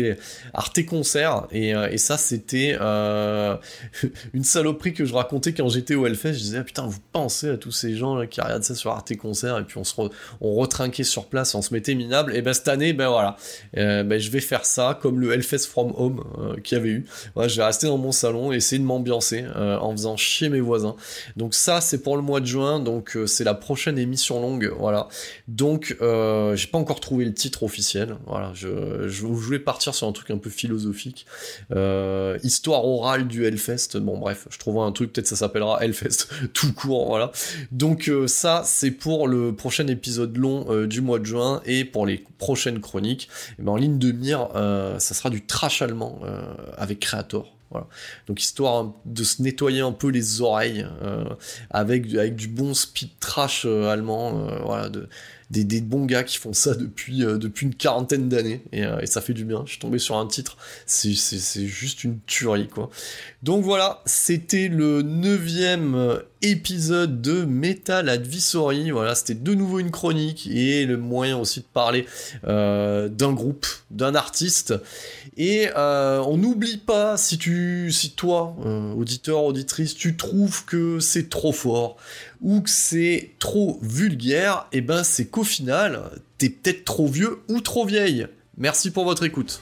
Arte 0.55 0.85
Concert, 0.87 1.47
et, 1.51 1.73
ça 1.99 2.17
c'était 2.17 2.73
une 4.35 4.45
saloperie 4.45 4.93
que 4.93 5.05
je 5.05 5.15
racontais 5.15 5.53
quand 5.53 5.69
j'étais 5.69 5.95
au 5.95 6.07
Hellfest, 6.07 6.35
je 6.35 6.39
disais, 6.39 6.59
ah, 6.59 6.65
putain, 6.65 6.87
vous 6.87 6.99
pensez 7.13 7.49
à 7.49 7.57
tous 7.57 7.71
ces 7.71 7.95
gens 7.95 8.27
qui 8.27 8.41
regardent 8.41 8.65
ça 8.65 8.75
sur 8.75 8.91
Arte 8.91 9.17
Concert, 9.17 9.59
et 9.59 9.65
puis 9.65 9.79
on 9.79 9.85
se 9.85 9.93
on 10.41 10.55
retrinque 10.55 10.92
sur 11.03 11.27
place, 11.27 11.55
on 11.55 11.63
se 11.63 11.73
mettait 11.73 11.95
minable. 11.95 12.37
Et 12.37 12.43
ben 12.43 12.53
cette 12.53 12.69
année, 12.69 12.93
ben 12.93 13.09
voilà, 13.09 13.37
euh, 13.77 14.03
ben, 14.03 14.19
je 14.19 14.31
vais 14.31 14.41
faire 14.41 14.65
ça 14.65 14.99
comme 15.01 15.21
le 15.21 15.33
Hellfest 15.33 15.67
from 15.67 15.93
Home 15.97 16.25
euh, 16.39 16.61
qui 16.61 16.75
avait 16.75 16.91
eu. 16.91 17.07
je 17.37 17.57
vais 17.57 17.65
rester 17.65 17.87
dans 17.87 17.99
mon 17.99 18.13
salon 18.13 18.53
et 18.53 18.57
essayer 18.57 18.79
de 18.79 18.85
m'ambiancer 18.85 19.45
euh, 19.57 19.79
en 19.79 19.93
faisant 19.93 20.17
chier 20.17 20.49
mes 20.49 20.61
voisins. 20.61 20.97
Donc 21.37 21.55
ça, 21.55 21.81
c'est 21.81 22.03
pour 22.03 22.17
le 22.17 22.23
mois 22.23 22.41
de 22.41 22.47
juin. 22.47 22.81
Donc 22.81 23.17
c'est 23.27 23.45
la 23.45 23.55
prochaine 23.55 23.99
émission 23.99 24.41
longue. 24.41 24.73
Voilà. 24.79 25.09
Donc 25.49 25.97
j'ai 25.99 26.67
pas 26.67 26.79
encore 26.79 27.01
trouvé 27.01 27.25
le 27.25 27.35
titre 27.35 27.63
officiel. 27.63 28.17
Voilà, 28.27 28.53
je, 28.55 29.09
je, 29.09 29.27
voulais 29.27 29.59
partir 29.59 29.95
sur 29.95 30.07
un 30.07 30.13
truc 30.13 30.31
un 30.31 30.39
peu 30.39 30.51
philosophique, 30.51 31.27
histoire 32.43 32.85
orale 32.85 33.27
du 33.27 33.47
Hellfest. 33.47 33.97
Bon 33.97 34.19
bref, 34.19 34.47
je 34.51 34.59
trouverai 34.59 34.87
un 34.87 34.93
truc. 34.93 35.13
Peut-être 35.13 35.27
ça 35.27 35.37
s'appellera 35.37 35.83
Hellfest 35.83 36.29
tout 36.53 36.73
court. 36.73 37.07
Voilà. 37.09 37.33
Donc 37.71 38.11
ça, 38.27 38.63
c'est 38.65 38.91
pour 38.91 39.29
le 39.29 39.55
prochain 39.55 39.87
épisode 39.87 40.37
long 40.37 40.67
euh, 40.83 40.87
du 40.87 41.01
mois 41.01 41.19
de 41.19 41.25
juin 41.25 41.63
et 41.65 41.85
pour 41.85 42.07
les 42.07 42.25
prochaines 42.39 42.81
chroniques, 42.81 43.29
eh 43.59 43.63
ben, 43.63 43.73
en 43.73 43.77
ligne 43.77 43.99
de 43.99 44.13
mire, 44.13 44.49
euh, 44.55 44.99
ça 44.99 45.15
sera 45.15 45.31
du 45.31 45.45
trash 45.45 45.83
allemand 45.83 46.21
euh, 46.25 46.43
avec 46.77 47.01
Creator. 47.01 47.55
Voilà. 47.71 47.87
Donc 48.27 48.43
histoire 48.43 48.93
de 49.07 49.25
se 49.25 49.41
nettoyer 49.41 49.81
un 49.81 49.93
peu 49.93 50.09
les 50.09 50.43
oreilles 50.43 50.87
avec, 51.71 52.13
avec 52.13 52.37
du 52.37 52.47
bon 52.47 52.75
speed 52.75 53.09
trash 53.19 53.65
allemand, 53.65 54.47
voilà, 54.63 54.91
de, 54.91 55.09
des, 55.53 55.81
bons 55.81 56.07
gars 56.07 56.25
qui 56.25 56.39
font 56.39 56.53
ça 56.53 56.75
depuis, 56.75 57.21
depuis 57.21 57.67
une 57.67 57.75
quarantaine 57.75 58.29
d'années 58.29 58.63
euh, 58.75 59.01
et, 59.01 59.07
ça 59.07 59.21
fait 59.21 59.35
du 59.35 59.45
bien. 59.45 59.63
Je 59.67 59.73
suis 59.73 59.81
tombé 59.81 59.99
sur 59.99 60.17
un 60.17 60.27
titre, 60.27 60.57
c'est 60.87 61.13
juste 61.67 62.05
une 62.05 62.19
tuerie 62.27 62.69
quoi. 62.69 62.91
Donc 63.43 63.65
voilà, 63.65 64.03
c'était 64.07 64.69
le 64.69 65.03
neuvième 65.03 66.21
épisode 66.43 67.23
de 67.23 67.45
Metal 67.45 68.09
Advisory. 68.09 68.91
Voilà, 68.91 69.15
c'était 69.15 69.35
de 69.35 69.55
nouveau 69.55 69.79
une 69.79 69.91
chronique 69.91 70.47
et 70.47 70.85
le 70.85 70.97
moyen 70.97 71.39
aussi 71.39 71.61
de 71.61 71.67
parler 71.73 72.07
d'un 72.45 73.33
groupe, 73.33 73.67
d'un 73.91 74.15
artiste. 74.15 74.75
Et 75.37 75.69
on 75.77 76.37
n'oublie 76.37 76.77
pas, 76.79 77.17
si 77.17 77.39
tu, 77.39 77.91
si 77.93 78.11
toi, 78.11 78.55
auditeur, 78.97 79.45
auditrice, 79.45 79.95
tu 79.95 80.17
trouves 80.17 80.65
que 80.65 81.01
c'est 81.01 81.29
trop 81.29 81.53
fort 81.53 81.97
ou 82.43 82.61
que 82.61 82.71
c'est 82.71 83.31
trop 83.39 83.79
vulgaire, 83.83 84.67
et 84.73 84.79
eh 84.79 84.81
ben 84.81 85.05
c'est 85.05 85.27
qu'au 85.27 85.45
final, 85.45 86.11
t'es 86.39 86.49
peut-être 86.49 86.85
trop 86.85 87.07
vieux 87.07 87.39
ou 87.49 87.61
trop 87.61 87.87
vieille. 87.87 88.27
Merci 88.59 88.91
pour 88.91 89.05
votre 89.05 89.25
écoute. 89.25 89.61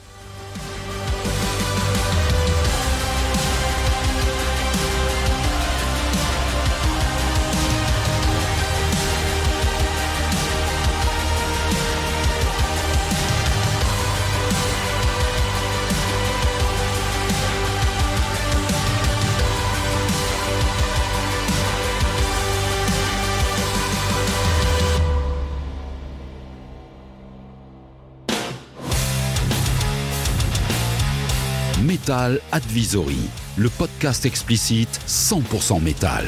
Metal 32.01 32.39
Advisory, 32.51 33.29
le 33.57 33.69
podcast 33.69 34.25
explicite 34.25 34.99
100% 35.07 35.83
métal. 35.83 36.25